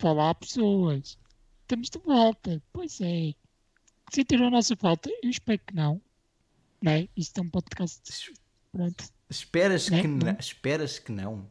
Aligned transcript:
Olá, 0.00 0.32
pessoas. 0.32 1.18
Estamos 1.62 1.90
de 1.90 1.98
volta. 1.98 2.62
Pois 2.72 3.00
é. 3.00 3.34
Sentiram 4.12 4.46
a 4.46 4.50
nossa 4.50 4.76
falta? 4.76 5.10
Eu 5.22 5.28
espero 5.28 5.58
que 5.66 5.74
não. 5.74 6.00
Não 6.80 6.92
é? 6.92 7.08
Isto 7.16 7.38
é 7.38 7.42
um 7.42 7.50
podcast. 7.50 8.32
Pronto. 8.70 9.04
Esperas 9.28 9.88
Né? 9.88 10.00
que 10.02 10.06
não. 10.06 10.36
Esperas 10.38 10.98
que 11.00 11.10
não. 11.10 11.50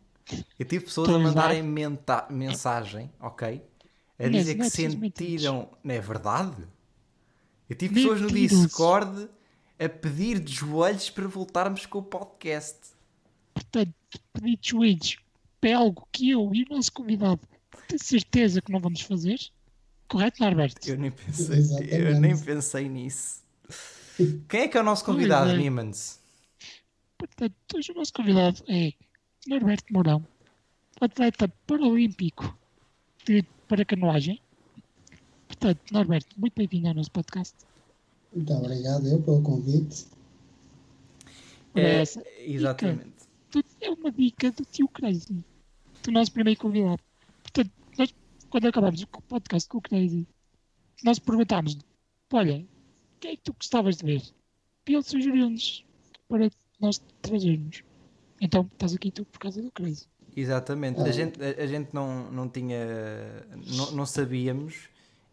Eu 0.57 0.65
tive 0.65 0.85
pessoas 0.85 1.09
a 1.09 1.11
Pois 1.11 1.23
mandarem 1.23 1.59
é. 1.59 2.29
mensagem, 2.31 3.11
ok? 3.19 3.61
A 4.17 4.27
dizer 4.29 4.55
não 4.55 4.65
é 4.65 4.69
que 4.69 4.75
sentiram. 4.75 5.69
Não 5.83 5.93
é 5.95 5.99
verdade? 5.99 6.65
Eu 7.69 7.75
tive 7.75 7.95
pessoas 7.95 8.21
no 8.21 8.31
Discord 8.31 9.29
a 9.77 9.89
pedir 9.89 10.39
de 10.39 10.53
joelhos 10.53 11.09
para 11.09 11.27
voltarmos 11.27 11.85
com 11.85 11.99
o 11.99 12.03
podcast. 12.03 12.77
Portanto, 13.53 13.93
pedi 14.31 14.57
joelhos 14.61 15.17
para 15.59 15.77
algo 15.77 16.07
que 16.13 16.29
eu 16.29 16.49
e 16.55 16.63
o 16.63 16.69
nosso 16.75 16.93
convidado 16.93 17.41
têm 17.87 17.97
certeza 17.97 18.61
que 18.61 18.71
não 18.71 18.79
vamos 18.79 19.01
fazer. 19.01 19.39
Correto, 20.07 20.41
Norberto? 20.43 20.89
Eu 20.89 20.97
nem 20.97 21.11
pensei, 21.11 21.59
eu 21.91 22.19
nem 22.19 22.37
pensei 22.37 22.87
nisso. 22.87 23.43
Quem 24.47 24.61
é 24.61 24.67
que 24.67 24.77
é 24.77 24.81
o 24.81 24.83
nosso 24.83 25.03
convidado, 25.03 25.51
é. 25.51 25.57
Mimans? 25.57 26.19
Portanto, 27.17 27.55
hoje 27.75 27.91
o 27.91 27.95
nosso 27.95 28.13
convidado 28.13 28.63
é 28.67 28.93
Norberto 29.47 29.91
Mourão, 29.91 30.25
atleta 31.01 31.47
paralímpico 31.67 32.57
de 33.25 33.43
paracanoagem. 33.67 34.39
Portanto, 35.47 35.81
Norberto, 35.91 36.39
muito 36.39 36.53
bem-vindo 36.55 36.87
ao 36.87 36.93
nosso 36.93 37.11
podcast. 37.11 37.55
Muito 38.33 38.53
obrigado 38.53 39.07
eu 39.07 39.21
pelo 39.21 39.41
convite. 39.41 40.05
É, 41.75 42.01
essa 42.01 42.23
exatamente. 42.39 43.11
tu- 43.51 43.63
é 43.81 43.89
uma 43.89 44.11
dica 44.11 44.51
do 44.51 44.63
tio 44.65 44.87
Crazy, 44.87 45.43
do 46.03 46.11
nosso 46.11 46.31
primeiro 46.31 46.59
convidado. 46.59 47.01
Portanto, 47.57 47.71
nós, 47.97 48.13
quando 48.49 48.67
acabámos 48.67 49.01
o 49.01 49.07
podcast 49.07 49.67
com 49.67 49.79
o 49.79 49.81
Crazy, 49.81 50.27
nós 51.03 51.19
perguntámos-lhe: 51.19 51.81
Olha, 52.31 52.57
o 52.59 53.19
que 53.19 53.27
é 53.29 53.35
que 53.35 53.41
tu 53.43 53.53
gostavas 53.53 53.97
de 53.97 54.05
ver? 54.05 54.21
E 54.87 54.93
ele 54.93 55.03
sugeriu-nos 55.03 55.85
para 56.27 56.49
nós 56.79 57.01
trazermos. 57.21 57.83
Então, 58.39 58.69
estás 58.71 58.93
aqui 58.93 59.11
tu 59.11 59.25
por 59.25 59.39
causa 59.39 59.61
do 59.61 59.71
Crazy. 59.71 60.07
Exatamente. 60.35 60.99
A 60.99 61.05
Ah. 61.05 61.11
gente, 61.11 61.39
a, 61.41 61.63
a 61.63 61.67
gente 61.67 61.93
não, 61.93 62.31
não 62.31 62.47
tinha. 62.47 62.77
Não, 63.75 63.91
não 63.91 64.05
sabíamos 64.05 64.87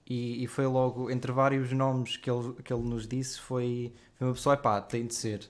e, 0.06 0.42
e 0.42 0.46
foi 0.46 0.66
logo, 0.66 1.10
entre 1.10 1.30
vários 1.30 1.72
nomes 1.72 2.16
que 2.16 2.30
ele, 2.30 2.54
que 2.62 2.72
ele 2.72 2.82
nos 2.82 3.06
disse, 3.06 3.38
foi, 3.40 3.92
foi 4.16 4.26
uma 4.28 4.34
pessoa, 4.34 4.56
pá, 4.56 4.80
tem 4.80 5.06
de 5.06 5.14
ser. 5.14 5.48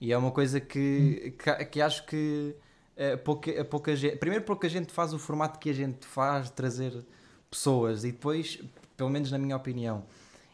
E 0.00 0.12
é 0.12 0.18
uma 0.18 0.30
coisa 0.30 0.60
que, 0.60 1.34
que, 1.42 1.64
que 1.66 1.80
acho 1.80 2.04
que 2.06 2.54
eh, 3.00 3.16
pouca, 3.16 3.64
pouca 3.64 3.96
gente. 3.96 4.16
Primeiro, 4.16 4.44
pouca 4.44 4.68
gente 4.68 4.92
faz 4.92 5.12
o 5.14 5.18
formato 5.18 5.58
que 5.58 5.70
a 5.70 5.72
gente 5.72 6.06
faz, 6.06 6.50
trazer 6.50 6.92
pessoas, 7.50 8.04
e 8.04 8.12
depois, 8.12 8.60
pelo 8.96 9.10
menos 9.10 9.30
na 9.30 9.38
minha 9.38 9.56
opinião, 9.56 10.04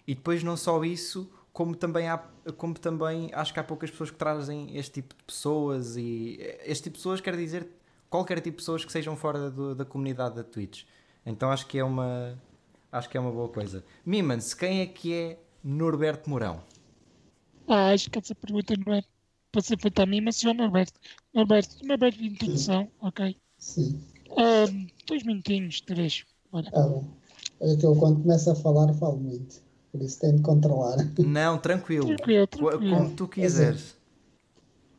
e 0.06 0.14
depois 0.14 0.42
não 0.42 0.56
só 0.56 0.82
isso, 0.84 1.28
como 1.52 1.74
também 1.74 2.08
há, 2.08 2.18
como 2.56 2.74
também 2.74 3.30
acho 3.34 3.52
que 3.52 3.60
há 3.60 3.64
poucas 3.64 3.90
pessoas 3.90 4.10
que 4.10 4.16
trazem 4.18 4.76
este 4.76 4.92
tipo 5.02 5.14
de 5.16 5.24
pessoas 5.24 5.96
e 5.96 6.38
eh, 6.40 6.62
este 6.72 6.84
tipo 6.84 6.94
de 6.96 7.00
pessoas 7.00 7.20
quer 7.20 7.36
dizer 7.36 7.68
qualquer 8.10 8.36
tipo 8.40 8.50
de 8.56 8.62
pessoas 8.62 8.84
que 8.84 8.92
sejam 8.92 9.16
fora 9.16 9.50
do- 9.50 9.74
da 9.74 9.84
comunidade 9.84 10.36
da 10.36 10.44
Twitch. 10.44 10.84
Então 11.24 11.50
acho 11.50 11.66
que 11.66 11.78
é 11.78 11.84
uma 11.84 12.38
acho 12.92 13.08
que 13.10 13.16
é 13.18 13.20
uma 13.20 13.32
boa 13.32 13.48
coisa. 13.48 13.84
Mimans, 14.04 14.54
quem 14.54 14.80
é 14.82 14.86
que 14.86 15.12
é 15.12 15.38
Norberto 15.62 16.30
Mourão? 16.30 16.62
Ah, 17.68 17.90
acho 17.92 18.10
que 18.10 18.18
essa 18.18 18.34
pergunta 18.34 18.74
não 18.86 18.94
é 18.94 19.02
para 19.56 19.62
ser 19.62 19.78
feita 19.78 20.02
a 20.02 20.06
mim, 20.06 20.20
mas 20.20 20.44
ao 20.44 20.52
Norberto. 20.52 21.00
Norberto, 21.32 21.76
uma 21.82 21.96
breve 21.96 22.26
introdução, 22.26 22.90
ok? 23.00 23.34
Sim. 23.56 23.98
Ahm, 24.36 24.86
dois 25.06 25.22
minutinhos, 25.22 25.80
três. 25.80 26.24
Bora. 26.52 26.70
Ah, 26.74 26.82
bom. 26.82 27.04
É 27.62 27.74
que 27.74 27.86
eu 27.86 27.96
quando 27.96 28.20
começo 28.20 28.50
a 28.50 28.54
falar 28.54 28.92
falo 28.92 29.16
muito. 29.16 29.62
Por 29.90 30.02
isso 30.02 30.20
tenho 30.20 30.36
de 30.36 30.42
controlar. 30.42 30.98
Não, 31.18 31.56
tranquilo. 31.56 32.06
Tranquilo, 32.06 32.46
tranquilo. 32.46 32.96
Como 32.96 33.16
tu 33.16 33.28
quiseres. 33.28 33.96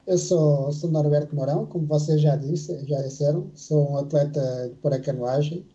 Eu 0.07 0.17
sou, 0.17 0.71
sou 0.71 0.89
Norberto 0.89 1.35
Mourão, 1.35 1.67
como 1.67 1.85
vocês 1.85 2.19
já, 2.19 2.35
disse, 2.35 2.83
já 2.87 2.99
disseram. 3.03 3.51
Sou 3.53 3.91
um 3.91 3.97
atleta 3.97 4.69
de 4.69 4.75
paracanoagem. 4.77 5.67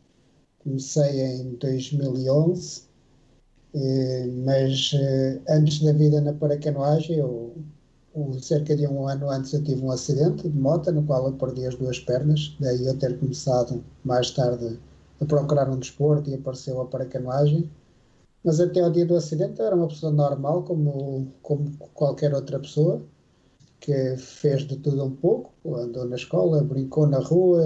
Comecei 0.59 1.21
em 1.21 1.55
2011. 1.55 2.83
eh, 3.75 4.27
mas 4.45 4.91
eh, 4.95 5.41
antes 5.49 5.79
da 5.81 5.93
vida 5.93 6.21
na 6.21 6.33
paracanoagem, 6.33 7.19
eu, 7.19 7.55
cerca 8.41 8.77
de 8.77 8.87
um 8.87 9.09
ano 9.09 9.31
antes, 9.31 9.53
eu 9.53 9.63
tive 9.63 9.83
um 9.83 9.91
acidente 9.91 10.49
de 10.49 10.59
moto 10.59 10.93
no 10.93 11.03
qual 11.05 11.27
eu 11.27 11.33
perdi 11.35 11.67
as 11.67 11.75
duas 11.75 11.99
pernas. 12.01 12.55
Daí 12.61 12.87
eu 12.87 12.99
ter 12.99 13.19
começado 13.19 13.83
mais 14.05 14.31
tarde 14.31 14.79
a 15.21 15.25
procurar 15.25 15.69
um 15.71 15.79
desporto 15.79 16.31
e 16.31 16.35
apareceu 16.35 16.81
a 16.81 16.87
paracanoagem. 16.87 17.71
Mas 18.45 18.61
até 18.61 18.81
ao 18.81 18.91
dia 18.91 19.07
do 19.07 19.17
acidente 19.17 19.61
eu 19.61 19.67
era 19.67 19.77
uma 19.77 19.89
pessoa 19.89 20.13
normal, 20.13 20.65
como, 20.65 21.33
como 21.43 21.71
qualquer 21.95 22.35
outra 22.35 22.59
pessoa 22.59 23.03
que 23.83 24.17
fez 24.17 24.63
de 24.67 24.77
tudo 24.77 25.05
um 25.05 25.11
pouco, 25.11 25.53
andou 25.75 26.05
na 26.05 26.15
escola, 26.15 26.63
brincou 26.63 27.05
na 27.07 27.19
rua, 27.19 27.65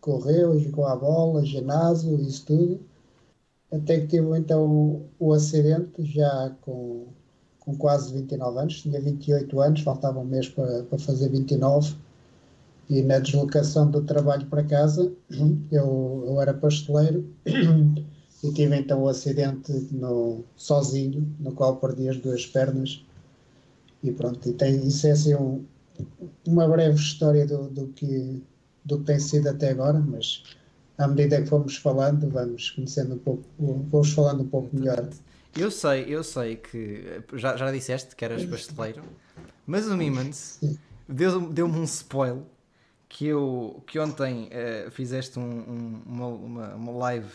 correu, 0.00 0.58
jogou 0.58 0.86
à 0.86 0.96
bola, 0.96 1.44
ginásio, 1.44 2.18
isso 2.22 2.46
tudo. 2.46 2.80
Até 3.70 4.00
que 4.00 4.06
tive 4.08 4.38
então 4.38 5.06
o 5.18 5.32
acidente 5.34 6.02
já 6.04 6.56
com, 6.62 7.08
com 7.70 7.76
quase 7.76 8.12
29 8.12 8.58
anos, 8.58 8.82
tinha 8.82 9.00
28 9.00 9.60
anos, 9.60 9.80
faltava 9.80 10.18
um 10.18 10.24
mês 10.24 10.48
para, 10.48 10.82
para 10.84 10.98
fazer 10.98 11.28
29. 11.28 11.94
E 12.88 13.02
na 13.02 13.18
deslocação 13.20 13.90
do 13.90 14.02
trabalho 14.02 14.46
para 14.46 14.64
casa, 14.64 15.12
eu, 15.70 16.24
eu 16.26 16.40
era 16.40 16.52
pasteleiro 16.52 17.24
e 17.46 18.52
tive 18.52 18.76
então 18.76 19.02
o 19.02 19.08
acidente 19.08 19.72
no, 19.92 20.44
sozinho, 20.56 21.26
no 21.38 21.52
qual 21.52 21.76
perdi 21.76 22.08
as 22.08 22.16
duas 22.16 22.46
pernas 22.46 23.04
e 24.02 24.10
pronto, 24.10 24.48
e 24.48 24.52
tem, 24.52 24.86
isso 24.86 25.06
é 25.06 25.10
assim 25.10 25.34
um- 25.34 25.64
uma 26.46 26.66
breve 26.66 26.96
história 26.96 27.46
do, 27.46 27.68
do, 27.68 27.88
que, 27.88 28.42
do 28.84 28.98
que 28.98 29.04
tem 29.04 29.18
sido 29.18 29.48
até 29.48 29.70
agora, 29.70 29.98
mas 30.00 30.42
à 30.96 31.06
medida 31.06 31.40
que 31.42 31.48
fomos 31.48 31.76
falando, 31.76 32.28
vamos 32.30 32.70
conhecendo 32.70 33.14
um 33.14 33.18
pouco, 33.18 33.44
vamos 33.58 34.12
falando 34.12 34.42
um 34.42 34.48
pouco 34.48 34.74
melhor. 34.74 35.08
Eu 35.56 35.70
sei, 35.70 36.04
eu 36.08 36.22
sei 36.22 36.56
que 36.56 37.22
já, 37.34 37.56
já 37.56 37.70
disseste 37.72 38.14
que 38.14 38.24
eras 38.24 38.44
pasteleiro, 38.44 39.02
mas 39.66 39.86
o 39.88 39.96
Mimans 39.96 40.60
deu- 41.08 41.40
deu-me 41.50 41.76
um 41.78 41.84
spoil 41.84 42.46
que 43.08 43.26
eu 43.26 43.82
que 43.86 43.98
ontem 43.98 44.48
eh, 44.52 44.88
fizeste 44.90 45.38
um- 45.38 45.42
um- 45.42 46.02
uma, 46.06 46.26
uma, 46.28 46.74
uma 46.76 46.92
live 46.92 47.30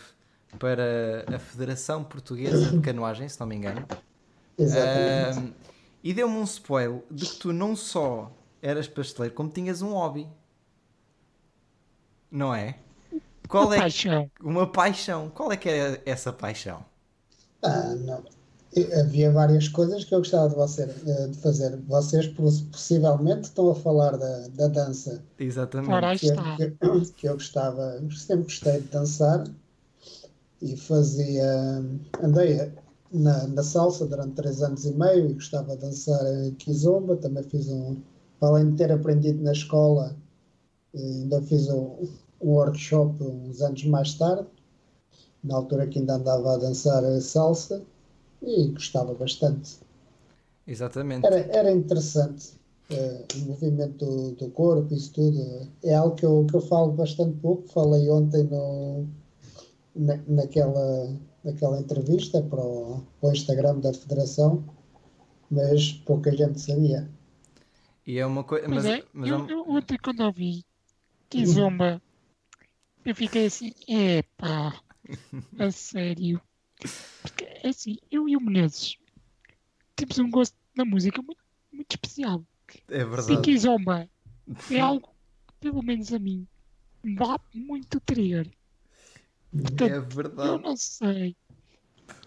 para 0.58 1.24
a 1.34 1.38
Federação 1.38 2.02
Portuguesa 2.02 2.70
de 2.72 2.80
Canoagem, 2.80 3.28
se 3.28 3.38
não 3.38 3.46
me 3.46 3.56
engano. 3.56 3.86
Exatamente. 4.58 5.38
Ahm, 5.38 5.52
e 6.02 6.14
deu-me 6.14 6.36
um 6.36 6.44
spoil 6.44 7.04
de 7.10 7.26
que 7.26 7.36
tu 7.36 7.52
não 7.52 7.76
só 7.76 8.32
eras 8.62 8.88
pasteleiro, 8.88 9.34
como 9.34 9.50
tinhas 9.50 9.82
um 9.82 9.90
hobby. 9.92 10.26
Não 12.30 12.54
é? 12.54 12.78
Qual 13.48 13.72
é 13.72 13.78
Paixão. 13.78 14.30
uma 14.40 14.66
paixão? 14.66 15.28
Qual 15.30 15.52
é 15.52 15.56
que 15.56 15.68
é 15.68 16.00
essa 16.06 16.32
paixão? 16.32 16.84
Ah, 17.62 17.94
não. 17.96 18.22
Havia 19.00 19.30
várias 19.32 19.68
coisas 19.68 20.04
que 20.04 20.14
eu 20.14 20.18
gostava 20.18 20.50
de, 20.50 20.54
você, 20.54 20.82
eh, 20.82 21.28
de 21.28 21.38
fazer. 21.38 21.76
Vocês 21.88 22.26
poss- 22.28 22.60
possivelmente 22.60 23.44
estão 23.44 23.70
a 23.70 23.74
falar 23.74 24.16
da, 24.18 24.48
da 24.48 24.68
dança. 24.68 25.22
Exatamente. 25.38 25.92
Ora, 25.94 26.16
que, 26.16 26.26
está. 26.26 26.56
que, 26.56 27.12
que 27.16 27.28
eu 27.28 27.34
gostava, 27.34 27.98
sempre 28.14 28.44
gostei 28.44 28.80
de 28.82 28.88
dançar 28.88 29.44
e 30.60 30.76
fazia, 30.76 31.82
andei 32.22 32.70
na, 33.12 33.46
na 33.46 33.62
salsa 33.62 34.06
durante 34.06 34.34
três 34.34 34.62
anos 34.62 34.84
e 34.84 34.92
meio 34.92 35.30
e 35.30 35.34
gostava 35.34 35.74
de 35.76 35.82
dançar 35.82 36.20
eh, 36.26 36.50
kizomba, 36.58 37.16
também 37.16 37.42
fiz 37.44 37.68
um, 37.68 37.96
para 38.38 38.48
além 38.48 38.70
de 38.70 38.76
ter 38.76 38.92
aprendido 38.92 39.42
na 39.42 39.52
escola, 39.52 40.14
eh, 40.94 40.98
ainda 40.98 41.40
fiz 41.42 41.68
um, 41.68 42.08
um 42.42 42.50
workshop 42.50 43.22
uns 43.22 43.60
anos 43.62 43.84
mais 43.84 44.14
tarde, 44.14 44.46
na 45.46 45.56
altura 45.56 45.86
que 45.86 45.98
ainda 46.00 46.14
andava 46.16 46.54
a 46.54 46.58
dançar 46.58 47.04
eh, 47.04 47.20
salsa 47.20 47.82
e 48.42 48.68
gostava 48.68 49.14
bastante. 49.14 49.78
Exatamente. 50.66 51.28
Era, 51.28 51.38
era 51.60 51.70
interessante. 51.72 52.54
eh, 52.88 53.24
o 53.34 53.38
movimento 53.50 53.98
do, 54.06 54.32
do 54.32 54.50
corpo, 54.50 54.94
isso 54.94 55.12
tudo. 55.12 55.68
É 55.84 55.94
algo 55.94 56.14
que 56.16 56.24
eu, 56.24 56.46
que 56.48 56.54
eu 56.56 56.60
falo 56.62 56.92
bastante 56.92 57.36
pouco. 57.40 57.68
Falei 57.68 58.08
ontem 58.10 58.44
no, 58.44 59.06
na, 59.96 60.16
naquela, 60.28 61.10
naquela 61.44 61.80
entrevista 61.80 62.42
para 62.42 62.60
o, 62.62 63.02
para 63.20 63.30
o 63.30 63.32
Instagram 63.32 63.80
da 63.80 63.92
Federação, 63.94 64.64
mas 65.50 65.92
pouca 66.06 66.36
gente 66.36 66.60
sabia. 66.60 67.08
E 68.06 68.18
é 68.18 68.24
uma 68.26 68.44
coisa. 68.44 68.68
Mas, 68.68 68.84
Mas, 68.84 68.88
é, 68.88 69.02
mas 69.12 69.30
é 69.30 69.34
eu, 69.34 69.36
um- 69.36 69.48
eu 69.48 69.62
ontem 69.68 69.98
quando 70.02 70.20
ouvi 70.20 70.64
Kizomba, 71.30 72.02
eu 73.04 73.14
fiquei 73.14 73.46
assim, 73.46 73.72
epá, 73.88 74.78
a 75.58 75.70
sério. 75.70 76.40
Porque 77.22 77.44
é 77.44 77.68
assim, 77.68 77.96
eu 78.10 78.28
e 78.28 78.36
o 78.36 78.40
Menezes 78.40 78.96
temos 79.94 80.18
um 80.18 80.30
gosto 80.30 80.54
na 80.76 80.84
música 80.84 81.22
muito, 81.22 81.42
muito 81.72 81.92
especial. 81.92 82.44
é 82.88 83.04
verdade. 83.04 83.42
Kizomba 83.42 84.08
é 84.70 84.80
algo 84.80 85.08
que, 85.46 85.54
pelo 85.60 85.82
menos 85.82 86.12
a 86.12 86.18
mim, 86.18 86.46
me 87.02 87.14
dá 87.16 87.38
muito 87.54 88.00
trigger. 88.00 88.50
Portanto, 89.50 89.90
É 89.90 89.96
Eu 89.96 90.02
verdade. 90.02 90.62
não 90.62 90.76
sei. 90.76 91.36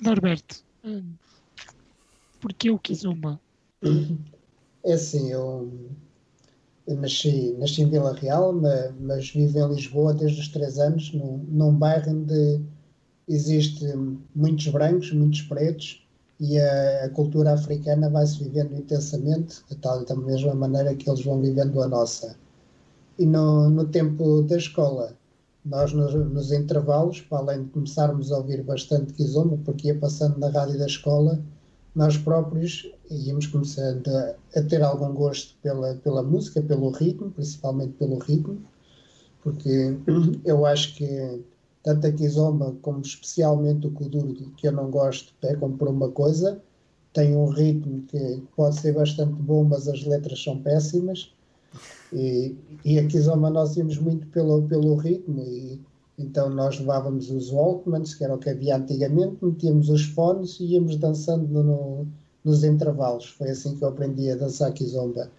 Norberto, 0.01 0.63
hum, 0.83 1.13
porque 2.39 2.69
eu 2.69 2.79
quis 2.79 3.03
uma. 3.03 3.39
É 4.83 4.93
assim, 4.93 5.29
eu, 5.31 5.69
eu 5.71 5.91
nasci, 6.95 7.55
nasci 7.59 7.81
em 7.81 7.89
Vila 7.89 8.13
Real, 8.13 8.53
ma- 8.53 8.91
mas, 8.99 9.29
vivo 9.29 9.59
em 9.59 9.75
Lisboa 9.75 10.13
desde 10.13 10.39
os 10.41 10.47
três 10.47 10.79
anos, 10.79 11.13
num, 11.13 11.45
num 11.49 11.73
bairro 11.73 12.11
onde 12.11 12.61
existe 13.27 13.85
muitos 14.35 14.67
brancos, 14.67 15.11
muitos 15.11 15.41
pretos, 15.43 16.05
e 16.39 16.59
a, 16.59 17.05
a 17.05 17.09
cultura 17.09 17.53
africana 17.53 18.09
vai-se 18.09 18.43
vivendo 18.43 18.75
intensamente, 18.75 19.61
tal 19.81 20.03
da 20.05 20.15
mesma 20.15 20.55
maneira 20.55 20.95
que 20.95 21.09
eles 21.09 21.23
vão 21.23 21.41
vivendo 21.41 21.81
a 21.81 21.87
nossa. 21.87 22.35
E 23.17 23.25
no, 23.25 23.69
no 23.69 23.85
tempo 23.85 24.41
da 24.43 24.57
escola, 24.57 25.13
nós 25.65 25.91
nos, 25.91 26.13
nos 26.13 26.51
intervalos, 26.51 27.21
para 27.21 27.39
além 27.39 27.63
de 27.63 27.69
começarmos 27.71 28.31
a 28.31 28.37
ouvir 28.37 28.63
bastante 28.63 29.13
Kizomba, 29.13 29.57
porque 29.65 29.89
ia 29.89 29.95
passando 29.95 30.39
na 30.39 30.49
rádio 30.49 30.79
da 30.79 30.85
escola, 30.85 31.39
nós 31.93 32.17
próprios 32.17 32.89
íamos 33.09 33.47
começando 33.47 34.07
a, 34.09 34.35
a 34.55 34.63
ter 34.63 34.81
algum 34.83 35.13
gosto 35.13 35.55
pela, 35.61 35.95
pela 35.95 36.23
música, 36.23 36.61
pelo 36.61 36.89
ritmo, 36.91 37.31
principalmente 37.31 37.93
pelo 37.93 38.19
ritmo, 38.19 38.61
porque 39.41 39.97
eu 40.45 40.65
acho 40.65 40.95
que 40.95 41.43
tanto 41.83 42.07
a 42.07 42.11
Kizomba 42.11 42.75
como 42.81 43.01
especialmente 43.01 43.87
o 43.87 43.91
Kuduro, 43.91 44.33
que 44.57 44.67
eu 44.67 44.71
não 44.71 44.91
gosto, 44.91 45.33
pecam 45.41 45.75
por 45.77 45.87
uma 45.87 46.09
coisa, 46.09 46.61
tem 47.13 47.35
um 47.35 47.47
ritmo 47.47 48.03
que 48.03 48.43
pode 48.55 48.79
ser 48.79 48.93
bastante 48.93 49.33
bom, 49.33 49.63
mas 49.63 49.87
as 49.87 50.03
letras 50.03 50.43
são 50.43 50.61
péssimas. 50.61 51.33
E, 52.11 52.55
e 52.83 52.99
a 52.99 53.07
Kizomba 53.07 53.49
nós 53.49 53.75
íamos 53.77 53.97
muito 53.97 54.27
pelo, 54.27 54.63
pelo 54.63 54.95
ritmo, 54.95 55.41
e 55.41 55.79
então 56.17 56.49
nós 56.49 56.77
levávamos 56.77 57.31
os 57.31 57.49
Walkmans, 57.49 58.13
que 58.13 58.25
era 58.25 58.35
o 58.35 58.37
que 58.37 58.49
havia 58.49 58.75
antigamente, 58.75 59.37
metíamos 59.41 59.89
os 59.89 60.03
fones 60.03 60.59
e 60.59 60.73
íamos 60.73 60.97
dançando 60.97 61.63
no, 61.63 62.07
nos 62.43 62.63
intervalos. 62.63 63.25
Foi 63.25 63.49
assim 63.49 63.75
que 63.75 63.83
eu 63.83 63.89
aprendi 63.89 64.29
a 64.31 64.35
dançar 64.35 64.71
Kizomba. 64.73 65.29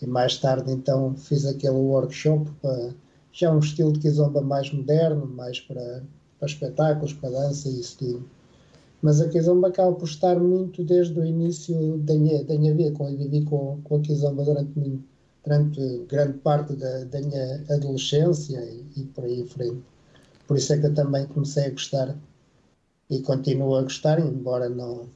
E 0.00 0.06
mais 0.06 0.36
tarde 0.36 0.70
então 0.72 1.14
fiz 1.16 1.46
aquele 1.46 1.76
workshop 1.76 2.50
para 2.60 2.94
já 3.32 3.52
um 3.52 3.58
estilo 3.58 3.92
de 3.92 4.00
Kizomba 4.00 4.40
mais 4.40 4.72
moderno, 4.72 5.26
mais 5.26 5.60
para, 5.60 6.02
para 6.38 6.48
espetáculos, 6.48 7.12
para 7.12 7.30
dança 7.30 7.68
e 7.68 7.80
isso 7.80 7.98
tudo. 7.98 8.28
Mas 9.02 9.20
a 9.20 9.28
Kizomba 9.28 9.68
acaba 9.68 9.92
por 9.92 10.06
estar 10.06 10.38
muito 10.38 10.82
desde 10.84 11.18
o 11.18 11.24
início 11.24 11.98
da 11.98 12.14
minha, 12.14 12.42
da 12.44 12.56
minha 12.58 12.74
vida, 12.74 12.92
quando 12.92 13.12
eu 13.12 13.18
vivi 13.18 13.44
com, 13.44 13.80
com 13.84 13.96
a 13.96 14.00
Kizomba 14.00 14.44
durante, 14.44 15.00
durante 15.44 15.98
grande 16.08 16.38
parte 16.38 16.74
da, 16.74 17.04
da 17.04 17.20
minha 17.20 17.64
adolescência 17.68 18.58
e, 18.64 19.00
e 19.00 19.04
por 19.04 19.24
aí 19.24 19.40
em 19.40 19.46
frente. 19.46 19.82
Por 20.46 20.56
isso 20.56 20.72
é 20.72 20.78
que 20.78 20.86
eu 20.86 20.94
também 20.94 21.26
comecei 21.26 21.66
a 21.66 21.70
gostar 21.70 22.16
e 23.10 23.20
continuo 23.20 23.76
a 23.76 23.82
gostar, 23.82 24.18
embora 24.20 24.68
não, 24.68 25.08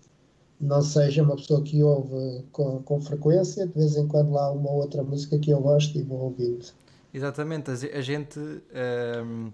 não 0.61 0.83
seja 0.83 1.23
uma 1.23 1.37
pessoa 1.37 1.63
que 1.63 1.83
ouve 1.83 2.45
com, 2.53 2.83
com 2.83 3.01
frequência, 3.01 3.67
de 3.67 3.73
vez 3.75 3.97
em 3.97 4.07
quando 4.09 4.33
lá 4.33 4.51
uma 4.51 4.71
outra 4.71 5.03
música 5.03 5.39
que 5.39 5.51
eu 5.51 5.61
gosto 5.61 5.97
e 5.99 6.03
vou 6.03 6.21
ouvindo. 6.21 6.67
Exatamente, 7.13 7.71
a 7.71 8.01
gente, 8.03 8.39
ehm, 8.73 9.49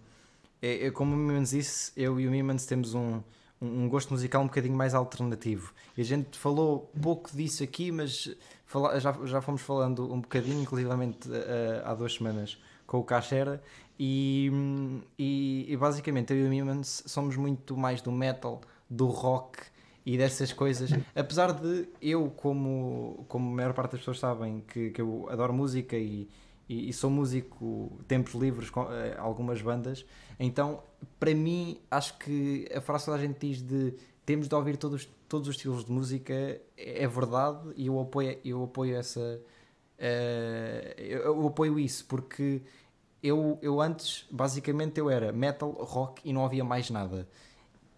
é, 0.61 0.87
é 0.87 0.91
como 0.91 1.15
o 1.15 1.17
Mimans 1.17 1.51
disse, 1.51 1.93
eu 1.97 2.19
e 2.21 2.27
o 2.27 2.31
Mimans 2.31 2.67
temos 2.67 2.95
um, 2.95 3.21
um 3.61 3.85
um 3.85 3.89
gosto 3.89 4.13
musical 4.13 4.43
um 4.43 4.47
bocadinho 4.47 4.75
mais 4.77 4.95
alternativo. 4.95 5.73
E 5.97 6.01
a 6.03 6.05
gente 6.05 6.37
falou 6.39 6.91
pouco 7.01 7.31
disso 7.35 7.63
aqui, 7.63 7.91
mas 7.93 8.35
fala- 8.67 8.99
já, 9.01 9.13
já 9.25 9.41
fomos 9.41 9.63
falando 9.63 10.13
um 10.13 10.21
bocadinho, 10.21 10.61
inclusivamente 10.61 11.29
eh, 11.33 11.83
há 11.85 11.95
duas 11.95 12.15
semanas, 12.15 12.59
com 12.87 12.99
o 12.99 13.05
Cachera. 13.05 13.63
E, 13.99 14.51
hum, 14.53 15.01
e, 15.19 15.67
e 15.69 15.77
basicamente 15.77 16.33
eu 16.33 16.41
e 16.41 16.47
o 16.47 16.51
Mimans 16.51 17.05
somos 17.07 17.37
muito 17.37 17.77
mais 17.77 18.03
do 18.03 18.11
metal, 18.13 18.61
do 18.91 19.07
rock 19.07 19.59
e 20.05 20.19
dessas 20.19 20.53
coisas. 20.53 20.91
Apesar 21.15 21.53
de 21.53 21.89
eu, 22.01 22.31
como, 22.31 23.25
como 23.29 23.51
a 23.51 23.55
maior 23.55 23.73
parte 23.73 23.93
das 23.93 24.01
pessoas 24.01 24.19
sabem, 24.19 24.63
que, 24.69 24.91
que 24.91 25.01
eu 25.01 25.27
adoro 25.31 25.53
música 25.53 25.97
e, 25.97 26.29
e, 26.69 26.89
e 26.89 26.93
sou 26.93 27.11
músico 27.11 27.91
tempos 28.07 28.35
livres 28.35 28.71
com 28.71 28.83
eh, 28.93 29.17
algumas 29.19 29.61
bandas, 29.63 30.05
então 30.39 30.83
para 31.19 31.35
mim 31.35 31.79
acho 31.91 32.19
que 32.19 32.69
a 32.75 32.81
frase 32.81 33.07
que 33.07 33.11
a 33.11 33.19
gente 33.19 33.47
diz 33.47 33.63
de 33.63 33.95
temos 34.27 34.49
de 34.49 34.55
ouvir 34.55 34.77
todos, 34.77 35.09
todos 35.29 35.49
os 35.49 35.57
estilos 35.57 35.85
de 35.85 35.93
música 35.93 36.33
é, 36.35 36.63
é 36.77 37.09
verdade 37.09 37.71
e 37.77 37.87
eu 37.87 38.01
apoio, 38.01 38.39
eu 38.45 38.65
apoio 38.65 38.97
essa 38.97 39.41
eh, 39.99 40.95
eu, 40.99 41.21
eu 41.23 41.47
apoio 41.47 41.79
isso 41.79 42.07
porque 42.07 42.63
eu, 43.23 43.59
eu 43.63 43.81
antes 43.81 44.27
basicamente 44.31 44.99
eu 44.99 45.09
era 45.09 45.33
metal, 45.33 45.71
rock 45.71 46.21
e 46.25 46.33
não 46.33 46.45
havia 46.45 46.65
mais 46.65 46.91
nada 46.91 47.29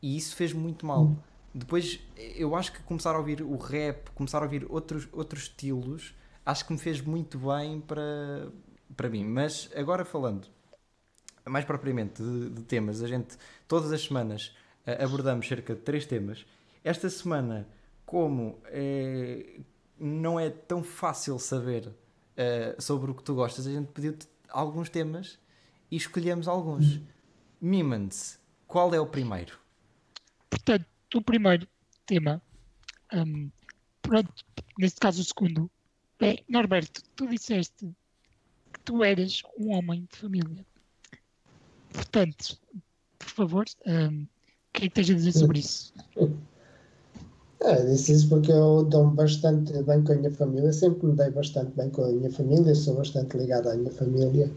e 0.02 0.16
isso 0.16 0.34
fez 0.34 0.52
muito 0.52 0.84
mal 0.84 1.16
depois 1.58 2.00
eu 2.16 2.54
acho 2.54 2.72
que 2.72 2.82
começar 2.82 3.14
a 3.14 3.18
ouvir 3.18 3.42
o 3.42 3.56
rap 3.56 4.10
começar 4.10 4.38
a 4.38 4.42
ouvir 4.42 4.66
outros, 4.68 5.08
outros 5.12 5.44
estilos 5.44 6.14
acho 6.46 6.64
que 6.64 6.72
me 6.72 6.78
fez 6.78 7.00
muito 7.00 7.38
bem 7.38 7.80
para, 7.80 8.48
para 8.96 9.10
mim. 9.10 9.24
Mas 9.24 9.68
agora 9.74 10.04
falando 10.04 10.46
mais 11.44 11.64
propriamente 11.64 12.22
de, 12.22 12.50
de 12.50 12.62
temas, 12.62 13.02
a 13.02 13.08
gente 13.08 13.36
todas 13.66 13.92
as 13.92 14.02
semanas 14.02 14.54
eh, 14.86 15.02
abordamos 15.02 15.46
cerca 15.46 15.74
de 15.74 15.80
três 15.80 16.06
temas. 16.06 16.46
Esta 16.82 17.10
semana, 17.10 17.66
como 18.04 18.60
eh, 18.66 19.60
não 19.98 20.38
é 20.38 20.50
tão 20.50 20.82
fácil 20.82 21.38
saber 21.38 21.92
eh, 22.36 22.76
sobre 22.78 23.10
o 23.10 23.14
que 23.14 23.22
tu 23.22 23.34
gostas, 23.34 23.66
a 23.66 23.70
gente 23.70 23.88
pediu-te 23.88 24.26
alguns 24.48 24.88
temas 24.88 25.38
e 25.90 25.96
escolhemos 25.96 26.48
alguns. 26.48 27.00
Mimans, 27.60 28.38
qual 28.66 28.94
é 28.94 29.00
o 29.00 29.06
primeiro? 29.06 29.58
Portanto, 30.50 30.86
o 31.14 31.22
primeiro 31.22 31.66
tema, 32.06 32.42
hum, 33.12 33.50
pronto, 34.02 34.32
neste 34.78 35.00
caso 35.00 35.20
o 35.20 35.24
segundo, 35.24 35.70
é 36.20 36.42
Norberto, 36.48 37.02
tu 37.14 37.28
disseste 37.28 37.86
que 38.72 38.80
tu 38.84 39.04
eras 39.04 39.42
um 39.58 39.72
homem 39.72 40.06
de 40.10 40.18
família. 40.18 40.64
Portanto, 41.92 42.58
por 43.18 43.28
favor, 43.28 43.64
hum, 43.86 44.22
o 44.22 44.72
que 44.72 44.86
é 44.86 44.88
que 44.88 44.94
tens 44.94 45.10
a 45.10 45.14
dizer 45.14 45.32
sobre 45.32 45.60
isso? 45.60 45.92
É, 47.60 47.84
disse 47.86 48.12
isso 48.12 48.28
porque 48.28 48.52
eu 48.52 48.84
dou-me 48.84 49.14
bastante 49.14 49.72
bem 49.82 50.02
com 50.02 50.12
a 50.12 50.16
minha 50.16 50.32
família, 50.32 50.72
sempre 50.72 51.06
me 51.06 51.16
dei 51.16 51.30
bastante 51.30 51.72
bem 51.76 51.90
com 51.90 52.04
a 52.04 52.12
minha 52.12 52.30
família, 52.30 52.74
sou 52.74 52.96
bastante 52.96 53.36
ligado 53.36 53.68
à 53.68 53.74
minha 53.74 53.90
família 53.90 54.50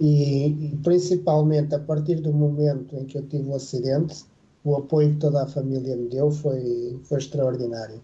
e, 0.00 0.46
e 0.46 0.76
principalmente 0.82 1.74
a 1.74 1.78
partir 1.78 2.20
do 2.20 2.32
momento 2.32 2.96
em 2.96 3.04
que 3.04 3.18
eu 3.18 3.26
tive 3.28 3.48
o 3.48 3.54
acidente, 3.54 4.24
o 4.64 4.76
apoio 4.76 5.12
que 5.14 5.18
toda 5.20 5.42
a 5.44 5.48
família 5.48 5.96
me 5.96 6.08
deu 6.08 6.30
foi, 6.30 7.00
foi 7.04 7.18
extraordinário. 7.18 8.02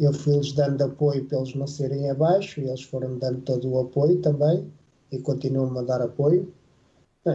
Eu 0.00 0.12
fui-lhes 0.12 0.52
dando 0.52 0.82
apoio 0.84 1.26
para 1.26 1.38
eles 1.38 1.54
não 1.54 1.66
serem 1.66 2.10
abaixo 2.10 2.60
e 2.60 2.68
eles 2.68 2.82
foram-me 2.84 3.18
dando 3.20 3.42
todo 3.42 3.70
o 3.70 3.80
apoio 3.80 4.20
também 4.22 4.72
e 5.12 5.18
continuam-me 5.20 5.78
a 5.80 5.82
dar 5.82 6.02
apoio. 6.02 6.52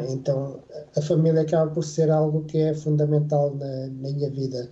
Então, 0.10 0.64
a 0.96 1.02
família 1.02 1.42
acaba 1.42 1.72
por 1.72 1.84
ser 1.84 2.10
algo 2.10 2.44
que 2.46 2.58
é 2.58 2.74
fundamental 2.74 3.54
na, 3.56 3.88
na 3.88 4.10
minha 4.12 4.30
vida. 4.30 4.72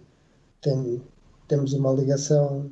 Tem, 0.62 1.02
temos 1.48 1.74
uma 1.74 1.94
ligação, 1.94 2.72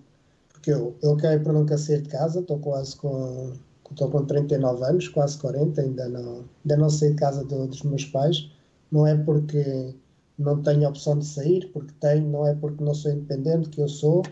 porque 0.54 0.72
eu, 0.72 0.96
eu 1.04 1.14
acabei 1.14 1.40
por 1.40 1.54
nunca 1.54 1.78
sair 1.78 2.02
de 2.02 2.10
casa, 2.10 2.40
estou 2.42 2.60
quase 2.60 2.96
com, 2.98 3.54
estou 3.92 4.10
com 4.12 4.26
39 4.26 4.84
anos, 4.86 5.08
quase 5.10 5.38
40, 5.40 5.82
ainda 5.82 6.10
não, 6.10 6.46
ainda 6.66 6.78
não 6.78 6.90
saí 6.90 7.12
de 7.12 7.16
casa 7.18 7.44
do- 7.46 7.68
dos 7.68 7.84
meus 7.84 8.06
pais. 8.06 8.50
Não 8.92 9.08
é 9.08 9.16
porque 9.18 9.96
não 10.42 10.62
tenho 10.62 10.88
opção 10.88 11.18
de 11.20 11.26
sair, 11.26 11.70
porque 11.72 11.94
tenho, 12.00 12.30
não 12.30 12.48
é 12.48 12.56
porque 12.56 12.84
não 12.84 12.94
sou 12.94 13.12
independente, 13.12 13.70
que 13.70 13.82
eu 13.82 13.88
sou. 13.88 14.24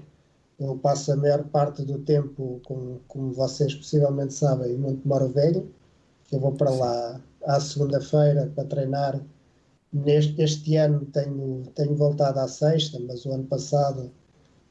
Eu 0.59 0.77
passo 0.77 1.11
a 1.13 1.15
maior 1.15 1.43
parte 1.45 1.83
do 1.83 1.99
tempo, 1.99 2.59
como, 2.65 2.99
como 3.07 3.33
vocês 3.33 3.73
possivelmente 3.73 4.33
sabem, 4.33 4.73
em 4.73 4.77
Montemoro 4.77 5.29
Velho, 5.29 5.71
que 6.25 6.35
eu 6.35 6.39
vou 6.39 6.51
para 6.53 6.69
lá 6.71 7.21
à 7.45 7.59
segunda-feira 7.59 8.51
para 8.55 8.65
treinar. 8.65 9.21
Neste, 9.91 10.39
este 10.41 10.75
ano 10.75 11.05
tenho, 11.05 11.63
tenho 11.75 11.95
voltado 11.95 12.39
à 12.39 12.47
sexta, 12.47 12.99
mas 12.99 13.25
o 13.25 13.31
ano 13.31 13.45
passado, 13.45 14.11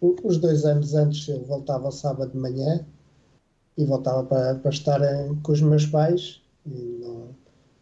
os 0.01 0.39
dois 0.39 0.65
anos 0.65 0.95
antes, 0.95 1.27
eu 1.29 1.43
voltava 1.45 1.87
ao 1.87 1.93
sábado 1.93 2.31
de 2.33 2.39
manhã 2.39 2.87
e 3.77 3.85
voltava 3.85 4.25
para, 4.25 4.55
para 4.57 4.71
estar 4.71 5.01
com 5.43 5.53
os 5.53 5.61
meus 5.61 5.87
pais. 5.87 6.41
E 6.67 6.99
não, 7.01 7.29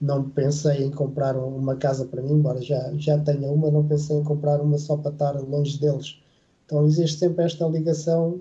não 0.00 0.28
pensei 0.28 0.84
em 0.84 0.90
comprar 0.90 1.36
uma 1.36 1.76
casa 1.76 2.04
para 2.04 2.20
mim, 2.22 2.32
embora 2.34 2.60
já, 2.60 2.92
já 2.96 3.18
tenha 3.18 3.50
uma, 3.50 3.70
não 3.70 3.86
pensei 3.86 4.16
em 4.16 4.24
comprar 4.24 4.60
uma 4.60 4.76
só 4.78 4.96
para 4.96 5.10
estar 5.12 5.32
longe 5.40 5.78
deles. 5.80 6.20
Então 6.66 6.84
existe 6.86 7.18
sempre 7.18 7.44
esta 7.44 7.66
ligação, 7.66 8.40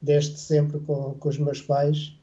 desde 0.00 0.38
sempre 0.38 0.78
com, 0.80 1.14
com 1.14 1.28
os 1.28 1.38
meus 1.38 1.60
pais 1.62 2.16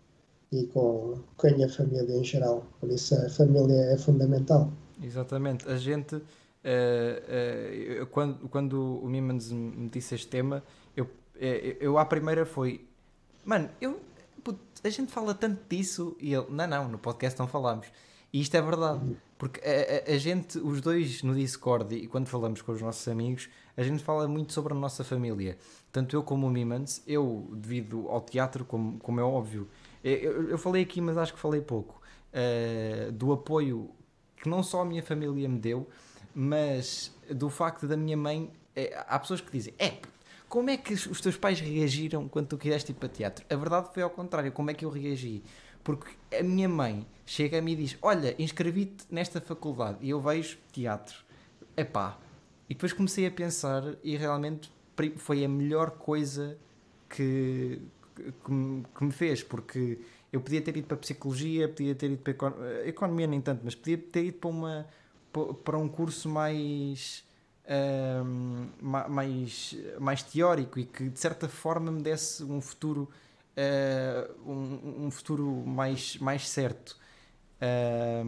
e 0.52 0.64
com, 0.68 1.20
com 1.36 1.48
a 1.48 1.52
minha 1.52 1.68
família 1.70 2.16
em 2.16 2.24
geral. 2.24 2.64
Por 2.80 2.90
isso 2.90 3.16
a 3.16 3.30
família 3.30 3.76
é 3.92 3.98
fundamental. 3.98 4.72
Exatamente. 5.02 5.68
A 5.70 5.78
gente, 5.78 6.22
eh, 6.64 7.96
eu- 8.00 8.08
quando, 8.08 8.48
quando 8.50 9.00
o 9.04 9.08
Mimans 9.08 9.52
me 9.52 9.90
disse 9.90 10.16
este 10.16 10.28
tema, 10.28 10.64
eu, 10.96 11.08
eh, 11.40 11.78
eu 11.80 11.98
à 11.98 12.06
primeira 12.06 12.46
foi, 12.46 12.86
mano, 13.46 13.70
eu, 13.82 14.00
a 14.84 14.90
gente 14.90 15.12
fala 15.12 15.34
tanto 15.34 15.60
disso 15.70 16.16
e 16.20 16.34
ele, 16.34 16.46
não, 16.50 16.68
não, 16.68 16.88
no 16.90 16.98
podcast 16.98 17.38
não 17.40 17.48
falamos. 17.48 17.88
E 18.32 18.42
isto 18.42 18.56
é 18.56 18.62
verdade, 18.62 19.18
porque 19.38 19.60
a, 19.62 20.12
a, 20.12 20.16
a, 20.16 20.18
gente, 20.18 20.60
os 20.60 20.82
dois 20.82 21.24
no 21.24 21.34
Discord 21.34 21.96
e 21.96 22.08
quando 22.08 22.28
falamos 22.28 22.62
com 22.62 22.72
os 22.72 22.82
nossos 22.82 23.08
amigos, 23.08 23.50
a 23.76 23.82
gente 23.82 24.04
fala 24.04 24.28
muito 24.28 24.54
sobre 24.54 24.74
a 24.74 24.76
nossa 24.76 25.04
família. 25.04 25.58
Tanto 25.92 26.16
eu 26.16 26.22
como 26.22 26.46
o 26.46 26.50
Mimans, 26.50 27.02
eu, 27.08 27.50
devido 27.54 28.08
ao 28.08 28.22
teatro, 28.22 28.64
como, 28.64 29.00
como 29.00 29.20
é 29.20 29.24
óbvio, 29.24 29.68
eu, 30.04 30.50
eu 30.50 30.58
falei 30.58 30.84
aqui, 30.84 31.02
mas 31.02 31.18
acho 31.18 31.34
que 31.34 31.40
falei 31.40 31.62
pouco, 31.62 32.00
uh, 32.34 33.12
do 33.12 33.34
apoio 33.34 33.90
que 34.38 34.48
não 34.48 34.64
só 34.64 34.82
a 34.82 34.86
minha 34.86 35.04
família 35.04 35.48
me 35.50 35.60
deu, 35.60 35.88
mas 36.34 37.14
do 37.30 37.50
facto 37.50 37.88
da 37.88 37.98
minha 37.98 38.18
mãe. 38.18 38.52
É, 38.76 39.04
há 39.08 39.20
pessoas 39.20 39.42
que 39.42 39.52
dizem: 39.52 39.74
é, 39.78 39.98
como 40.48 40.70
é 40.70 40.78
que 40.78 40.94
os 40.94 41.22
teus 41.22 41.38
pais 41.38 41.60
reagiram 41.60 42.28
quando 42.28 42.48
tu 42.48 42.58
quiseste 42.58 42.92
ir 42.92 42.96
para 42.96 43.10
teatro? 43.10 43.46
A 43.50 43.56
verdade 43.56 43.90
foi 43.94 44.04
ao 44.04 44.10
contrário, 44.10 44.52
como 44.52 44.72
é 44.72 44.74
que 44.74 44.86
eu 44.86 44.90
reagi? 44.90 45.44
Porque 45.84 46.12
a 46.38 46.44
minha 46.44 46.70
mãe 46.70 47.06
chega 47.26 47.60
a 47.60 47.62
mim 47.62 47.74
e 47.74 47.76
diz: 47.78 47.98
Olha, 48.02 48.36
inscrevi-te 48.40 49.06
nesta 49.10 49.40
faculdade 49.40 50.00
e 50.02 50.10
eu 50.10 50.22
vejo 50.22 50.58
teatro. 50.72 51.24
Epá. 51.76 52.18
E 52.70 52.74
depois 52.74 52.94
comecei 52.94 53.26
a 53.26 53.32
pensar 53.32 53.84
e 54.04 54.16
realmente 54.16 54.72
foi 55.18 55.44
a 55.44 55.48
melhor 55.48 55.92
coisa 55.92 56.58
que, 57.10 57.82
que, 58.16 58.52
me, 58.52 58.84
que 58.96 59.04
me 59.04 59.12
fez, 59.12 59.42
porque 59.42 60.00
eu 60.32 60.42
podia 60.42 60.62
ter 60.62 60.78
ido 60.78 60.88
para 60.88 60.98
psicologia, 60.98 61.68
podia 61.68 61.96
ter 61.96 62.12
ido 62.12 62.22
para 62.22 62.54
eh, 62.66 62.90
economia, 62.90 63.26
nem 63.26 63.42
tanto, 63.42 63.62
mas 63.64 63.74
podia 63.74 63.98
ter 63.98 64.26
ido 64.26 64.38
para, 64.38 64.50
uma, 64.50 64.88
para 65.64 65.78
um 65.78 65.88
curso 65.88 66.30
mais. 66.30 67.28
Um, 67.72 68.68
mais, 68.82 69.78
mais 70.00 70.24
teórico 70.24 70.80
e 70.80 70.86
que 70.86 71.08
de 71.08 71.20
certa 71.20 71.48
forma 71.48 71.92
me 71.92 72.02
desse 72.02 72.44
um 72.44 72.60
futuro 72.60 73.08
uh, 73.60 74.50
um, 74.50 75.06
um, 75.06 75.12
futuro 75.12 75.46
mais, 75.66 76.18
mais 76.18 76.48
certo. 76.48 76.98
Uh, 77.62 78.24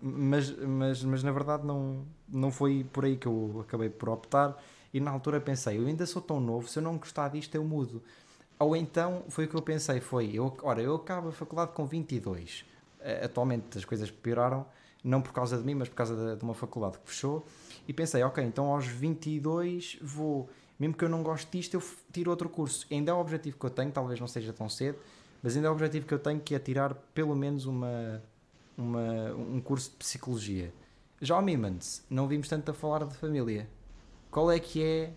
mas, 0.00 0.50
mas, 0.58 1.04
mas 1.04 1.22
na 1.22 1.30
verdade 1.30 1.66
não, 1.66 2.06
não 2.26 2.50
foi 2.50 2.84
por 2.90 3.04
aí 3.04 3.16
que 3.16 3.26
eu 3.26 3.64
acabei 3.66 3.90
por 3.90 4.08
optar. 4.08 4.56
E 4.92 5.00
na 5.00 5.10
altura 5.10 5.40
pensei, 5.40 5.78
eu 5.78 5.86
ainda 5.86 6.04
sou 6.06 6.20
tão 6.20 6.40
novo, 6.40 6.68
se 6.68 6.78
eu 6.78 6.82
não 6.82 6.96
gostar 6.96 7.28
disto 7.28 7.54
eu 7.54 7.64
mudo. 7.64 8.02
Ou 8.58 8.76
então 8.76 9.24
foi 9.28 9.46
o 9.46 9.48
que 9.48 9.56
eu 9.56 9.62
pensei, 9.62 10.00
foi, 10.00 10.30
eu, 10.34 10.54
ora, 10.62 10.80
eu 10.80 10.94
acabo 10.94 11.28
a 11.28 11.32
faculdade 11.32 11.72
com 11.72 11.86
22. 11.86 12.60
Uh, 12.60 12.64
eh, 13.00 13.24
atualmente 13.24 13.76
as 13.76 13.84
coisas 13.84 14.10
pioraram, 14.10 14.64
não 15.02 15.20
por 15.20 15.32
causa 15.32 15.58
de 15.58 15.64
mim, 15.64 15.74
mas 15.74 15.88
por 15.88 15.96
causa 15.96 16.14
de, 16.14 16.36
de 16.38 16.44
uma 16.44 16.54
faculdade 16.54 16.98
que 16.98 17.10
fechou. 17.10 17.44
E 17.88 17.92
pensei, 17.92 18.22
ok, 18.22 18.44
então 18.44 18.66
aos 18.66 18.86
22 18.86 19.98
vou 20.00 20.48
mesmo 20.82 20.96
que 20.96 21.04
eu 21.04 21.08
não 21.08 21.22
goste 21.22 21.48
disto, 21.56 21.74
eu 21.74 21.82
tiro 22.12 22.28
outro 22.28 22.48
curso. 22.48 22.84
Ainda 22.90 23.12
é 23.12 23.14
o 23.14 23.18
objetivo 23.20 23.56
que 23.56 23.64
eu 23.64 23.70
tenho, 23.70 23.92
talvez 23.92 24.18
não 24.18 24.26
seja 24.26 24.52
tão 24.52 24.68
cedo, 24.68 24.98
mas 25.40 25.54
ainda 25.54 25.68
é 25.68 25.70
o 25.70 25.72
objetivo 25.72 26.08
que 26.08 26.12
eu 26.12 26.18
tenho 26.18 26.40
que 26.40 26.56
é 26.56 26.58
tirar 26.58 26.92
pelo 27.14 27.36
menos 27.36 27.66
uma, 27.66 28.20
uma, 28.76 29.32
um 29.32 29.60
curso 29.60 29.90
de 29.90 29.96
psicologia. 29.96 30.74
Já 31.20 31.38
o 31.38 31.42
Mimans, 31.42 32.04
não 32.10 32.26
vimos 32.26 32.48
tanto 32.48 32.72
a 32.72 32.74
falar 32.74 33.04
de 33.06 33.14
família. 33.14 33.68
Qual 34.28 34.50
é 34.50 34.58
que 34.58 34.82
é. 34.82 35.12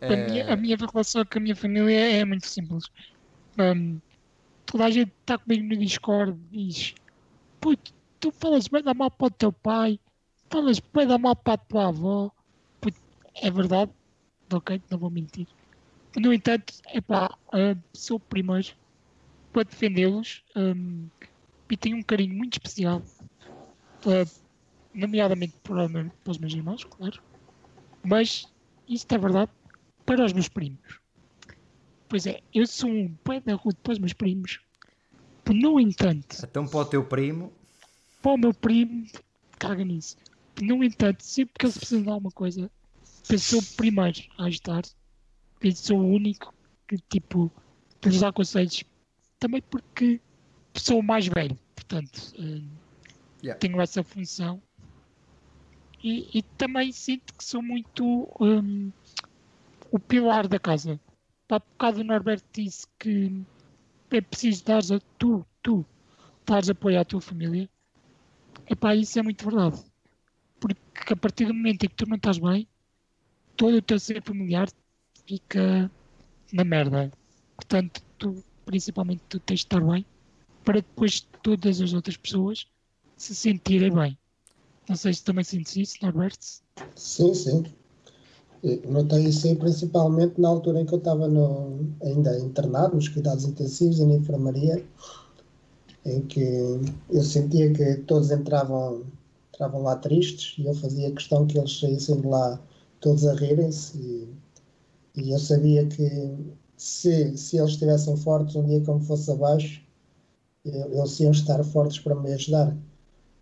A, 0.00 0.06
uh... 0.12 0.30
minha, 0.30 0.52
a 0.52 0.56
minha 0.56 0.76
relação 0.76 1.24
com 1.24 1.38
a 1.38 1.40
minha 1.40 1.54
família 1.54 2.20
é 2.20 2.24
muito 2.24 2.48
simples. 2.48 2.86
Um, 3.56 4.00
toda 4.64 4.86
a 4.86 4.90
gente 4.90 5.12
está 5.20 5.38
comigo 5.38 5.62
no 5.62 5.76
Discord 5.76 6.36
e 6.50 6.66
diz: 6.66 6.94
Puto, 7.60 7.94
tu 8.18 8.32
falas 8.32 8.66
bem 8.66 8.82
da 8.82 8.94
mal 8.94 9.12
para 9.12 9.28
o 9.28 9.30
teu 9.30 9.52
pai, 9.52 10.00
falas 10.50 10.80
bem 10.80 11.06
da 11.06 11.18
mal 11.18 11.36
para 11.36 11.52
a 11.52 11.56
tua 11.56 11.86
avó. 11.86 12.32
Puto, 12.80 12.98
é 13.36 13.48
verdade, 13.48 13.92
ok? 14.50 14.80
Não 14.90 14.98
vou 14.98 15.10
mentir. 15.10 15.46
No 16.16 16.32
entanto, 16.32 16.74
epá, 16.92 17.36
uh, 17.48 17.78
sou 17.92 18.16
o 18.16 18.20
primeiro 18.20 18.68
para 19.52 19.64
defendê-los 19.64 20.42
um, 20.54 21.08
e 21.70 21.76
tenho 21.76 21.96
um 21.96 22.02
carinho 22.02 22.34
muito 22.34 22.54
especial, 22.54 23.02
uh, 24.04 24.42
nomeadamente 24.94 25.54
para, 25.62 25.88
para 25.88 26.30
os 26.30 26.38
meus 26.38 26.54
irmãos, 26.54 26.84
claro, 26.84 27.22
mas 28.02 28.46
isto 28.88 29.12
é 29.14 29.18
verdade 29.18 29.50
para 30.04 30.24
os 30.24 30.32
meus 30.32 30.48
primos. 30.48 31.00
Pois 32.08 32.26
é, 32.26 32.40
eu 32.54 32.66
sou 32.66 32.88
um 32.88 33.14
pé 33.24 33.40
da 33.40 33.54
rua 33.54 33.74
para 33.82 33.92
os 33.92 33.98
meus 33.98 34.12
primos. 34.12 34.60
No 35.48 35.78
entanto. 35.78 36.36
Então 36.42 36.66
para 36.66 36.80
o 36.80 36.84
teu 36.84 37.04
primo. 37.04 37.52
Para 38.22 38.32
o 38.32 38.38
meu 38.38 38.54
primo, 38.54 39.06
caga 39.58 39.84
nisso. 39.84 40.16
No 40.62 40.82
entanto, 40.82 41.22
sempre 41.22 41.54
que 41.58 41.66
eles 41.66 41.76
precisam 41.76 42.02
de 42.02 42.08
alguma 42.08 42.30
coisa, 42.30 42.70
pensou 43.28 43.62
primeiro 43.76 44.22
a 44.38 44.44
ajudar. 44.44 44.82
Pensou 45.58 45.98
o 45.98 46.06
único 46.06 46.54
que, 46.86 46.98
tipo, 47.08 47.50
que 48.00 48.08
lhes 48.08 48.20
dá 48.20 48.32
conselhos. 48.32 48.84
Também 49.38 49.62
porque 49.62 50.20
sou 50.74 51.00
o 51.00 51.02
mais 51.02 51.26
velho, 51.26 51.58
portanto, 51.74 52.34
uh, 52.38 52.68
yeah. 53.42 53.58
tenho 53.58 53.80
essa 53.80 54.02
função. 54.02 54.62
E, 56.02 56.38
e, 56.38 56.42
também 56.42 56.92
sinto 56.92 57.34
que 57.34 57.44
sou 57.44 57.62
muito 57.62 58.28
um, 58.40 58.92
o 59.90 59.98
pilar 59.98 60.46
da 60.46 60.58
casa. 60.58 61.00
Há 61.48 61.58
bocado 61.58 62.00
o 62.00 62.04
Norberto 62.04 62.46
disse 62.52 62.86
que 62.98 63.44
é 64.10 64.20
preciso 64.20 64.64
dar 64.64 64.78
a 64.78 65.00
tu, 65.18 65.44
tu, 65.62 65.84
dares 66.44 66.68
apoio 66.68 67.00
à 67.00 67.04
tua 67.04 67.20
família. 67.20 67.68
Epá, 68.68 68.94
isso 68.94 69.18
é 69.18 69.22
muito 69.22 69.44
verdade. 69.44 69.82
Porque 70.60 71.12
a 71.12 71.16
partir 71.16 71.46
do 71.46 71.54
momento 71.54 71.84
em 71.84 71.88
que 71.88 71.94
tu 71.94 72.06
não 72.06 72.16
estás 72.16 72.38
bem, 72.38 72.68
todo 73.56 73.76
o 73.76 73.82
teu 73.82 73.98
ser 73.98 74.22
familiar 74.22 74.68
fica 75.26 75.90
na 76.52 76.64
merda. 76.64 77.10
Portanto, 77.56 78.02
tu, 78.18 78.42
principalmente 78.64 79.22
tu 79.28 79.40
tens 79.40 79.60
de 79.60 79.66
estar 79.66 79.80
bem 79.80 80.04
para 80.64 80.80
depois 80.80 81.26
todas 81.42 81.80
as 81.80 81.92
outras 81.92 82.16
pessoas 82.16 82.66
se 83.16 83.34
sentirem 83.34 83.92
bem. 83.92 84.18
Não 84.88 84.96
sei 84.96 85.14
se 85.14 85.24
também 85.24 85.44
sentes 85.44 85.76
isso, 85.76 85.96
Norberto. 86.02 86.46
Sim, 86.94 87.34
sim. 87.34 87.64
Notei 88.88 89.24
isso 89.26 89.46
aí 89.46 89.54
principalmente 89.54 90.40
na 90.40 90.48
altura 90.48 90.80
em 90.80 90.86
que 90.86 90.94
eu 90.94 90.98
estava 90.98 91.28
no, 91.28 91.88
ainda 92.02 92.38
internado, 92.38 92.96
nos 92.96 93.08
cuidados 93.08 93.44
intensivos 93.44 94.00
e 94.00 94.04
na 94.04 94.14
enfermaria, 94.14 94.84
em 96.04 96.22
que 96.22 96.40
eu 97.10 97.22
sentia 97.22 97.72
que 97.72 97.96
todos 98.02 98.30
entravam, 98.30 99.04
entravam 99.54 99.82
lá 99.82 99.96
tristes 99.96 100.58
e 100.58 100.66
eu 100.66 100.74
fazia 100.74 101.12
questão 101.12 101.46
que 101.46 101.58
eles 101.58 101.78
saíssem 101.78 102.20
de 102.20 102.26
lá 102.26 102.60
todos 103.00 103.26
a 103.26 103.34
rirem-se 103.34 103.98
e, 103.98 104.28
e, 105.16 105.32
eu 105.32 105.38
sabia 105.38 105.86
que 105.86 106.36
se, 106.76 107.36
se 107.36 107.58
eles 107.58 107.72
estivessem 107.72 108.16
fortes 108.16 108.56
um 108.56 108.66
dia 108.66 108.80
como 108.84 109.00
fosse 109.00 109.30
abaixo, 109.30 109.82
eles 110.64 111.20
iam 111.20 111.30
estar 111.30 111.62
fortes 111.64 111.98
para 112.00 112.14
me 112.14 112.32
ajudar. 112.32 112.76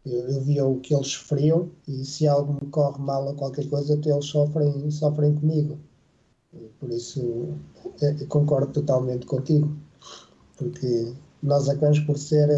Eu, 0.04 0.28
eu, 0.28 0.40
via 0.42 0.66
o 0.66 0.80
que 0.80 0.94
eles 0.94 1.08
sofriam 1.08 1.70
e 1.88 2.04
se 2.04 2.28
algo 2.28 2.52
me 2.52 2.70
corre 2.70 3.02
mal 3.02 3.28
a 3.28 3.34
qualquer 3.34 3.68
coisa, 3.68 3.94
eles 3.94 4.26
sofrem, 4.26 4.90
sofrem 4.90 5.34
comigo. 5.34 5.78
Por 6.78 6.90
isso, 6.90 7.48
é, 8.02 8.12
concordo 8.26 8.72
totalmente 8.72 9.26
contigo, 9.26 9.74
porque 10.56 11.14
nós 11.42 11.68
acabamos 11.68 12.00
por 12.00 12.18
ser 12.18 12.48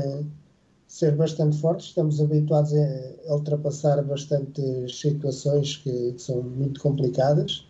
ser 0.86 1.16
bastante 1.16 1.58
fortes, 1.60 1.88
estamos 1.88 2.20
habituados 2.20 2.72
a, 2.74 3.34
ultrapassar 3.34 4.02
bastantes 4.02 4.98
situações 4.98 5.76
que, 5.76 6.12
que 6.12 6.22
são 6.22 6.42
muito 6.42 6.80
complicadas. 6.80 7.66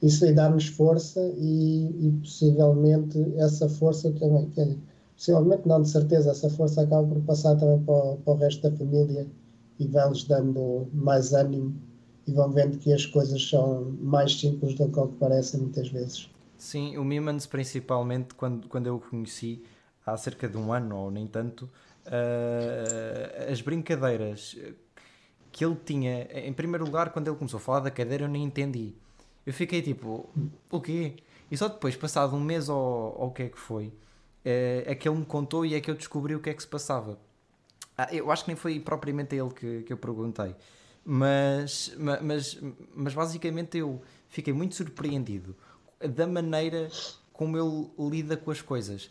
Isso 0.00 0.24
aí 0.24 0.32
dá-nos 0.32 0.66
força 0.66 1.20
e, 1.36 1.86
e, 1.86 2.12
possivelmente 2.22 3.18
essa 3.36 3.68
força 3.68 4.10
também, 4.12 4.48
quer 4.50 4.76
possivelmente 5.16 5.68
não, 5.68 5.80
de 5.80 5.88
certeza, 5.88 6.30
essa 6.30 6.50
força 6.50 6.82
acaba 6.82 7.06
por 7.06 7.22
passar 7.22 7.56
também 7.56 7.80
para, 7.84 7.94
o, 7.94 8.16
para 8.16 8.32
o 8.32 8.36
resto 8.36 8.68
da 8.68 8.76
família 8.76 9.26
e 9.78 9.86
vai-lhes 9.86 10.24
dando 10.24 10.88
mais 10.92 11.32
ânimo 11.32 11.74
e 12.26 12.32
vão 12.32 12.50
vendo 12.50 12.78
que 12.78 12.92
as 12.92 13.06
coisas 13.06 13.48
são 13.48 13.96
mais 14.00 14.38
simples 14.38 14.74
do 14.74 14.88
que 14.88 15.00
que 15.00 15.16
parecem 15.18 15.60
muitas 15.60 15.88
vezes. 15.88 16.28
Sim, 16.56 16.96
o 16.96 17.04
Mimans 17.04 17.46
principalmente, 17.46 18.34
quando, 18.34 18.68
quando 18.68 18.86
eu 18.86 18.96
o 18.96 19.00
conheci 19.00 19.62
há 20.04 20.16
cerca 20.16 20.48
de 20.48 20.56
um 20.56 20.72
ano 20.72 20.96
ou 20.96 21.10
nem 21.10 21.26
tanto, 21.26 21.64
uh, 22.06 23.50
as 23.50 23.60
brincadeiras 23.60 24.56
que 25.50 25.64
ele 25.64 25.76
tinha, 25.84 26.28
em 26.32 26.52
primeiro 26.52 26.84
lugar, 26.84 27.10
quando 27.10 27.28
ele 27.28 27.36
começou 27.36 27.58
a 27.58 27.60
falar 27.60 27.80
da 27.80 27.90
cadeira, 27.90 28.24
eu 28.24 28.28
nem 28.28 28.42
entendi. 28.42 28.94
Eu 29.44 29.52
fiquei 29.52 29.82
tipo, 29.82 30.30
o 30.70 30.80
quê? 30.80 31.16
E 31.50 31.56
só 31.56 31.68
depois, 31.68 31.94
passado 31.94 32.34
um 32.34 32.40
mês 32.40 32.68
ou, 32.68 33.14
ou 33.18 33.28
o 33.28 33.30
que 33.30 33.42
é 33.42 33.48
que 33.48 33.58
foi, 33.58 33.92
é, 34.44 34.84
é 34.86 34.94
que 34.94 35.06
ele 35.06 35.18
me 35.18 35.26
contou 35.26 35.66
e 35.66 35.74
é 35.74 35.80
que 35.80 35.90
eu 35.90 35.94
descobri 35.94 36.34
o 36.34 36.40
que 36.40 36.48
é 36.48 36.54
que 36.54 36.62
se 36.62 36.68
passava. 36.68 37.18
Ah, 37.96 38.08
eu 38.10 38.30
acho 38.30 38.44
que 38.44 38.50
nem 38.50 38.56
foi 38.56 38.80
propriamente 38.80 39.34
a 39.34 39.44
ele 39.44 39.52
que, 39.52 39.82
que 39.82 39.92
eu 39.92 39.98
perguntei, 39.98 40.56
mas, 41.04 41.94
mas, 41.98 42.58
mas 42.94 43.14
basicamente 43.14 43.76
eu 43.76 44.00
fiquei 44.28 44.54
muito 44.54 44.74
surpreendido 44.74 45.54
da 46.00 46.26
maneira 46.26 46.88
como 47.32 47.58
ele 47.58 48.10
lida 48.10 48.36
com 48.36 48.50
as 48.50 48.62
coisas. 48.62 49.10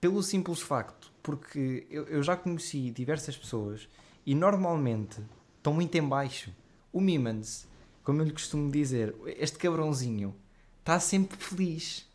Pelo 0.00 0.22
simples 0.22 0.60
facto 0.60 1.12
porque 1.22 1.86
eu, 1.90 2.04
eu 2.04 2.22
já 2.22 2.36
conheci 2.36 2.90
diversas 2.90 3.36
pessoas 3.36 3.86
e 4.24 4.34
normalmente 4.34 5.20
estão 5.58 5.74
muito 5.74 5.94
em 5.94 6.02
baixo. 6.02 6.50
O 6.90 7.00
Mimans, 7.00 7.68
como 8.02 8.22
eu 8.22 8.24
lhe 8.24 8.32
costumo 8.32 8.70
dizer, 8.70 9.14
este 9.36 9.58
cabrãozinho 9.58 10.34
está 10.80 10.98
sempre 10.98 11.36
feliz 11.36 12.08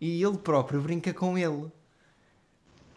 e 0.00 0.22
ele 0.22 0.38
próprio 0.38 0.80
brinca 0.80 1.12
com 1.12 1.36
ele. 1.36 1.70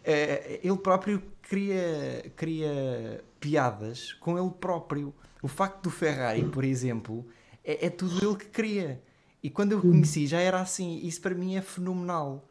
Eh, 0.02 0.60
ele 0.62 0.78
próprio 0.78 1.22
cria, 1.42 2.32
cria 2.34 3.22
piadas 3.38 4.14
com 4.14 4.38
ele 4.38 4.50
próprio. 4.58 5.14
O 5.42 5.48
facto 5.48 5.82
do 5.82 5.90
Ferrari, 5.90 6.44
por 6.48 6.64
exemplo, 6.64 7.26
é, 7.62 7.86
é 7.86 7.90
tudo 7.90 8.24
ele 8.26 8.36
que 8.36 8.46
cria. 8.46 9.02
E 9.42 9.50
quando 9.50 9.72
eu 9.72 9.78
o 9.78 9.82
conheci 9.82 10.26
já 10.26 10.40
era 10.40 10.62
assim. 10.62 10.98
Isso 11.02 11.20
para 11.20 11.34
mim 11.34 11.56
é 11.56 11.60
fenomenal. 11.60 12.47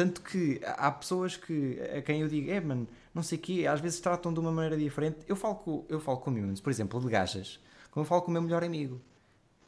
Tanto 0.00 0.22
que 0.22 0.58
há 0.64 0.90
pessoas 0.90 1.36
que, 1.36 1.78
a 1.94 2.00
quem 2.00 2.22
eu 2.22 2.28
digo, 2.28 2.50
é 2.50 2.58
mano, 2.58 2.88
não 3.14 3.22
sei 3.22 3.36
o 3.36 3.40
quê, 3.42 3.66
às 3.66 3.80
vezes 3.80 4.00
tratam 4.00 4.32
de 4.32 4.40
uma 4.40 4.50
maneira 4.50 4.74
diferente. 4.78 5.18
Eu 5.28 5.36
falo 5.36 5.56
com, 5.56 5.84
eu 5.90 6.00
falo 6.00 6.16
com 6.16 6.30
Mimans, 6.30 6.58
por 6.58 6.70
exemplo, 6.70 6.98
de 7.02 7.06
gajas, 7.10 7.60
como 7.90 8.02
eu 8.02 8.08
falo 8.08 8.22
com 8.22 8.28
o 8.28 8.32
meu 8.32 8.40
melhor 8.40 8.64
amigo. 8.64 8.98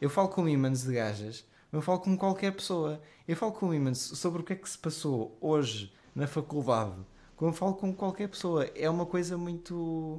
Eu 0.00 0.08
falo 0.08 0.30
com 0.30 0.40
Mimans 0.40 0.84
de 0.84 0.94
gajas, 0.94 1.44
eu 1.70 1.82
falo 1.82 2.00
com 2.00 2.16
qualquer 2.16 2.50
pessoa. 2.50 2.98
Eu 3.28 3.36
falo 3.36 3.52
com 3.52 3.68
Mimans 3.68 3.98
sobre 3.98 4.40
o 4.40 4.42
que 4.42 4.54
é 4.54 4.56
que 4.56 4.66
se 4.66 4.78
passou 4.78 5.36
hoje 5.38 5.92
na 6.14 6.26
faculdade, 6.26 6.96
como 7.36 7.50
eu 7.50 7.54
falo 7.54 7.74
com 7.74 7.92
qualquer 7.92 8.30
pessoa. 8.30 8.64
É 8.74 8.88
uma 8.88 9.04
coisa 9.04 9.36
muito. 9.36 10.18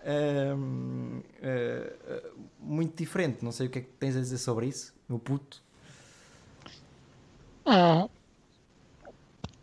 Uh, 0.00 1.24
uh, 1.40 2.44
muito 2.60 2.98
diferente. 2.98 3.42
Não 3.42 3.50
sei 3.50 3.68
o 3.68 3.70
que 3.70 3.78
é 3.78 3.82
que 3.82 3.88
tens 3.92 4.14
a 4.14 4.20
dizer 4.20 4.36
sobre 4.36 4.66
isso, 4.66 4.92
meu 5.08 5.18
puto. 5.18 5.62
Ah, 7.64 8.10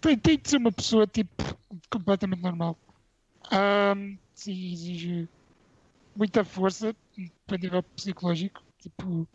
tem, 0.01 0.17
tem 0.17 0.37
de 0.37 0.49
ser 0.49 0.57
uma 0.57 0.71
pessoa 0.71 1.05
tipo 1.07 1.31
completamente 1.89 2.41
normal. 2.41 2.77
Um, 3.51 4.17
sim, 4.33 4.73
exige 4.73 5.29
muita 6.15 6.43
força 6.43 6.95
para 7.45 7.57
nível 7.57 7.83
psicológico. 7.83 8.61
Tipo, 8.79 9.27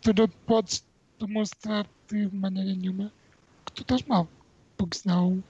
tu 0.00 0.12
não 0.16 0.28
podes 0.46 0.84
demonstrar 1.18 1.88
de 2.08 2.28
maneira 2.34 2.74
nenhuma 2.74 3.12
que 3.64 3.72
tu 3.72 3.82
estás 3.82 4.02
mal. 4.02 4.28
Porque 4.76 4.98
senão, 4.98 5.42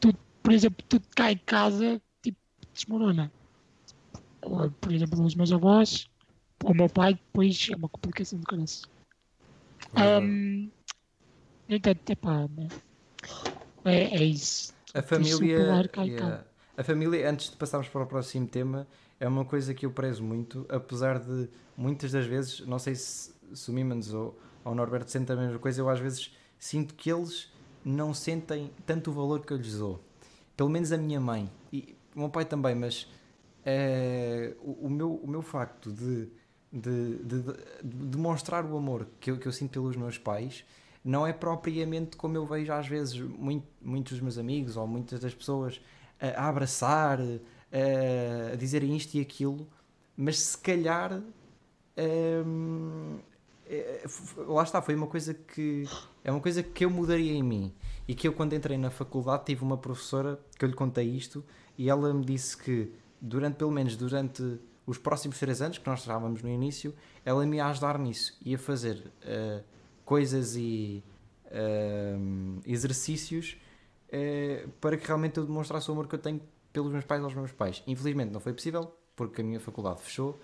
tu, 0.00 0.12
por 0.42 0.52
exemplo, 0.52 0.84
tu 0.88 1.00
cai 1.14 1.34
em 1.34 1.38
casa, 1.38 2.02
tipo, 2.20 2.38
desmorona. 2.74 3.30
Por 4.40 4.92
exemplo, 4.92 5.24
os 5.24 5.34
meus 5.34 5.52
avós, 5.52 6.08
o 6.64 6.74
meu 6.74 6.88
pai, 6.88 7.14
depois 7.14 7.68
é 7.70 7.76
uma 7.76 7.88
complicação 7.88 8.38
de 8.38 8.46
cabeça. 8.46 8.88
Um, 9.96 10.70
no 11.68 11.76
entanto, 11.76 12.10
epá, 12.10 12.48
né? 12.48 12.68
É, 13.88 14.14
é 14.14 14.24
isso. 14.24 14.72
A 14.94 15.02
família, 15.02 15.84
yeah. 15.98 16.44
a 16.76 16.82
família, 16.82 17.30
antes 17.30 17.50
de 17.50 17.56
passarmos 17.56 17.88
para 17.88 18.02
o 18.02 18.06
próximo 18.06 18.46
tema, 18.46 18.86
é 19.20 19.28
uma 19.28 19.44
coisa 19.44 19.74
que 19.74 19.84
eu 19.84 19.90
prezo 19.90 20.22
muito, 20.22 20.64
apesar 20.68 21.18
de 21.18 21.48
muitas 21.76 22.12
das 22.12 22.26
vezes, 22.26 22.60
não 22.60 22.78
sei 22.78 22.94
se, 22.94 23.32
se 23.52 23.70
o 23.70 23.74
Mimans 23.74 24.12
ou, 24.12 24.38
ou 24.64 24.72
o 24.72 24.74
Norberto 24.74 25.10
sentem 25.10 25.36
a 25.36 25.40
mesma 25.40 25.58
coisa, 25.58 25.80
eu 25.80 25.88
às 25.88 26.00
vezes 26.00 26.32
sinto 26.58 26.94
que 26.94 27.10
eles 27.10 27.52
não 27.84 28.12
sentem 28.14 28.70
tanto 28.86 29.10
o 29.10 29.12
valor 29.12 29.44
que 29.44 29.52
eu 29.52 29.56
lhes 29.56 29.78
dou. 29.78 30.02
Pelo 30.56 30.68
menos 30.68 30.90
a 30.92 30.96
minha 30.96 31.20
mãe 31.20 31.50
e 31.72 31.96
o 32.14 32.20
meu 32.20 32.28
pai 32.28 32.44
também, 32.44 32.74
mas 32.74 33.08
é, 33.64 34.54
o, 34.60 34.86
o, 34.86 34.90
meu, 34.90 35.14
o 35.14 35.28
meu 35.28 35.42
facto 35.42 35.92
de, 35.92 36.28
de, 36.72 37.16
de, 37.18 37.42
de 37.42 38.06
demonstrar 38.06 38.64
o 38.64 38.76
amor 38.76 39.06
que 39.20 39.30
eu, 39.30 39.38
que 39.38 39.46
eu 39.46 39.52
sinto 39.52 39.72
pelos 39.72 39.96
meus 39.96 40.18
pais 40.18 40.64
não 41.08 41.26
é 41.26 41.32
propriamente 41.32 42.18
como 42.18 42.36
eu 42.36 42.44
vejo 42.44 42.70
às 42.70 42.86
vezes 42.86 43.18
muito, 43.18 43.66
muitos 43.80 44.12
dos 44.12 44.20
meus 44.20 44.36
amigos 44.36 44.76
ou 44.76 44.86
muitas 44.86 45.18
das 45.18 45.32
pessoas 45.32 45.80
a, 46.20 46.42
a 46.42 46.48
abraçar, 46.50 47.18
a, 47.18 48.52
a 48.52 48.56
dizerem 48.56 48.94
isto 48.94 49.14
e 49.14 49.20
aquilo, 49.22 49.66
mas 50.14 50.38
se 50.38 50.58
calhar 50.58 51.22
hum, 52.44 53.20
é, 53.66 54.04
lá 54.36 54.62
está, 54.62 54.82
foi 54.82 54.94
uma 54.94 55.06
coisa 55.06 55.32
que 55.32 55.84
é 56.22 56.30
uma 56.30 56.42
coisa 56.42 56.62
que 56.62 56.84
eu 56.84 56.90
mudaria 56.90 57.32
em 57.32 57.42
mim. 57.42 57.72
E 58.06 58.14
que 58.14 58.28
eu 58.28 58.32
quando 58.34 58.52
entrei 58.52 58.76
na 58.76 58.90
faculdade 58.90 59.46
tive 59.46 59.62
uma 59.62 59.78
professora 59.78 60.38
que 60.58 60.64
eu 60.64 60.68
lhe 60.68 60.74
contei 60.74 61.08
isto 61.08 61.42
e 61.78 61.88
ela 61.88 62.12
me 62.12 62.22
disse 62.22 62.54
que 62.54 62.92
durante 63.18 63.56
pelo 63.56 63.70
menos 63.70 63.96
durante 63.96 64.58
os 64.86 64.98
próximos 64.98 65.38
três 65.38 65.62
anos 65.62 65.78
que 65.78 65.86
nós 65.86 66.00
estávamos 66.00 66.42
no 66.42 66.50
início 66.50 66.94
ela 67.24 67.44
me 67.46 67.56
ia 67.56 67.66
ajudar 67.66 67.98
nisso 67.98 68.38
ia 68.42 68.58
fazer 68.58 69.12
uh, 69.24 69.62
coisas 70.08 70.56
e 70.56 71.04
uh, 71.48 72.60
exercícios 72.64 73.58
uh, 74.08 74.66
para 74.80 74.96
que 74.96 75.06
realmente 75.06 75.36
eu 75.36 75.44
demonstrasse 75.44 75.86
o 75.90 75.92
amor 75.92 76.08
que 76.08 76.14
eu 76.14 76.18
tenho 76.18 76.40
pelos 76.72 76.90
meus 76.90 77.04
pais 77.04 77.22
aos 77.22 77.34
meus 77.34 77.52
pais. 77.52 77.82
Infelizmente 77.86 78.32
não 78.32 78.40
foi 78.40 78.54
possível 78.54 78.90
porque 79.14 79.42
a 79.42 79.44
minha 79.44 79.60
faculdade 79.60 80.00
fechou 80.00 80.40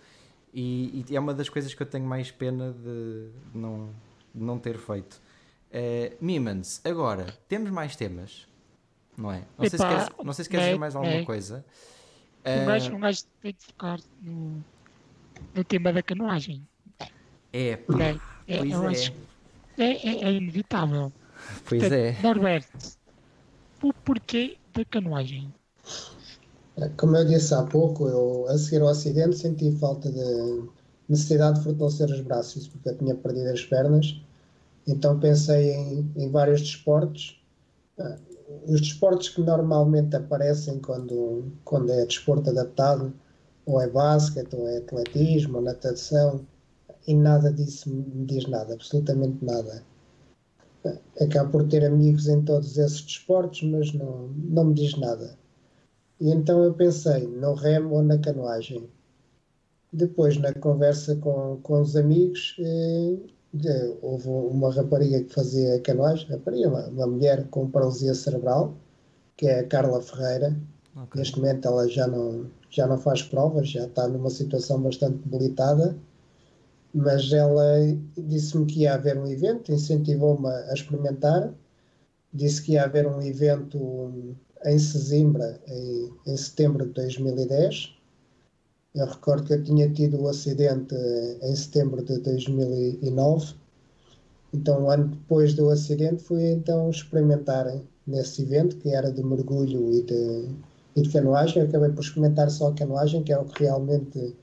e, 0.52 1.06
e 1.08 1.16
é 1.16 1.18
uma 1.18 1.32
das 1.32 1.48
coisas 1.48 1.72
que 1.72 1.82
eu 1.82 1.86
tenho 1.86 2.04
mais 2.04 2.30
pena 2.30 2.72
de 2.72 3.30
não, 3.54 3.88
de 4.34 4.42
não 4.42 4.58
ter 4.58 4.76
feito. 4.76 5.14
Uh, 5.70 6.14
Mimans, 6.20 6.82
agora 6.84 7.34
temos 7.48 7.70
mais 7.70 7.96
temas, 7.96 8.46
não 9.16 9.32
é? 9.32 9.44
Não, 9.56 9.66
sei, 9.66 9.78
se 9.78 9.88
queres, 9.88 10.08
não 10.22 10.32
sei 10.34 10.44
se 10.44 10.50
queres 10.50 10.66
dizer 10.66 10.78
mais 10.78 10.94
alguma 10.94 11.14
é. 11.14 11.24
coisa. 11.24 11.64
Um 12.44 12.66
gajo, 12.66 12.94
um 12.94 13.00
gajo 13.00 13.22
tem 13.40 13.54
de 13.54 13.64
focar 13.64 13.98
no, 14.20 14.62
no 15.54 15.64
tema 15.64 15.90
da 15.90 16.02
canoagem. 16.02 16.68
É, 17.50 17.76
pá, 17.76 17.94
é, 18.02 18.18
é, 18.46 18.58
pois 18.58 18.70
é. 18.70 18.86
Acho, 18.88 19.12
é, 19.78 19.92
é, 20.08 20.24
é 20.24 20.32
inevitável. 20.32 21.12
Pois 21.68 21.80
Portanto, 21.82 21.92
é. 21.92 22.18
Norberto, 22.22 22.78
o 23.82 23.92
porquê 23.92 24.58
da 24.72 24.84
canoagem? 24.84 25.52
É, 26.76 26.88
como 26.90 27.16
eu 27.16 27.24
disse 27.24 27.54
há 27.54 27.62
pouco, 27.62 28.08
eu 28.08 28.46
a 28.48 28.58
seguir 28.58 28.82
ao 28.82 28.88
acidente 28.88 29.36
senti 29.36 29.70
falta 29.78 30.10
de 30.10 30.68
necessidade 31.08 31.58
de 31.58 31.64
fortalecer 31.64 32.10
os 32.10 32.20
braços, 32.20 32.68
porque 32.68 32.88
eu 32.90 32.98
tinha 32.98 33.14
perdido 33.14 33.48
as 33.50 33.64
pernas. 33.64 34.20
Então 34.86 35.18
pensei 35.20 35.72
em, 35.72 36.12
em 36.16 36.30
vários 36.30 36.60
desportos. 36.62 37.40
Ah, 37.98 38.18
os 38.66 38.80
desportos 38.80 39.28
que 39.30 39.40
normalmente 39.42 40.16
aparecem 40.16 40.78
quando, 40.80 41.52
quando 41.64 41.90
é 41.92 42.04
desporto 42.06 42.50
adaptado, 42.50 43.12
ou 43.66 43.80
é 43.80 43.88
basquete, 43.88 44.54
ou 44.54 44.68
é 44.68 44.78
atletismo, 44.78 45.58
ou 45.58 45.62
natação, 45.62 46.46
e 47.06 47.14
nada 47.14 47.52
disso 47.52 47.90
me 47.90 48.24
diz 48.24 48.46
nada, 48.46 48.74
absolutamente 48.74 49.44
nada. 49.44 49.82
Acabo 51.20 51.50
por 51.50 51.68
ter 51.68 51.84
amigos 51.84 52.28
em 52.28 52.42
todos 52.42 52.76
esses 52.76 53.02
desportos, 53.02 53.62
mas 53.62 53.92
não, 53.92 54.28
não 54.28 54.64
me 54.64 54.74
diz 54.74 54.96
nada. 54.96 55.38
E 56.20 56.30
então 56.30 56.62
eu 56.62 56.74
pensei 56.74 57.26
no 57.26 57.54
remo 57.54 57.96
ou 57.96 58.02
na 58.02 58.18
canoagem. 58.18 58.88
Depois, 59.92 60.36
na 60.38 60.52
conversa 60.52 61.16
com, 61.16 61.58
com 61.62 61.80
os 61.80 61.96
amigos, 61.96 62.56
eh, 62.58 63.16
de, 63.52 63.96
houve 64.02 64.28
uma 64.28 64.72
rapariga 64.72 65.22
que 65.22 65.32
fazia 65.32 65.80
canoagem, 65.80 66.28
rapariga, 66.28 66.68
uma, 66.68 66.86
uma 66.88 67.06
mulher 67.06 67.46
com 67.48 67.70
paralisia 67.70 68.14
cerebral, 68.14 68.74
que 69.36 69.46
é 69.46 69.60
a 69.60 69.66
Carla 69.66 70.02
Ferreira. 70.02 70.56
Okay. 70.96 71.20
Neste 71.20 71.38
momento 71.38 71.66
ela 71.66 71.88
já 71.88 72.06
não, 72.06 72.50
já 72.70 72.86
não 72.86 72.98
faz 72.98 73.22
provas, 73.22 73.68
já 73.68 73.86
está 73.86 74.08
numa 74.08 74.30
situação 74.30 74.80
bastante 74.82 75.18
debilitada 75.18 75.96
mas 76.94 77.32
ela 77.32 77.64
disse-me 78.16 78.66
que 78.66 78.82
ia 78.82 78.94
haver 78.94 79.18
um 79.18 79.26
evento, 79.26 79.72
incentivou-me 79.72 80.46
a 80.46 80.72
experimentar, 80.72 81.52
disse 82.32 82.62
que 82.62 82.72
ia 82.72 82.84
haver 82.84 83.04
um 83.06 83.20
evento 83.20 84.36
em 84.64 84.78
Sesimbra 84.78 85.60
em, 85.66 86.12
em 86.24 86.36
setembro 86.36 86.86
de 86.86 86.92
2010. 86.92 87.96
Eu 88.94 89.06
recordo 89.06 89.44
que 89.44 89.54
eu 89.54 89.64
tinha 89.64 89.90
tido 89.90 90.20
o 90.22 90.28
acidente 90.28 90.94
em 91.42 91.56
setembro 91.56 92.02
de 92.04 92.16
2009, 92.18 93.54
então 94.52 94.84
um 94.84 94.90
ano 94.90 95.08
depois 95.08 95.52
do 95.54 95.68
acidente 95.70 96.22
fui 96.22 96.52
então 96.52 96.88
experimentar 96.90 97.66
nesse 98.06 98.42
evento, 98.42 98.76
que 98.76 98.90
era 98.90 99.10
de 99.10 99.20
mergulho 99.20 99.92
e 99.92 100.02
de, 100.02 100.48
e 100.94 101.02
de 101.02 101.08
canoagem. 101.10 101.60
Eu 101.60 101.68
acabei 101.68 101.90
por 101.90 102.04
experimentar 102.04 102.48
só 102.50 102.68
a 102.68 102.74
canoagem, 102.74 103.24
que 103.24 103.32
é 103.32 103.38
o 103.38 103.44
que 103.44 103.64
realmente 103.64 104.36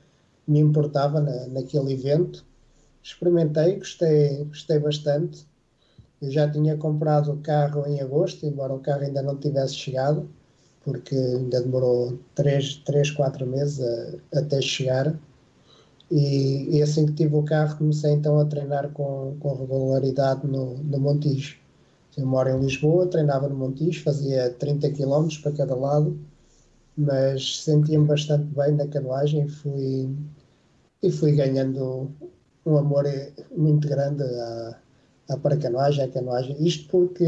me 0.48 0.60
importava 0.60 1.20
na, 1.20 1.48
naquele 1.48 1.94
evento. 1.94 2.46
Experimentei, 3.04 3.78
gostei, 3.78 4.44
gostei 4.46 4.80
bastante. 4.80 5.46
Eu 6.22 6.30
já 6.30 6.50
tinha 6.50 6.78
comprado 6.78 7.32
o 7.32 7.38
carro 7.38 7.88
em 7.88 8.00
agosto, 8.00 8.46
embora 8.46 8.74
o 8.74 8.80
carro 8.80 9.02
ainda 9.02 9.22
não 9.22 9.38
tivesse 9.38 9.76
chegado, 9.76 10.30
porque 10.84 11.16
ainda 11.16 11.62
demorou 11.62 12.20
3, 12.36 12.76
3 12.86 13.12
4 13.12 13.46
meses 13.48 13.82
a, 13.82 14.40
até 14.40 14.62
chegar. 14.62 15.18
E, 16.12 16.78
e, 16.78 16.82
assim 16.82 17.06
que 17.06 17.14
tive 17.14 17.36
o 17.36 17.44
carro, 17.44 17.78
comecei 17.78 18.12
então 18.12 18.38
a 18.38 18.46
treinar 18.46 18.90
com, 18.90 19.36
com 19.40 19.56
regularidade 19.56 20.46
no, 20.46 20.78
no 20.78 21.00
Montijo. 21.00 21.58
Eu 22.18 22.28
moro 22.28 22.50
em 22.50 22.60
Lisboa, 22.60 23.08
treinava 23.08 23.48
no 23.48 23.56
Montijo, 23.56 24.04
fazia 24.04 24.50
30 24.50 24.92
km 24.92 25.28
para 25.42 25.54
cada 25.54 25.74
lado, 25.74 26.20
mas 26.98 27.62
sentia-me 27.64 28.06
bastante 28.06 28.46
bem 28.56 28.74
na 28.74 28.88
canoagem 28.88 29.48
fui, 29.48 30.10
e 31.02 31.12
fui 31.12 31.32
ganhando 31.34 32.12
um 32.66 32.78
amor 32.78 33.06
muito 33.56 33.88
grande 33.88 34.24
à, 34.24 34.78
à 35.30 35.38
para 35.38 35.56
a 35.56 35.58
canoagem, 35.58 36.04
à 36.04 36.08
canoagem. 36.08 36.56
Isto 36.60 36.90
porque 36.90 37.26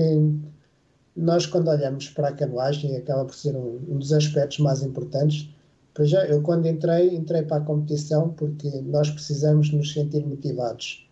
nós, 1.15 1.45
quando 1.45 1.69
olhamos 1.69 2.09
para 2.09 2.29
a 2.29 2.33
canoagem, 2.33 2.95
acaba 2.97 3.25
por 3.25 3.35
ser 3.35 3.55
um, 3.55 3.79
um 3.87 3.97
dos 3.97 4.11
aspectos 4.13 4.59
mais 4.59 4.83
importantes. 4.83 5.49
Pois 5.93 6.09
já, 6.09 6.25
eu 6.25 6.41
quando 6.41 6.67
entrei, 6.67 7.15
entrei 7.15 7.43
para 7.43 7.57
a 7.57 7.65
competição 7.65 8.29
porque 8.29 8.69
nós 8.81 9.09
precisamos 9.09 9.71
nos 9.71 9.93
sentir 9.93 10.25
motivados. 10.25 11.07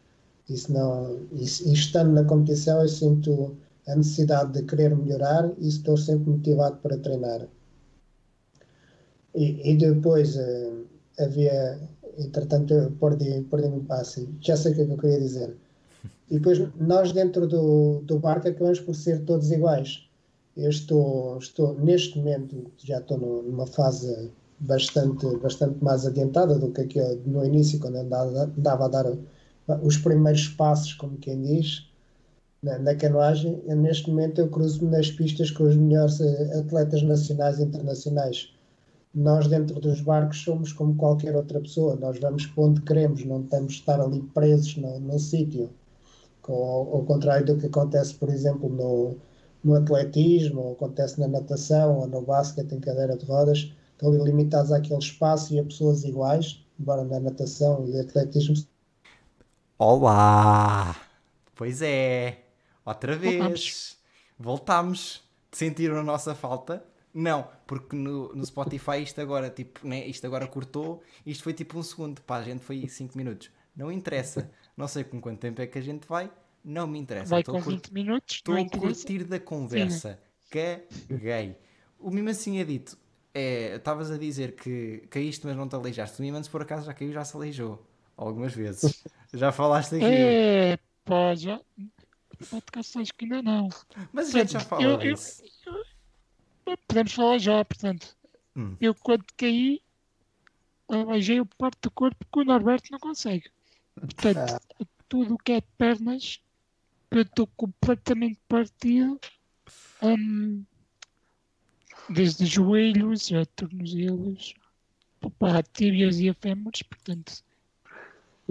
E, 0.50 0.58
senão, 0.58 1.20
e, 1.32 1.44
e 1.44 1.74
estando 1.74 2.12
na 2.12 2.24
competição, 2.24 2.82
eu 2.82 2.88
sinto 2.88 3.56
a 3.88 3.96
necessidade 3.96 4.54
de 4.54 4.64
querer 4.64 4.96
melhorar 4.96 5.52
e 5.60 5.68
estou 5.68 5.98
sempre 5.98 6.32
motivado 6.32 6.78
para 6.78 6.98
treinar. 6.98 7.48
E, 9.36 9.72
e 9.72 9.78
depois 9.78 10.36
uh, 10.36 10.86
havia, 11.20 11.80
entretanto, 12.17 12.91
perdi, 13.00 13.41
perdi 13.50 13.67
um 13.67 13.84
passo, 13.86 14.28
já 14.41 14.58
sei 14.58 14.72
o 14.72 14.76
que, 14.76 14.82
é 14.82 14.86
que 14.86 14.91
eu 14.91 14.98
queria 14.98 15.20
dizer. 15.20 15.58
E 16.30 16.36
depois 16.36 16.60
nós 16.80 17.12
dentro 17.12 17.46
do, 17.46 18.00
do 18.06 18.17
barco 18.17 18.48
acabamos 18.48 18.80
por 18.80 18.96
ser 18.96 19.20
todos 19.26 19.52
iguais. 19.52 20.08
Eu 20.56 20.70
estou, 20.70 21.38
estou 21.38 21.78
neste 21.78 22.17
momento, 22.17 22.72
já 22.78 23.00
estou 23.00 23.17
numa 23.17 23.67
fase 23.67 24.32
bastante, 24.62 25.26
bastante 25.38 25.84
mais 25.84 26.06
adiantada 26.06 26.58
do 26.58 26.72
que 26.72 26.82
aqui 26.82 27.00
no 27.26 27.44
início, 27.44 27.80
quando 27.80 27.98
andava, 27.98 28.44
andava 28.58 28.86
a 28.86 28.88
dar 28.88 29.06
os 29.84 29.98
primeiros 29.98 30.48
passos, 30.50 30.94
como 30.94 31.17
quem 31.17 31.41
diz, 31.41 31.89
na, 32.62 32.78
na 32.78 32.96
canoagem. 32.96 33.62
Eu, 33.67 33.76
neste 33.76 34.10
momento 34.10 34.39
eu 34.39 34.50
cruzo-me 34.50 34.91
nas 34.91 35.12
pistas 35.12 35.52
com 35.52 35.63
os 35.63 35.76
melhores 35.76 36.20
eh, 36.22 36.60
atletas 36.60 37.02
nacionais 37.04 37.60
e 37.60 37.63
internacionais. 37.63 38.54
Nós, 39.13 39.47
dentro 39.47 39.80
dos 39.80 40.00
barcos, 40.02 40.41
somos 40.41 40.71
como 40.71 40.95
qualquer 40.95 41.36
outra 41.36 41.60
pessoa. 41.60 41.95
Nós 41.95 42.17
vamos 42.19 42.45
para 42.45 42.63
onde 42.63 42.82
queremos, 42.82 43.26
não 43.26 43.43
temos 43.43 43.74
de 43.74 43.80
estar 43.80 44.00
ali 44.00 44.21
presos 44.34 44.78
no, 44.78 45.00
no 45.00 45.19
sítio. 45.19 45.69
Ao, 46.47 46.54
ao 46.54 47.04
contrário 47.04 47.45
do 47.45 47.58
que 47.58 47.67
acontece, 47.67 48.13
por 48.15 48.30
exemplo, 48.30 48.69
no, 48.69 49.17
no 49.63 49.76
atletismo, 49.76 50.62
ou 50.62 50.74
acontece 50.74 51.19
na 51.19 51.28
natação, 51.28 52.00
ou 52.00 52.08
no 52.08 52.21
basquete 52.21 52.71
em 52.74 52.80
cadeira 52.80 53.17
de 53.17 53.26
rodas, 53.26 53.71
estão 53.91 54.10
ali 54.10 54.24
limitados 54.24 54.71
àquele 54.71 55.00
espaço 55.00 55.54
e 55.54 55.60
a 55.60 55.63
pessoas 55.63 56.04
iguais, 56.04 56.65
embora 56.80 57.04
na 57.04 57.19
natação 57.19 57.86
e 57.88 58.00
atletismo. 58.00 58.56
Olá! 59.78 60.95
Pois 61.56 61.82
é, 61.82 62.39
outra 62.86 63.15
vez. 63.15 63.97
Voltámos. 64.39 65.21
Sentiram 65.52 65.97
a 65.97 66.04
nossa 66.04 66.34
falta? 66.34 66.90
Não, 67.13 67.47
porque 67.67 67.95
no, 67.95 68.34
no 68.34 68.45
Spotify 68.45 69.02
isto 69.04 69.19
agora, 69.19 69.50
tipo, 69.50 69.86
né, 69.86 70.06
isto 70.08 70.26
agora 70.26 70.47
cortou, 70.47 71.04
isto 71.26 71.43
foi 71.43 71.54
tipo 71.54 71.78
um 71.78 71.84
segundo, 71.84 72.21
pá, 72.21 72.38
a 72.38 72.43
gente 72.43 72.63
foi 72.63 72.88
5 72.88 73.17
minutos. 73.17 73.52
Não 73.76 73.91
interessa, 73.91 74.50
não 74.76 74.88
sei 74.88 75.04
com 75.04 75.19
quanto 75.19 75.39
tempo 75.39 75.62
é 75.62 75.67
que 75.67 75.78
a 75.78 75.82
gente 75.82 76.08
vai, 76.08 76.32
não 76.63 76.88
me 76.88 77.00
interessa. 77.00 77.30
Vai 77.30 77.43
com 77.43 77.60
20 77.60 77.93
minutos, 77.93 78.36
Estou 78.36 78.56
a 78.56 78.69
curtir 78.69 79.24
da 79.24 79.39
conversa, 79.39 80.19
caguei. 80.50 81.58
O 82.00 82.10
Mimancinho 82.10 82.62
é 82.62 82.65
dito, 82.65 82.97
é, 83.34 83.76
estavas 83.76 84.10
a 84.10 84.17
dizer 84.17 84.56
que 84.56 85.06
caíste 85.10 85.45
mas 85.45 85.56
não 85.56 85.67
te 85.67 85.76
aleijaste, 85.76 86.19
o 86.19 86.21
Miman 86.21 86.43
se 86.43 86.50
por 86.50 86.62
acaso 86.62 86.86
já 86.86 86.93
caiu, 86.93 87.12
já 87.12 87.26
se 87.26 87.36
aleijou, 87.36 87.86
algumas 88.15 88.54
vezes. 88.54 89.04
Já 89.34 89.52
falaste 89.52 89.95
aqui. 89.95 90.06
É, 90.06 90.78
pá, 91.06 91.34
já... 91.36 91.60
Podcasts 92.50 93.12
que 93.12 93.26
ainda 93.26 93.41
não. 93.41 93.69
Mas 94.12 94.34
a 94.34 94.39
gente 94.39 94.54
já 94.54 94.60
falou 94.60 94.97
disso. 94.97 95.43
Eu, 95.65 95.74
eu, 95.74 95.81
podemos 96.77 97.13
falar 97.13 97.38
já, 97.38 97.63
portanto. 97.63 98.15
Hum. 98.55 98.75
Eu 98.79 98.93
quando 98.95 99.25
caí, 99.38 99.81
aleijei 100.89 101.39
o 101.39 101.45
parte 101.45 101.79
do 101.81 101.91
corpo 101.91 102.25
que 102.31 102.39
o 102.39 102.43
Norberto 102.43 102.91
não 102.91 102.99
consegue. 102.99 103.49
Portanto, 103.95 104.62
ah. 104.79 104.86
tudo 105.07 105.36
o 105.36 105.38
que 105.38 105.53
é 105.53 105.62
de 105.62 105.67
pernas, 105.77 106.41
eu 107.10 107.21
estou 107.21 107.47
completamente 107.55 108.39
partido. 108.47 109.19
Um, 110.01 110.63
desde 112.10 112.45
joelhos 112.45 113.31
a 113.31 113.45
tornozelos, 113.45 114.53
para 115.38 115.62
tíbias 115.63 116.19
e 116.19 116.27
efêmeros, 116.27 116.81
portanto, 116.84 117.43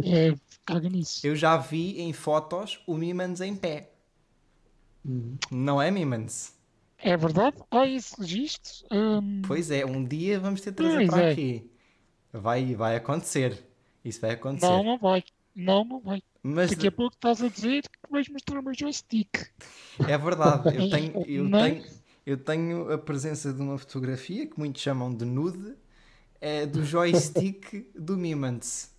é, 0.04 0.34
caga 0.64 0.88
nisso. 0.88 1.26
Eu 1.26 1.34
já 1.34 1.56
vi 1.56 2.00
em 2.00 2.12
fotos 2.12 2.80
o 2.86 2.96
Mimans 2.96 3.40
em 3.40 3.56
pé. 3.56 3.90
Hum. 5.04 5.36
Não 5.50 5.80
é 5.80 5.90
Mimans? 5.90 6.54
É 7.02 7.16
verdade? 7.16 7.56
Há 7.70 7.86
esse 7.86 8.18
registro? 8.20 8.72
Um... 8.90 9.42
Pois 9.46 9.70
é, 9.70 9.84
um 9.84 10.04
dia 10.04 10.38
vamos 10.38 10.60
ter 10.60 10.70
de 10.70 10.76
trazer 10.76 11.06
para 11.06 11.22
é. 11.22 11.32
aqui. 11.32 11.70
Vai, 12.32 12.74
vai 12.74 12.96
acontecer. 12.96 13.64
Isso 14.04 14.20
vai 14.20 14.32
acontecer. 14.32 14.66
Não, 14.66 14.82
não 14.82 14.98
vai. 14.98 15.24
Não, 15.54 15.84
não 15.84 16.00
vai. 16.00 16.22
Mas... 16.42 16.70
Daqui 16.70 16.86
a 16.86 16.92
pouco 16.92 17.14
estás 17.14 17.42
a 17.42 17.48
dizer 17.48 17.82
que 17.82 18.10
vais 18.10 18.28
mostrar 18.28 18.60
o 18.60 18.62
meu 18.62 18.74
joystick. 18.74 19.50
É 20.06 20.16
verdade. 20.16 20.68
Eu 20.76 20.88
tenho, 20.90 21.24
eu, 21.26 21.50
tenho, 21.50 21.84
eu 22.26 22.36
tenho 22.36 22.92
a 22.92 22.98
presença 22.98 23.52
de 23.52 23.60
uma 23.60 23.78
fotografia 23.78 24.46
que 24.46 24.58
muitos 24.58 24.82
chamam 24.82 25.14
de 25.14 25.24
nude 25.24 25.74
é 26.40 26.66
do 26.66 26.84
joystick 26.84 27.90
do 27.94 28.16
Mimans. 28.16 28.90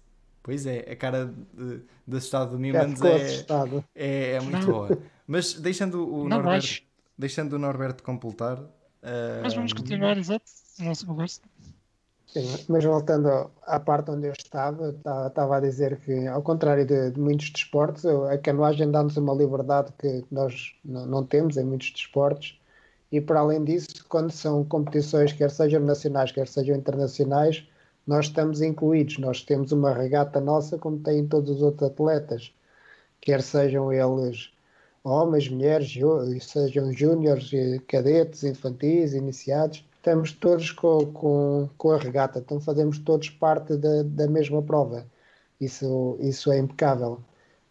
Pois 0.44 0.66
é, 0.66 0.80
a 0.92 0.96
cara 0.96 1.34
de, 1.54 1.82
de 2.08 2.18
assustado 2.18 2.52
do 2.52 2.60
Mimans 2.60 3.00
é, 3.04 3.46
é, 3.94 4.32
é, 4.34 4.40
muito 4.40 4.66
boa. 4.66 4.98
Mas 5.28 5.54
deixando 5.54 6.04
o 6.04 6.28
não 6.28 6.38
Norberto. 6.38 6.68
Vais 6.68 6.91
deixando 7.22 7.54
o 7.54 7.60
Norberto 7.60 8.04
completar. 8.04 8.58
Uh... 8.58 9.42
Mas 9.44 9.54
vamos 9.54 9.74
continuar, 9.74 10.18
exato, 10.18 10.46
a 10.80 10.84
nossa 10.84 11.06
conversa. 11.06 11.42
Sim, 12.26 12.48
mas 12.70 12.84
voltando 12.84 13.52
à 13.64 13.80
parte 13.80 14.10
onde 14.10 14.28
eu 14.28 14.32
estava, 14.32 14.96
estava 15.28 15.58
a 15.58 15.60
dizer 15.60 16.00
que, 16.00 16.28
ao 16.28 16.42
contrário 16.42 16.86
de, 16.86 17.12
de 17.12 17.20
muitos 17.20 17.50
desportos, 17.52 18.06
a 18.06 18.38
canoagem 18.38 18.90
dá-nos 18.90 19.18
uma 19.18 19.34
liberdade 19.34 19.92
que 20.00 20.24
nós 20.32 20.74
não, 20.84 21.06
não, 21.06 21.26
temos 21.26 21.58
em 21.58 21.66
muitos 21.66 21.92
desportos. 21.92 22.58
E, 23.12 23.20
para 23.20 23.42
além 23.42 23.64
disso, 23.66 24.06
quando 24.08 24.32
são 24.32 24.64
competições, 24.64 25.34
quer 25.34 25.52
sejam 25.52 25.82
nacionais, 25.82 26.32
quer 26.32 26.48
sejam 26.48 26.78
internacionais, 26.78 27.68
nós 28.08 28.28
estamos 28.28 28.62
incluídos. 28.62 29.18
Nós 29.18 29.44
temos 29.44 29.74
uma 29.74 29.94
regata 29.94 30.40
nossa, 30.40 30.78
como 30.78 31.00
têm 31.00 31.28
todos 31.28 31.50
os 31.50 31.62
outros 31.62 31.92
atletas, 31.92 32.54
quer 33.20 33.42
sejam 33.42 33.92
eles 33.92 34.52
homens, 35.04 35.50
mulheres, 35.50 35.98
sejam 36.42 36.92
júniores, 36.94 37.52
cadetes, 37.88 38.44
infantis, 38.44 39.14
iniciados, 39.14 39.86
estamos 39.96 40.32
todos 40.32 40.72
com, 40.72 41.06
com, 41.14 41.70
com 41.78 41.92
a 41.92 41.98
regata, 41.98 42.40
então 42.40 42.60
fazemos 42.60 43.00
todos 43.00 43.30
parte 43.30 43.76
da, 43.78 44.04
da 44.04 44.28
mesma 44.28 44.62
prova. 44.62 45.06
Isso, 45.60 46.18
isso 46.20 46.52
é 46.52 46.58
impecável. 46.58 47.20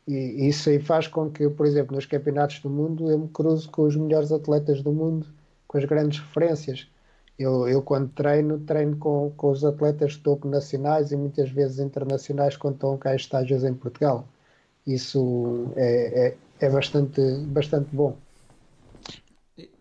E 0.06 0.48
isso 0.48 0.70
aí 0.70 0.80
faz 0.80 1.06
com 1.06 1.30
que, 1.30 1.48
por 1.48 1.66
exemplo, 1.66 1.94
nos 1.94 2.06
campeonatos 2.06 2.60
do 2.60 2.70
mundo 2.70 3.10
eu 3.10 3.18
me 3.18 3.28
cruzo 3.28 3.70
com 3.70 3.82
os 3.82 3.96
melhores 3.96 4.32
atletas 4.32 4.82
do 4.82 4.92
mundo, 4.92 5.26
com 5.68 5.78
as 5.78 5.84
grandes 5.84 6.20
referências. 6.20 6.88
Eu, 7.38 7.68
eu 7.68 7.82
quando 7.82 8.10
treino, 8.10 8.58
treino 8.60 8.96
com, 8.96 9.32
com 9.36 9.50
os 9.50 9.64
atletas 9.64 10.12
de 10.12 10.18
topo 10.18 10.48
nacionais 10.48 11.12
e 11.12 11.16
muitas 11.16 11.50
vezes 11.50 11.78
internacionais 11.78 12.56
quando 12.56 12.74
estão 12.74 12.98
cá 12.98 13.14
estágios 13.14 13.64
em 13.64 13.74
Portugal. 13.74 14.26
Isso 14.86 15.72
é, 15.76 16.28
é 16.28 16.36
é 16.60 16.70
bastante, 16.70 17.20
bastante 17.46 17.88
bom. 17.94 18.16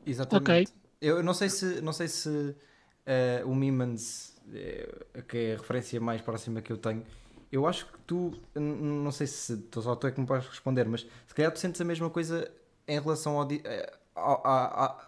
Exatamente. 0.06 0.72
Okay. 0.72 0.80
Eu 1.02 1.24
não 1.24 1.34
sei 1.34 1.50
se, 1.50 1.82
não 1.82 1.94
sei 1.94 2.08
se 2.08 2.30
uh, 2.30 3.46
o 3.46 3.56
Mimans, 3.56 4.36
uh, 4.48 5.22
que 5.24 5.38
é 5.38 5.54
a 5.54 5.58
referência 5.58 6.00
mais 6.00 6.22
próxima 6.22 6.62
que 6.62 6.72
eu 6.72 6.78
tenho, 6.78 7.04
eu 7.52 7.66
acho 7.66 7.86
que 7.88 7.98
tu, 8.06 8.32
não 8.56 9.12
sei 9.12 9.26
se 9.26 9.58
tu, 9.58 9.82
só 9.82 9.96
tu 9.96 10.08
é 10.08 10.12
que 10.12 10.20
me 10.20 10.28
podes 10.28 10.48
responder, 10.48 10.86
mas 10.86 11.02
se 11.28 11.34
calhar 11.34 11.52
tu 11.52 11.60
sentes 11.60 11.82
a 11.82 11.86
mesma 11.86 12.10
coisa 12.10 12.50
em 12.88 13.00
relação 13.00 13.40
ao, 13.40 13.52
eh, 13.52 13.94
ao, 14.16 14.46
ao, 14.46 14.80
ao 14.80 15.02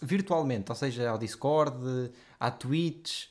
virtualmente, 0.00 0.70
ou 0.70 0.74
seja, 0.74 1.10
ao 1.10 1.18
Discord, 1.18 2.10
à 2.40 2.50
Twitch. 2.50 3.26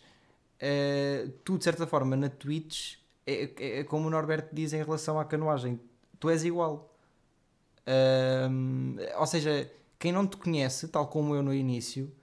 Uh, 0.62 1.30
tu, 1.43 1.58
de 1.58 1.63
certa 1.63 1.88
forma, 1.88 2.15
na 2.15 2.30
Twitch, 2.30 2.97
é, 3.25 3.43
é, 3.43 3.80
é 3.80 3.84
como 3.84 4.08
o 4.08 4.10
Norberto 4.12 4.54
diz 4.54 4.73
em 4.73 4.84
relação 4.84 5.19
à 5.19 5.25
canoagem, 5.25 5.80
tu 6.19 6.30
és 6.30 6.43
igual 6.43 6.90
ou 9.17 9.27
seja, 9.27 9.71
quem 9.99 10.11
não 10.11 10.27
te 10.27 10.37
conhece, 10.37 10.87
tal 10.87 11.07
como 11.07 11.35
eu 11.35 11.43
no 11.43 11.53
início, 11.53 12.13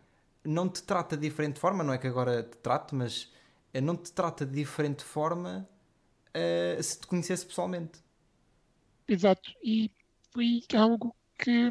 não 0.44 0.68
te 0.68 0.82
trata 0.82 1.16
de 1.16 1.28
diferente 1.28 1.58
forma, 1.58 1.84
não 1.84 1.92
é 1.92 1.98
que 1.98 2.06
agora 2.06 2.42
te 2.42 2.56
trate, 2.58 2.94
mas 2.94 3.32
eh, 3.72 3.80
não 3.80 3.96
te 3.96 4.12
trata 4.12 4.46
de 4.46 4.52
diferente 4.52 5.04
forma 5.04 5.68
uh, 6.28 6.82
se 6.82 7.00
te 7.00 7.06
conhecesse 7.06 7.44
pessoalmente. 7.44 8.00
Exato, 9.06 9.50
e 9.62 9.90
foi 10.32 10.62
algo 10.74 11.14
que 11.38 11.70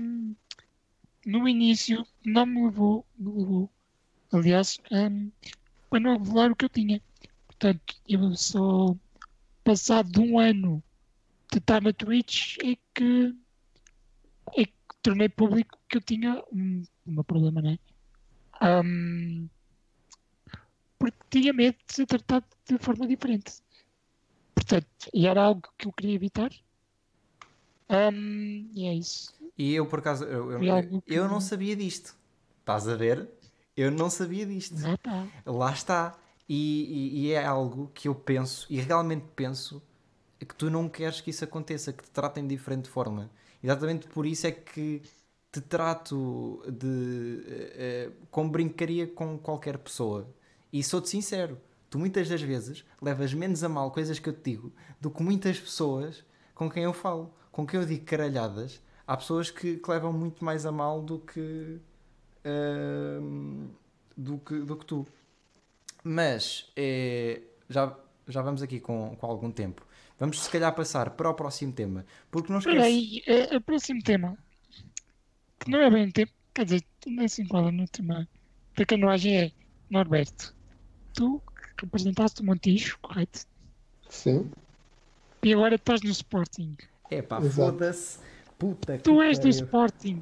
no 1.26 1.48
início 1.48 2.06
não 2.26 2.46
me 2.46 2.66
levou, 2.66 3.06
me 3.18 3.32
levou 3.32 3.70
aliás, 4.32 4.80
um, 4.92 5.32
para 5.90 6.00
não 6.00 6.18
revelar 6.18 6.52
o 6.52 6.56
que 6.56 6.66
eu 6.66 6.70
tinha. 6.70 7.02
Portanto, 7.48 7.96
eu 8.08 8.36
só 8.36 8.96
passado 9.64 10.22
um 10.22 10.40
ano 10.40 10.84
de 11.52 11.60
estar 11.60 11.82
na 11.82 11.94
Twitch 11.94 12.58
é 12.64 12.78
que 12.94 13.36
tornei 15.02 15.30
público 15.30 15.78
que 15.88 15.98
eu 15.98 16.02
tinha 16.02 16.44
um, 16.52 16.84
um 17.06 17.24
problema, 17.24 17.62
não 17.62 17.72
é? 17.72 17.80
Um, 18.84 19.48
porque 20.98 21.18
tinha 21.30 21.54
medo 21.54 21.78
de 21.86 21.94
ser 21.94 22.06
tratado 22.06 22.46
de 22.66 22.78
forma 22.78 23.08
diferente. 23.08 23.54
Portanto, 24.54 24.88
e 25.14 25.28
era 25.28 25.44
algo 25.44 25.62
que 25.78 25.88
eu 25.88 25.94
queria 25.94 26.16
evitar. 26.16 26.52
Um, 27.90 28.70
e 28.74 28.88
é 28.88 28.94
isso. 28.94 29.34
E 29.58 29.74
eu, 29.74 29.86
por 29.86 30.00
acaso, 30.00 30.26
eu, 30.26 30.52
eu, 30.52 31.04
eu 31.06 31.28
não 31.28 31.40
sabia 31.40 31.76
disto. 31.76 32.16
Estás 32.60 32.88
a 32.88 32.96
ver? 32.96 33.30
Eu 33.76 33.92
não 33.92 34.10
sabia 34.10 34.46
disto. 34.46 34.82
Lá 34.82 34.94
está. 34.96 35.28
Lá 35.46 35.72
está. 35.72 36.20
E, 36.50 36.56
e, 36.56 37.20
e, 37.20 37.32
é 37.34 37.46
algo 37.46 37.92
que 37.94 38.08
eu 38.08 38.16
penso, 38.16 38.66
e 38.70 38.80
realmente 38.80 39.26
penso, 39.36 39.82
que 40.40 40.56
tu 40.56 40.70
não 40.70 40.88
queres 40.88 41.20
que 41.20 41.30
isso 41.30 41.44
aconteça, 41.44 41.92
que 41.92 42.04
te 42.04 42.10
tratem 42.10 42.48
de 42.48 42.56
diferente 42.56 42.88
forma. 42.88 43.30
Exatamente 43.68 44.08
por 44.08 44.26
isso 44.26 44.48
é 44.48 44.52
que 44.52 45.02
te 45.52 45.60
trato 45.60 46.64
de 46.72 46.88
uh, 46.88 48.14
como 48.32 48.50
brincaria 48.50 49.06
com 49.06 49.38
qualquer 49.38 49.78
pessoa. 49.78 50.26
E 50.72 50.82
sou-te 50.82 51.10
sincero, 51.10 51.60
tu 51.90 52.00
muitas 52.00 52.30
das 52.30 52.42
vezes 52.42 52.86
levas 53.02 53.34
menos 53.34 53.66
a 53.66 53.68
mal 53.68 53.92
coisas 53.92 54.20
que 54.20 54.30
eu 54.30 54.34
te 54.34 54.52
digo 54.52 54.72
do 55.02 55.12
que 55.12 55.22
muitas 55.22 55.60
pessoas 55.60 56.24
com 56.56 56.72
quem 56.72 56.84
eu 56.84 56.94
falo. 56.94 57.34
Com 57.52 57.68
quem 57.68 57.78
eu 57.78 57.86
digo 57.86 58.06
caralhadas, 58.06 58.82
há 59.06 59.18
pessoas 59.18 59.52
que, 59.52 59.76
que 59.76 59.92
levam 59.92 60.14
muito 60.14 60.46
mais 60.46 60.66
a 60.66 60.72
mal 60.72 61.02
do 61.02 61.20
que, 61.20 61.82
hum, 63.22 63.68
do 64.16 64.38
que, 64.38 64.60
do 64.60 64.78
que 64.78 64.86
tu. 64.86 65.06
Mas 66.06 66.72
eh, 66.74 67.42
já, 67.68 67.94
já 68.30 68.42
vamos 68.42 68.62
aqui 68.62 68.80
com, 68.80 69.14
com 69.18 69.26
algum 69.26 69.52
tempo. 69.52 69.87
Vamos 70.20 70.44
se 70.44 70.50
calhar 70.50 70.74
passar 70.74 71.12
para 71.12 71.30
o 71.30 71.34
próximo 71.34 71.72
tema. 71.74 72.06
Porque 72.32 72.52
não 72.52 72.60
Espera 72.60 72.88
esquece. 72.88 72.96
aí, 72.96 73.24
é, 73.28 73.54
é 73.54 73.58
o 73.58 73.62
próximo 73.62 74.02
tema, 74.02 74.38
que 75.60 75.70
não 75.70 75.80
é 75.80 75.90
bem 75.90 76.10
tempo, 76.12 76.32
quer 76.54 76.66
dizer, 76.66 76.84
nem 77.06 77.28
se 77.28 77.42
enquadra 77.44 77.72
no 77.72 77.88
tema 77.88 78.28
da 78.76 78.86
canoagem 78.86 79.38
é 79.38 79.52
Norberto. 79.90 80.56
Tu 81.14 81.42
representaste 81.80 82.42
o 82.42 82.46
Montijo, 82.46 82.98
correto? 83.02 83.46
Sim. 84.10 84.50
E 85.44 85.54
agora 85.54 85.76
estás 85.76 86.02
no 86.02 86.10
Sporting. 86.10 86.76
É 87.10 87.22
pá, 87.22 87.42
foda-se. 87.42 88.20
Puta 88.58 88.98
que 88.98 89.04
Tu 89.04 89.22
és 89.22 89.38
do. 89.38 89.50
Sporting 89.50 90.22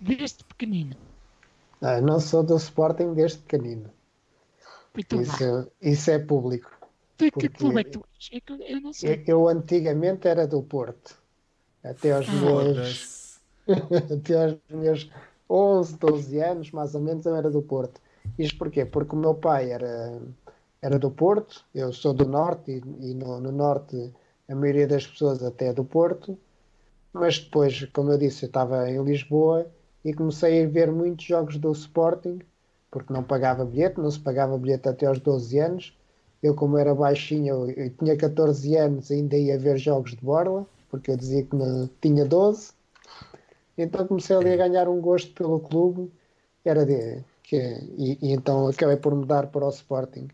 desde 0.00 0.42
pequenino. 0.44 0.96
Ah, 1.80 2.00
não 2.00 2.18
sou 2.18 2.42
do 2.42 2.56
Sporting 2.56 3.14
desde 3.14 3.38
pequenino. 3.38 3.90
Então. 4.96 5.20
Isso, 5.22 5.72
isso 5.80 6.10
é 6.10 6.18
público. 6.18 6.79
De 7.26 7.30
que 7.30 7.48
porque- 7.48 7.48
clube 7.58 7.80
é 7.80 7.84
que? 7.84 7.98
É 8.32 8.74
eu- 8.74 8.80
não 8.80 8.92
sei. 8.92 9.14
Eu, 9.26 9.40
eu 9.42 9.48
antigamente 9.48 10.28
era 10.28 10.46
do 10.46 10.62
Porto. 10.62 11.18
Até 11.82 12.12
aos 12.12 12.28
meus, 12.28 12.76
Foda-se. 12.76 13.40
até 14.14 14.44
aos 14.44 14.56
meus 14.70 15.10
11, 15.48 15.96
12 15.98 16.38
anos, 16.40 16.70
mais 16.72 16.94
ou 16.94 17.00
menos, 17.00 17.24
eu 17.26 17.34
era 17.34 17.50
do 17.50 17.62
Porto. 17.62 18.00
Isto 18.38 18.58
porquê? 18.58 18.84
Porque 18.84 19.14
o 19.14 19.18
meu 19.18 19.34
pai 19.34 19.70
era, 19.70 20.20
era 20.82 20.98
do 20.98 21.10
Porto, 21.10 21.64
eu 21.74 21.92
sou 21.92 22.12
do 22.12 22.26
Norte 22.26 22.70
e, 22.72 23.10
e 23.10 23.14
no, 23.14 23.40
no 23.40 23.50
Norte 23.52 24.12
a 24.48 24.54
maioria 24.54 24.86
das 24.86 25.06
pessoas 25.06 25.42
até 25.42 25.68
é 25.68 25.72
do 25.72 25.84
Porto, 25.84 26.36
mas 27.12 27.38
depois, 27.38 27.84
como 27.92 28.12
eu 28.12 28.18
disse, 28.18 28.44
eu 28.44 28.48
estava 28.48 28.88
em 28.90 29.02
Lisboa 29.02 29.66
e 30.04 30.12
comecei 30.14 30.64
a 30.64 30.68
ver 30.68 30.90
muitos 30.92 31.24
jogos 31.26 31.58
do 31.58 31.72
Sporting, 31.72 32.40
porque 32.90 33.12
não 33.12 33.22
pagava 33.22 33.64
bilhete, 33.64 34.00
não 34.00 34.10
se 34.10 34.20
pagava 34.20 34.58
bilhete 34.58 34.88
até 34.88 35.06
aos 35.06 35.18
12 35.20 35.58
anos. 35.58 35.96
Eu, 36.42 36.54
como 36.54 36.78
era 36.78 36.94
baixinho, 36.94 37.68
eu, 37.68 37.70
eu 37.70 37.90
tinha 37.90 38.16
14 38.16 38.76
anos, 38.76 39.10
ainda 39.10 39.36
ia 39.36 39.58
ver 39.58 39.76
jogos 39.78 40.12
de 40.12 40.24
borla, 40.24 40.66
porque 40.90 41.10
eu 41.10 41.16
dizia 41.16 41.44
que 41.44 41.54
não, 41.54 41.88
tinha 42.00 42.24
12. 42.24 42.72
Então 43.76 44.06
comecei 44.06 44.36
ali 44.36 44.52
a 44.52 44.56
ganhar 44.56 44.88
um 44.88 45.00
gosto 45.00 45.32
pelo 45.34 45.60
clube, 45.60 46.10
era 46.64 46.84
de, 46.84 47.22
que, 47.42 47.56
e, 47.56 48.18
e 48.22 48.32
então 48.32 48.68
acabei 48.68 48.96
por 48.96 49.14
mudar 49.14 49.48
para 49.48 49.66
o 49.66 49.70
Sporting. 49.70 50.28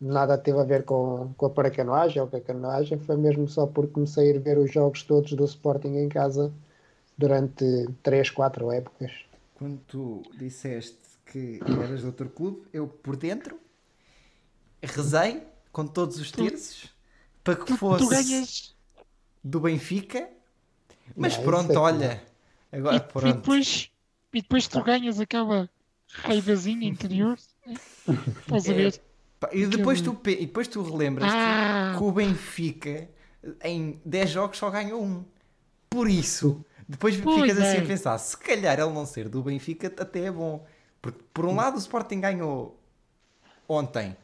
Nada 0.00 0.38
teve 0.38 0.58
a 0.58 0.64
ver 0.64 0.84
com, 0.84 1.32
com 1.36 1.46
a 1.46 1.50
paracanoagem 1.50 2.22
ou 2.22 2.28
com 2.28 2.36
a 2.36 2.40
canoagem, 2.40 2.98
foi 2.98 3.16
mesmo 3.16 3.46
só 3.48 3.66
porque 3.66 3.92
comecei 3.92 4.24
a 4.24 4.30
ir 4.30 4.38
ver 4.38 4.58
os 4.58 4.72
jogos 4.72 5.02
todos 5.02 5.32
do 5.32 5.44
Sporting 5.44 5.96
em 5.96 6.08
casa 6.08 6.52
durante 7.18 7.86
3, 8.02 8.30
4 8.30 8.72
épocas. 8.72 9.12
Quando 9.54 9.78
tu 9.86 10.22
disseste 10.38 10.98
que 11.26 11.60
eras 11.84 12.00
de 12.00 12.06
outro 12.06 12.30
clube, 12.30 12.62
eu 12.72 12.88
por 12.88 13.14
dentro 13.16 13.58
rezei 14.82 15.42
com 15.72 15.86
todos 15.86 16.18
os 16.18 16.30
terços 16.32 16.88
para 17.44 17.56
que 17.56 17.66
Tu, 17.66 17.76
fosse 17.76 18.04
tu 18.04 18.08
ganhas 18.08 18.74
do 19.44 19.60
Benfica. 19.60 20.30
Mas 21.16 21.36
Não, 21.36 21.44
pronto, 21.44 21.72
é 21.72 21.78
olha. 21.78 22.24
Agora 22.72 22.96
e, 22.96 22.98
e 22.98 23.00
pronto. 23.00 23.34
depois, 23.34 23.90
e 24.32 24.42
depois 24.42 24.68
tu 24.68 24.82
ganhas 24.82 25.20
aquela 25.20 25.68
raivazinha 26.08 26.86
interior. 26.88 27.38
né? 27.66 27.80
Estás 28.46 28.68
a 28.68 28.72
É, 28.72 28.74
ver? 28.74 29.02
E 29.52 29.66
depois 29.66 30.00
tu, 30.00 30.18
e 30.26 30.46
depois 30.46 30.68
tu 30.68 30.82
relembras 30.82 31.34
Ah, 31.34 31.94
que 31.96 32.02
o 32.02 32.12
Benfica 32.12 33.08
em 33.64 34.00
10 34.04 34.30
jogos 34.30 34.58
só 34.58 34.70
ganhou 34.70 35.02
um. 35.02 35.24
Por 35.90 36.08
isso, 36.10 36.64
depois 36.88 37.16
Pois 37.16 37.36
ficas 37.42 37.58
assim 37.58 37.78
é. 37.78 37.80
a 37.80 37.86
pensar, 37.86 38.18
se 38.18 38.36
calhar 38.36 38.78
ele 38.80 38.92
não 38.92 39.06
ser 39.06 39.28
do 39.28 39.42
Benfica 39.42 39.88
até 39.88 40.26
é 40.26 40.30
bom. 40.32 40.66
Porque 41.02 41.22
por 41.34 41.46
um 41.46 41.56
lado 41.56 41.76
o 41.76 41.78
Sporting 41.78 42.20
ganhou 42.20 42.78
ontem 43.68 44.16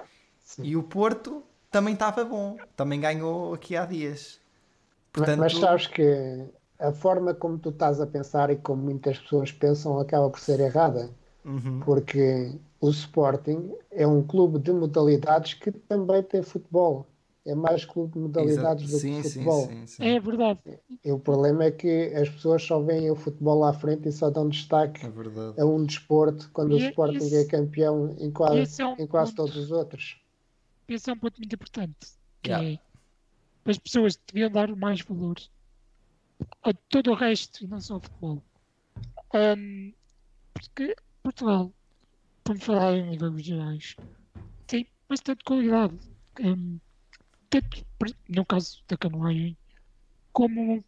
Sim. 0.47 0.63
e 0.63 0.77
o 0.77 0.83
Porto 0.85 1.43
também 1.73 1.95
estava 1.95 2.25
bom. 2.25 2.57
Também 2.77 3.01
ganhou 3.01 3.53
aqui 3.53 3.77
há 3.77 3.85
dias. 3.85 4.39
Mas- 4.39 5.13
Portanto, 5.13 5.39
Mas 5.41 5.55
sabes 5.59 5.87
que 5.89 6.45
a 6.79 6.93
forma 6.93 7.35
como 7.35 7.59
tu 7.59 7.71
estás 7.71 8.01
a 8.01 8.07
pensar 8.07 8.49
e 8.51 8.57
como 8.57 8.81
muitas 8.83 9.19
pessoas 9.19 9.51
pensam 9.51 9.99
acaba 9.99 10.31
por 10.31 10.39
ser 10.39 10.61
errada, 10.61 11.11
uhum, 11.45 11.81
porque 11.85 12.53
o 12.81 12.89
Sporting 12.91 13.75
é 13.91 14.07
um 14.07 14.23
clube 14.23 14.59
de 14.61 14.73
modalidades 14.73 15.55
que 15.55 15.73
também 15.73 16.23
tem 16.23 16.43
futebol. 16.43 17.07
É 17.45 17.55
mais 17.55 17.85
clube 17.85 18.13
de 18.15 18.19
modalidades 18.21 18.85
exato. 18.85 18.97
do 18.97 19.01
sim, 19.01 19.23
que 19.23 19.29
futebol. 19.31 19.67
sim, 19.67 19.87
sim. 19.87 20.05
é 20.05 20.21
verdade. 20.21 20.61
E 21.05 21.13
o 21.13 21.19
problema 21.19 21.65
é 21.65 21.71
que 21.71 22.13
as 22.15 22.29
pessoas 22.29 22.63
só 22.63 22.81
veem 22.81 23.11
o 23.11 23.15
futebol 23.17 23.65
à 23.65 23.73
frente 23.73 24.09
e 24.09 24.13
só 24.13 24.31
dão 24.31 24.49
destaque 24.49 25.07
É 25.07 25.63
a 25.63 25.65
um 25.65 25.85
desporto 25.85 26.51
quando 26.53 26.73
o 26.73 26.79
E 26.79 26.89
Sporting 26.89 27.17
esse- 27.19 27.37
é 27.37 27.45
campeão 27.45 28.15
em 28.19 28.31
quase, 28.31 28.83
é 28.83 28.87
um 28.87 28.95
em 28.99 29.07
quase 29.07 29.35
todos 29.35 29.57
os 29.57 29.71
outros. 29.71 30.21
Esse 30.89 31.11
é 31.11 31.13
um 31.13 31.19
ponto 31.19 31.39
muito 31.39 31.55
importante. 31.55 31.97
Que 32.43 32.51
Yeah. 32.51 32.81
é 33.67 33.71
as 33.71 33.79
pessoas 33.79 34.17
deviam 34.17 34.51
dar 34.51 34.75
mais 34.77 35.01
valor 35.01 35.37
a 36.63 36.73
todo 36.89 37.11
o 37.11 37.15
resto 37.15 37.65
e 37.65 37.67
não 37.67 37.81
só 37.81 37.95
ao 37.95 38.01
futebol. 38.01 38.43
Ahm, 39.35 39.93
porque 40.53 40.95
Portugal, 41.23 41.73
por 42.45 42.59
falar 42.59 42.97
em 42.97 43.11
níveis 43.11 43.45
gerais, 43.45 43.97
tem 44.67 44.87
bastante 45.09 45.43
qualidade. 45.45 45.99
Ahm, 46.41 46.79
tanto 47.51 47.85
no 48.29 48.47
caso 48.47 48.83
da 48.89 48.97
canoagem, 48.97 49.57
como 50.33 50.85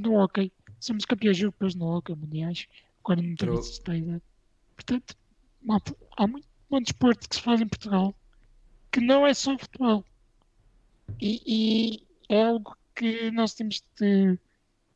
no 0.00 0.14
hockey. 0.14 0.52
Somos 0.80 1.04
campeões 1.04 1.40
europeus 1.40 1.74
no 1.74 1.86
hockey 1.86 2.14
mundiais, 2.14 2.66
agora 3.02 3.22
não 3.22 3.34
True. 3.36 3.50
temos 3.52 3.76
certeza. 3.76 4.22
Portanto, 4.74 5.16
malta, 5.62 5.96
há 6.18 6.26
muito 6.26 6.46
bom 6.68 6.80
desporto 6.80 7.28
que 7.28 7.36
se 7.36 7.42
faz 7.42 7.60
em 7.60 7.68
Portugal 7.68 8.14
que 8.94 9.00
não 9.00 9.26
é 9.26 9.34
só 9.34 9.58
futebol. 9.58 10.04
E, 11.20 11.42
e 11.44 12.06
é 12.28 12.44
algo 12.44 12.76
que 12.94 13.28
nós 13.32 13.52
temos 13.52 13.82
de 14.00 14.38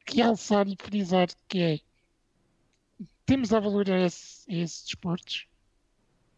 realçar 0.09 0.69
e 0.69 0.77
frisar 0.81 1.27
que 1.49 1.59
é 1.61 1.81
temos 3.27 3.49
dar 3.49 3.61
valor 3.61 3.91
a, 3.91 4.01
esse- 4.07 4.49
a 4.51 4.55
esses 4.55 4.85
desportos 4.85 5.47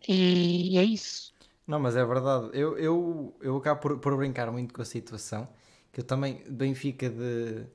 e 0.09 0.79
é 0.79 0.85
isso. 0.85 1.35
Não, 1.66 1.79
mas 1.79 1.94
é 1.96 2.05
verdade. 2.05 2.49
Eu, 2.55 2.79
eu, 2.79 3.37
eu 3.42 3.57
acabo 3.59 3.81
por, 3.81 3.99
por 3.99 4.16
brincar 4.16 4.51
muito 4.51 4.73
com 4.75 4.81
a 4.81 4.85
situação. 4.85 5.46
Que 5.92 6.01
eu 6.01 6.05
também, 6.05 6.42
Benfica, 6.49 7.11
de, 7.11 7.66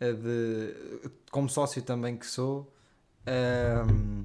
de, 0.00 1.10
como 1.30 1.48
sócio 1.48 1.80
também 1.82 2.16
que 2.18 2.26
sou, 2.26 2.70
ahm, 3.26 4.24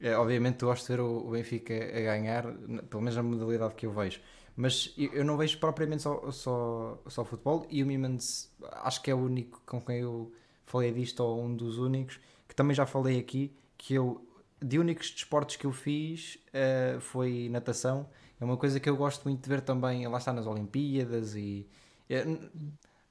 é, 0.00 0.16
obviamente 0.16 0.64
gosto 0.64 0.82
de 0.86 0.88
ver 0.92 1.00
o, 1.00 1.30
Benfica 1.30 1.74
a 1.74 2.00
ganhar, 2.00 2.44
pelo 2.88 3.02
menos 3.02 3.16
na 3.16 3.22
modalidade 3.22 3.74
que 3.74 3.86
eu 3.86 3.92
vejo. 3.92 4.20
Mas 4.56 4.94
eu, 4.96 5.24
não 5.24 5.36
vejo 5.36 5.58
propriamente 5.58 6.02
só, 6.02 6.30
só, 6.30 6.98
só 7.08 7.24
futebol 7.24 7.66
e 7.70 7.82
o 7.82 7.86
Mimans 7.86 8.50
acho 8.72 9.02
que 9.02 9.10
é 9.10 9.14
o 9.14 9.18
único 9.18 9.60
com 9.66 9.80
quem 9.80 9.98
eu 10.00 10.32
falei 10.64 10.92
disto, 10.92 11.20
ou 11.20 11.42
um 11.44 11.54
dos 11.54 11.78
únicos, 11.78 12.18
que 12.48 12.54
também 12.54 12.74
já 12.74 12.86
falei 12.86 13.18
aqui, 13.18 13.54
que 13.76 13.94
eu, 13.94 14.26
de 14.62 14.78
únicos 14.78 15.10
desportos 15.10 15.56
que 15.56 15.66
eu 15.66 15.72
fiz, 15.72 16.38
eh, 16.52 16.96
foi 17.00 17.48
natação. 17.50 18.08
É 18.40 18.44
uma 18.44 18.56
coisa 18.56 18.80
que 18.80 18.88
eu 18.88 18.96
gosto 18.96 19.24
muito 19.24 19.42
de 19.42 19.48
ver 19.48 19.60
também, 19.60 20.06
lá 20.08 20.18
está 20.18 20.32
nas 20.32 20.46
Olimpíadas 20.46 21.34
e 21.36 21.66
n- 22.08 22.50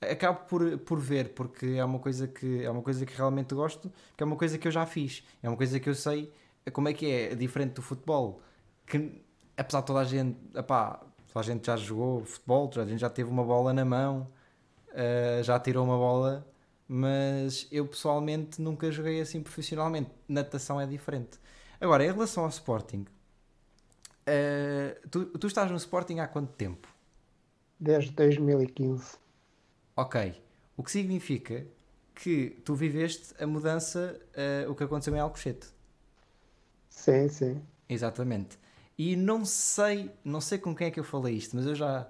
acabo 0.02 0.46
por, 0.48 0.78
por 0.80 1.00
ver, 1.00 1.30
porque 1.34 1.66
é 1.78 1.86
uma 1.86 2.00
coisa 2.00 2.28
que 2.28 2.64
é 2.64 2.70
uma 2.70 2.82
coisa 2.82 3.06
que 3.06 3.14
realmente 3.16 3.54
gosto, 3.56 3.92
que 4.16 4.24
é 4.24 4.26
uma 4.26 4.36
coisa 4.36 4.58
que 4.58 4.68
eu 4.68 4.72
já 4.72 4.86
fiz, 4.86 5.24
é 5.42 5.50
uma 5.50 5.58
coisa 5.58 5.80
que 5.80 5.90
eu 5.90 5.96
sei 5.96 6.32
como 6.72 6.88
é 6.88 6.94
que 6.94 7.06
é, 7.06 7.32
é 7.32 7.36
diferente 7.36 7.74
do 7.74 7.82
futebol, 7.82 8.42
que 8.86 9.22
apesar 9.58 9.82
de 9.82 9.88
toda 9.88 10.00
a 10.00 10.04
gente, 10.04 10.38
epá, 10.56 11.00
toda 11.28 11.40
a 11.40 11.44
gente 11.44 11.66
já 11.66 11.76
jogou 11.78 12.26
futebol, 12.26 12.68
toda 12.68 12.86
a 12.86 12.90
gente 12.90 13.00
já 13.00 13.10
teve 13.10 13.30
uma 13.30 13.44
bola 13.44 13.74
na 13.74 13.86
mão, 13.86 14.28
eh, 14.94 15.42
já 15.44 15.60
tirou 15.60 15.84
uma 15.84 15.98
bola, 15.98 16.48
mas 16.88 17.68
eu 17.72 17.86
pessoalmente 17.88 18.62
nunca 18.62 18.90
joguei 18.92 19.22
assim 19.22 19.42
profissionalmente. 19.42 20.10
Natação 20.28 20.80
é 20.80 20.86
diferente. 20.86 21.40
Agora, 21.80 22.04
em 22.06 22.12
relação 22.12 22.44
ao 22.44 22.50
Sporting, 22.50 23.06
eh, 24.26 24.98
tu, 25.12 25.26
tu 25.26 25.48
estás 25.48 25.70
no 25.70 25.78
Sporting 25.78 26.20
há 26.20 26.28
quanto 26.28 26.54
tempo? 26.54 26.88
Desde 27.80 28.12
2015. 28.12 29.18
Ok. 29.96 30.42
O 30.78 30.84
que 30.84 30.92
significa 30.92 31.66
que 32.14 32.62
tu 32.64 32.74
viveste 32.76 33.34
a 33.42 33.46
mudança, 33.46 34.20
eh, 34.34 34.66
o 34.70 34.74
que 34.74 34.84
aconteceu 34.84 35.16
em 35.16 35.20
Alcochete. 35.20 35.68
Sim, 36.96 37.30
sim. 37.30 37.62
Exatamente. 37.88 38.58
E 38.98 39.16
não 39.16 39.46
sei, 39.46 40.12
não 40.24 40.40
sei 40.42 40.58
com 40.58 40.74
quem 40.76 40.88
é 40.88 40.92
que 40.92 41.00
eu 41.00 41.04
falei 41.04 41.36
isto, 41.36 41.56
mas 41.56 41.66
eu 41.66 41.76
já, 41.76 42.08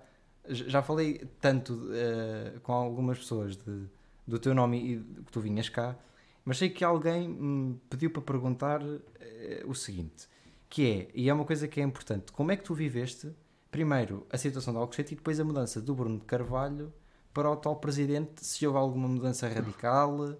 já 0.47 0.81
falei 0.81 1.19
tanto 1.41 1.89
eh, 1.93 2.53
com 2.63 2.71
algumas 2.73 3.17
pessoas 3.17 3.57
de- 3.57 3.87
do 4.27 4.39
teu 4.39 4.53
nome 4.53 4.77
e 4.77 4.99
que 5.23 5.31
tu 5.31 5.41
vinhas 5.41 5.67
cá, 5.69 5.95
mas 6.43 6.57
sei 6.57 6.69
que 6.69 6.83
alguém 6.83 7.27
me 7.27 7.75
pediu 7.89 8.09
para 8.11 8.21
perguntar 8.21 8.81
eh, 9.19 9.63
o 9.65 9.73
seguinte, 9.73 10.27
que 10.69 10.87
é, 10.89 11.07
e 11.13 11.29
é 11.29 11.33
uma 11.33 11.45
coisa 11.45 11.67
que 11.67 11.79
é 11.81 11.83
importante, 11.83 12.31
como 12.31 12.51
é 12.51 12.55
que 12.57 12.63
tu 12.63 12.73
viveste, 12.75 13.31
primeiro, 13.71 14.25
a 14.29 14.37
situação 14.37 14.73
de 14.73 14.79
Alcochete 14.79 15.13
e 15.13 15.17
depois 15.17 15.39
a 15.39 15.43
mudança 15.43 15.81
do 15.81 15.93
Bruno 15.95 16.19
de 16.19 16.25
Carvalho 16.25 16.93
para 17.33 17.49
o 17.49 17.53
atual 17.53 17.75
presidente, 17.77 18.45
se 18.45 18.65
houve 18.65 18.77
alguma 18.79 19.07
mudança 19.07 19.47
radical, 19.49 20.37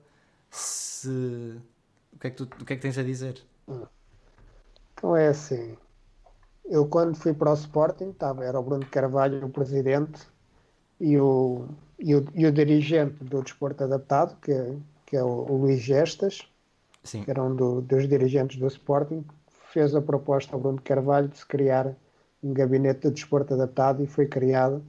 se... 0.50 1.10
O 2.14 2.20
que 2.20 2.28
é 2.28 2.30
que, 2.32 2.38
tu, 2.38 2.44
o 2.44 2.66
que, 2.66 2.74
é 2.74 2.76
que 2.78 2.82
tens 2.82 2.98
a 2.98 3.04
dizer? 3.04 3.44
Então 5.06 5.16
é 5.16 5.28
assim, 5.28 5.78
eu 6.66 6.88
quando 6.88 7.16
fui 7.16 7.32
para 7.32 7.52
o 7.52 7.54
Sporting, 7.54 8.10
estava, 8.10 8.44
era 8.44 8.60
o 8.60 8.64
Bruno 8.64 8.88
Carvalho 8.88 9.46
o 9.46 9.50
presidente 9.52 10.28
e 11.00 11.16
o, 11.20 11.68
e 12.00 12.16
o, 12.16 12.26
e 12.34 12.48
o 12.48 12.52
dirigente 12.52 13.24
do 13.24 13.44
desporto 13.44 13.84
adaptado, 13.84 14.36
que, 14.42 14.52
que 15.06 15.16
é 15.16 15.24
o, 15.24 15.28
o 15.28 15.58
Luís 15.58 15.80
Gestas, 15.80 16.42
Sim. 17.04 17.24
que 17.24 17.30
era 17.30 17.44
um 17.44 17.56
do, 17.56 17.82
dos 17.82 18.10
dirigentes 18.10 18.58
do 18.58 18.66
Sporting, 18.66 19.24
fez 19.72 19.94
a 19.94 20.02
proposta 20.02 20.56
ao 20.56 20.60
Bruno 20.60 20.82
Carvalho 20.82 21.28
de 21.28 21.38
se 21.38 21.46
criar 21.46 21.96
um 22.44 22.52
gabinete 22.52 23.02
de 23.02 23.12
desporto 23.12 23.54
adaptado 23.54 24.02
e 24.04 24.08
foi 24.08 24.26
criado. 24.26 24.82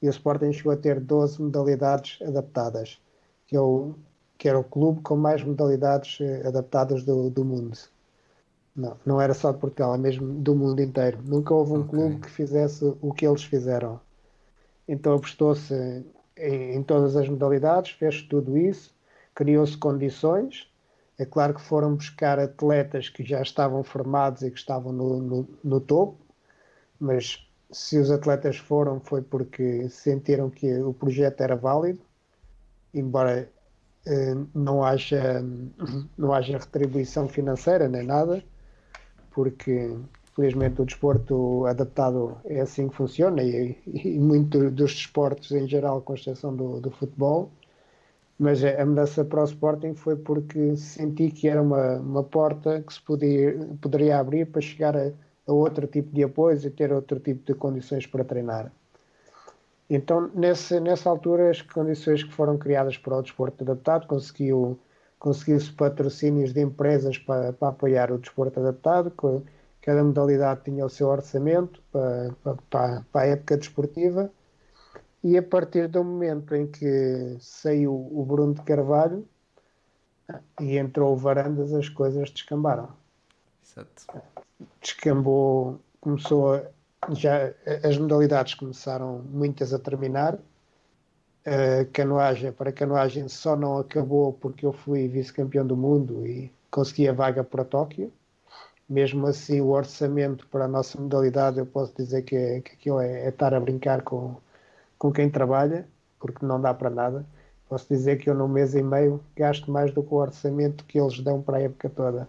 E 0.00 0.06
o 0.06 0.10
Sporting 0.10 0.52
chegou 0.52 0.72
a 0.72 0.76
ter 0.76 1.00
12 1.00 1.42
modalidades 1.42 2.22
adaptadas, 2.22 3.00
que, 3.48 3.56
é 3.56 3.60
o, 3.60 3.92
que 4.38 4.48
era 4.48 4.56
o 4.56 4.62
clube 4.62 5.00
com 5.00 5.16
mais 5.16 5.42
modalidades 5.42 6.20
eh, 6.20 6.46
adaptadas 6.46 7.02
do, 7.02 7.28
do 7.28 7.44
mundo. 7.44 7.76
Não, 8.76 8.96
não 9.06 9.20
era 9.20 9.34
só 9.34 9.52
de 9.52 9.58
Portugal, 9.58 9.94
é 9.94 9.98
mesmo 9.98 10.26
do 10.40 10.54
mundo 10.54 10.80
inteiro. 10.82 11.18
Nunca 11.24 11.54
houve 11.54 11.72
um 11.72 11.80
Ok. 11.80 11.90
clube 11.90 12.20
que 12.20 12.30
fizesse 12.30 12.84
o 13.00 13.12
que 13.12 13.26
eles 13.26 13.44
fizeram. 13.44 14.00
Então 14.88 15.14
apostou-se 15.14 15.74
em, 16.36 16.74
em 16.76 16.82
todas 16.82 17.16
as 17.16 17.28
modalidades, 17.28 17.92
fez 17.92 18.22
tudo 18.22 18.56
isso, 18.58 18.94
criou-se 19.34 19.76
condições. 19.76 20.68
É 21.18 21.24
claro 21.24 21.54
que 21.54 21.60
foram 21.60 21.94
buscar 21.94 22.38
atletas 22.38 23.08
que 23.08 23.24
já 23.24 23.40
estavam 23.40 23.84
formados 23.84 24.42
e 24.42 24.50
que 24.50 24.58
estavam 24.58 24.92
no, 24.92 25.18
no, 25.20 25.48
no 25.62 25.80
topo, 25.80 26.18
mas 26.98 27.46
se 27.70 27.98
os 27.98 28.10
atletas 28.10 28.56
foram 28.58 29.00
foi 29.00 29.22
porque 29.22 29.88
sentiram 29.88 30.50
que 30.50 30.80
o 30.82 30.92
projeto 30.94 31.40
era 31.40 31.56
válido, 31.56 32.00
embora 32.92 33.50
eh, 34.06 34.34
não 34.54 34.84
haja, 34.84 35.42
não 36.18 36.32
haja 36.32 36.58
retribuição 36.58 37.28
financeira 37.28 37.88
nem 37.88 38.04
nada, 38.04 38.44
porque 39.34 39.96
felizmente 40.34 40.80
o 40.80 40.84
desporto 40.84 41.66
adaptado 41.66 42.36
é 42.44 42.60
assim 42.60 42.88
que 42.88 42.96
funciona 42.96 43.42
e, 43.42 43.76
e 43.86 44.18
muito 44.18 44.70
dos 44.70 44.94
desportos 44.94 45.50
em 45.52 45.66
geral, 45.68 46.00
com 46.00 46.14
exceção 46.14 46.54
do, 46.54 46.80
do 46.80 46.90
futebol. 46.90 47.50
Mas 48.38 48.64
a 48.64 48.84
mudança 48.84 49.24
para 49.24 49.42
o 49.42 49.44
Sporting 49.44 49.94
foi 49.94 50.16
porque 50.16 50.76
senti 50.76 51.30
que 51.30 51.48
era 51.48 51.62
uma, 51.62 51.98
uma 51.98 52.22
porta 52.24 52.82
que 52.82 52.92
se 52.92 53.00
podia, 53.00 53.56
poderia 53.80 54.18
abrir 54.18 54.46
para 54.46 54.60
chegar 54.60 54.96
a, 54.96 55.12
a 55.46 55.52
outro 55.52 55.86
tipo 55.86 56.12
de 56.12 56.24
apoios 56.24 56.64
e 56.64 56.70
ter 56.70 56.92
outro 56.92 57.20
tipo 57.20 57.44
de 57.46 57.54
condições 57.54 58.06
para 58.06 58.24
treinar. 58.24 58.72
Então, 59.88 60.30
nesse, 60.34 60.80
nessa 60.80 61.08
altura, 61.08 61.50
as 61.50 61.62
condições 61.62 62.24
que 62.24 62.32
foram 62.32 62.58
criadas 62.58 62.96
para 62.96 63.16
o 63.16 63.22
desporto 63.22 63.62
adaptado 63.62 64.06
conseguiu 64.08 64.78
conseguiu-se 65.24 65.72
patrocínios 65.72 66.52
de 66.52 66.60
empresas 66.60 67.16
para, 67.16 67.50
para 67.54 67.68
apoiar 67.68 68.12
o 68.12 68.18
desporto 68.18 68.60
adaptado, 68.60 69.10
cada 69.80 70.04
modalidade 70.04 70.60
tinha 70.64 70.84
o 70.84 70.90
seu 70.90 71.08
orçamento 71.08 71.82
para, 71.90 72.30
para, 72.68 73.02
para 73.10 73.22
a 73.22 73.26
época 73.28 73.56
desportiva, 73.56 74.30
e 75.22 75.38
a 75.38 75.42
partir 75.42 75.88
do 75.88 76.04
momento 76.04 76.54
em 76.54 76.66
que 76.66 77.38
saiu 77.40 77.94
o 77.94 78.22
Bruno 78.26 78.52
de 78.52 78.60
Carvalho 78.64 79.26
e 80.60 80.76
entrou 80.76 81.14
o 81.14 81.16
Varandas, 81.16 81.72
as 81.72 81.88
coisas 81.88 82.30
descambaram. 82.30 82.90
Exato. 83.64 84.22
Descambou, 84.82 85.80
começou 86.02 86.52
a, 86.52 86.64
já 87.14 87.50
as 87.82 87.96
modalidades 87.96 88.52
começaram 88.52 89.24
muitas 89.30 89.72
a 89.72 89.78
terminar. 89.78 90.38
A 91.46 91.84
canoagem, 91.92 92.52
para 92.52 92.72
canoagem 92.72 93.28
só 93.28 93.54
não 93.54 93.78
acabou 93.78 94.32
porque 94.32 94.64
eu 94.64 94.72
fui 94.72 95.06
vice-campeão 95.08 95.66
do 95.66 95.76
mundo 95.76 96.26
e 96.26 96.50
consegui 96.70 97.06
a 97.08 97.12
vaga 97.12 97.44
para 97.44 97.64
Tóquio. 97.64 98.10
Mesmo 98.88 99.26
assim, 99.26 99.60
o 99.60 99.68
orçamento 99.68 100.46
para 100.48 100.64
a 100.64 100.68
nossa 100.68 101.00
modalidade, 101.00 101.58
eu 101.58 101.66
posso 101.66 101.94
dizer 101.96 102.22
que, 102.22 102.36
é, 102.36 102.60
que 102.60 102.72
aquilo 102.72 103.00
é, 103.00 103.26
é 103.26 103.28
estar 103.28 103.54
a 103.54 103.60
brincar 103.60 104.02
com, 104.02 104.36
com 104.98 105.12
quem 105.12 105.30
trabalha, 105.30 105.86
porque 106.18 106.44
não 106.44 106.60
dá 106.60 106.72
para 106.72 106.90
nada. 106.90 107.26
Posso 107.68 107.86
dizer 107.88 108.18
que 108.18 108.28
eu, 108.28 108.34
num 108.34 108.48
mês 108.48 108.74
e 108.74 108.82
meio, 108.82 109.20
gasto 109.36 109.70
mais 109.70 109.92
do 109.92 110.02
que 110.02 110.14
o 110.14 110.18
orçamento 110.18 110.84
que 110.84 110.98
eles 110.98 111.20
dão 111.20 111.42
para 111.42 111.58
a 111.58 111.62
época 111.62 111.88
toda. 111.90 112.28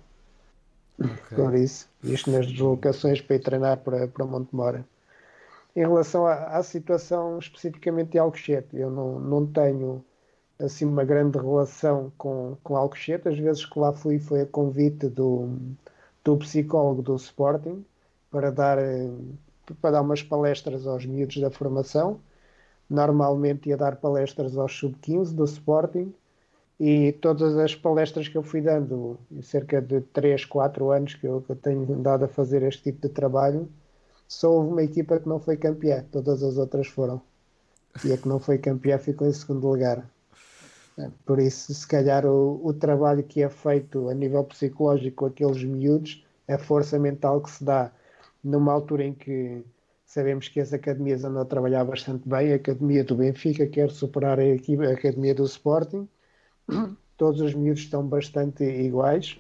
Ok. 0.99 1.37
Por 1.37 1.55
isso, 1.55 1.89
isto 2.03 2.31
nas 2.31 2.47
deslocações 2.47 3.21
para 3.21 3.35
ir 3.35 3.39
treinar 3.39 3.77
para, 3.77 4.07
para 4.07 4.25
Montemora. 4.25 4.85
Em 5.75 5.81
relação 5.81 6.25
à, 6.25 6.57
à 6.57 6.63
situação 6.63 7.37
especificamente 7.39 8.11
de 8.11 8.17
Alcochete, 8.19 8.77
eu 8.77 8.89
não, 8.89 9.19
não 9.19 9.45
tenho 9.45 10.03
assim 10.59 10.85
uma 10.85 11.03
grande 11.03 11.37
relação 11.37 12.11
com, 12.17 12.57
com 12.63 12.75
Alcochete. 12.77 13.27
Às 13.27 13.37
vezes 13.37 13.65
que 13.65 13.79
lá 13.79 13.93
fui 13.93 14.19
foi 14.19 14.41
a 14.41 14.45
convite 14.45 15.07
do, 15.09 15.49
do 16.23 16.37
psicólogo 16.37 17.01
do 17.01 17.15
Sporting 17.15 17.85
para 18.31 18.51
dar, 18.51 18.77
eh, 18.79 19.09
para 19.81 19.91
dar 19.91 20.01
umas 20.01 20.23
palestras 20.23 20.87
aos 20.87 21.05
miúdos 21.05 21.37
da 21.37 21.51
formação. 21.51 22.19
Normalmente 22.89 23.69
ia 23.69 23.77
dar 23.77 23.97
palestras 23.97 24.57
aos 24.57 24.73
sub-15 24.77 25.33
do 25.33 25.45
Sporting 25.45 26.13
e 26.79 27.13
todas 27.13 27.57
as 27.57 27.75
palestras 27.75 28.27
que 28.27 28.37
eu 28.37 28.43
fui 28.43 28.61
dando, 28.61 29.17
cerca 29.41 29.81
de 29.81 30.01
3, 30.01 30.45
4 30.45 30.91
anos 30.91 31.15
que 31.15 31.25
eu, 31.25 31.41
que 31.41 31.51
eu 31.51 31.55
tenho 31.55 31.81
andado 31.93 32.25
a 32.25 32.27
fazer 32.27 32.63
este 32.63 32.83
tipo 32.83 33.07
de 33.07 33.09
trabalho, 33.13 33.69
só 34.27 34.51
houve 34.51 34.69
uma 34.69 34.83
equipa 34.83 35.19
que 35.19 35.27
não 35.27 35.39
foi 35.39 35.57
campeã, 35.57 36.05
todas 36.11 36.41
as 36.43 36.57
outras 36.57 36.87
foram. 36.87 37.21
E 38.03 38.11
a 38.11 38.17
que 38.17 38.27
não 38.27 38.39
foi 38.39 38.57
campeã 38.57 38.97
ficou 38.97 39.27
em 39.27 39.33
segundo 39.33 39.67
lugar. 39.67 40.09
É, 40.97 41.09
Por 41.25 41.39
isso, 41.39 41.73
se 41.73 41.87
calhar, 41.87 42.25
o, 42.25 42.59
o 42.65 42.73
trabalho 42.73 43.23
que 43.23 43.41
é 43.41 43.49
feito 43.49 44.09
a 44.09 44.13
nível 44.13 44.43
psicológico 44.43 45.25
aqueles 45.25 45.63
miúdos, 45.63 46.25
a 46.47 46.57
força 46.57 46.99
mental 46.99 47.41
que 47.41 47.51
se 47.51 47.63
dá 47.63 47.91
numa 48.43 48.71
altura 48.71 49.03
em 49.03 49.13
que 49.13 49.63
sabemos 50.05 50.47
que 50.47 50.59
as 50.59 50.71
academias 50.71 51.23
andam 51.23 51.41
a 51.41 51.45
trabalhar 51.45 51.83
bastante 51.83 52.27
bem, 52.27 52.53
a 52.53 52.55
academia 52.55 53.03
do 53.03 53.15
Benfica 53.15 53.67
quer 53.67 53.89
superar 53.89 54.39
a, 54.39 54.45
equipa, 54.45 54.85
a 54.85 54.93
academia 54.93 55.33
do 55.33 55.43
Sporting, 55.43 56.07
todos 57.17 57.41
os 57.41 57.53
miúdos 57.53 57.81
estão 57.81 58.07
bastante 58.07 58.63
iguais, 58.63 59.39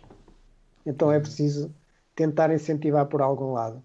então 0.85 1.11
é 1.11 1.19
preciso 1.19 1.73
tentar 2.15 2.53
incentivar 2.53 3.05
por 3.05 3.21
algum 3.21 3.53
lado. 3.53 3.81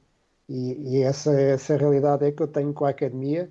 E, 0.51 0.97
e 0.99 1.03
essa, 1.03 1.33
essa 1.41 1.77
realidade 1.77 2.25
é 2.27 2.33
que 2.33 2.43
eu 2.43 2.49
tenho 2.49 2.73
com 2.75 2.85
a 2.85 2.91
academia. 2.91 3.51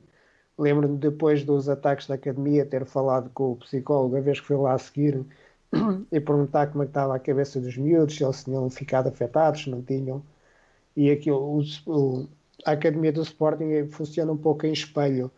Lembro-me 0.58 0.98
depois 0.98 1.46
dos 1.46 1.70
ataques 1.70 2.08
da 2.08 2.16
academia 2.16 2.66
ter 2.66 2.86
falado 2.86 3.30
com 3.32 3.54
o 3.54 3.56
psicólogo, 3.58 4.18
a 4.18 4.22
vez 4.22 4.42
que 4.42 4.48
fui 4.48 4.58
lá 4.58 4.74
a 4.74 4.80
seguir, 4.80 5.26
e 6.12 6.20
perguntar 6.20 6.68
como 6.68 6.84
é 6.84 6.88
estava 6.88 7.16
a 7.16 7.20
cabeça 7.20 7.60
dos 7.62 7.78
miúdos, 7.78 8.16
se 8.18 8.24
eles 8.24 8.44
tinham 8.44 8.70
ficado 8.70 9.08
afetados, 9.10 9.64
se 9.64 9.70
não 9.70 9.82
tinham. 9.82 10.24
E 10.96 11.12
aquilo, 11.12 11.40
o, 11.60 11.64
o, 11.88 12.28
a 12.66 12.72
academia 12.74 13.14
do 13.14 13.22
Sporting 13.24 13.88
funciona 13.92 14.32
um 14.34 14.38
pouco 14.38 14.66
em 14.66 14.74
espelho. 14.74 15.32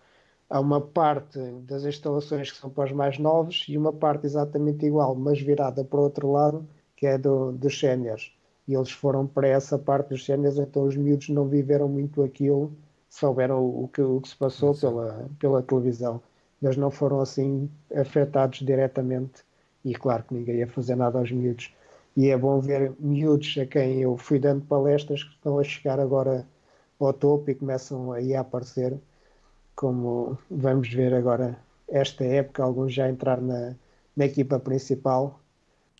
Há 0.50 0.60
uma 0.60 0.82
parte 0.82 1.39
das 1.67 1.86
instalações 1.86 2.52
que 2.52 2.58
são 2.58 2.69
para 2.69 2.86
os 2.86 2.91
mais 2.93 3.19
novos 3.19 3.65
e 3.69 3.78
uma 3.78 3.93
parte 3.93 4.26
exatamente 4.26 4.86
igual, 4.86 5.15
mas 5.15 5.41
virada 5.41 5.84
para 5.86 6.00
o 6.00 6.04
outro 6.04 6.32
lado, 6.32 6.67
que 6.95 7.06
é 7.08 7.17
do, 7.17 7.52
dos 7.54 7.80
séniores. 7.80 8.34
E 8.67 8.74
eles 8.74 8.91
foram 8.91 9.28
para 9.28 9.47
essa 9.47 9.78
parte 9.78 10.10
dos 10.10 10.26
séniores, 10.26 10.58
então 10.58 10.84
os 10.84 10.95
miúdos 10.95 11.30
não 11.30 11.47
viveram 11.47 11.88
muito 11.88 12.24
aquilo, 12.24 12.71
souberam 13.10 13.65
o 13.65 13.88
que, 13.88 14.02
o 14.02 14.21
que 14.21 14.30
se 14.30 14.36
passou 14.36 14.74
pela, 14.74 15.30
pela 15.39 15.62
televisão, 15.62 16.21
mas 16.62 16.78
não 16.78 16.91
foram 16.91 17.19
assim 17.21 17.69
afetados 17.95 18.60
diretamente. 18.60 19.43
E 19.84 19.93
claro 19.95 20.24
que 20.24 20.34
ninguém 20.34 20.58
ia 20.58 20.67
fazer 20.67 20.95
nada 20.95 21.19
aos 21.19 21.32
miúdos. 21.32 21.74
E 22.15 22.30
é 22.30 22.38
bom 22.38 22.60
ver 22.60 22.93
miúdos 23.00 23.58
a 23.58 23.65
quem 23.65 24.02
eu 24.02 24.17
fui 24.17 24.39
dando 24.39 24.65
palestras 24.65 25.24
que 25.24 25.32
estão 25.32 25.58
a 25.60 25.64
chegar 25.64 25.99
agora 25.99 26.45
ao 26.99 27.14
topo 27.14 27.49
e 27.49 27.55
começam 27.55 28.12
aí 28.12 28.36
a 28.36 28.41
aparecer, 28.41 28.99
como 29.76 30.38
vamos 30.49 30.89
ver 30.89 31.14
agora 31.14 31.57
esta 31.88 32.24
época, 32.24 32.64
alguns 32.64 32.93
já 32.93 33.09
entrar 33.09 33.41
na, 33.41 33.76
na 34.16 34.26
equipa 34.26 34.59
principal 34.59 35.39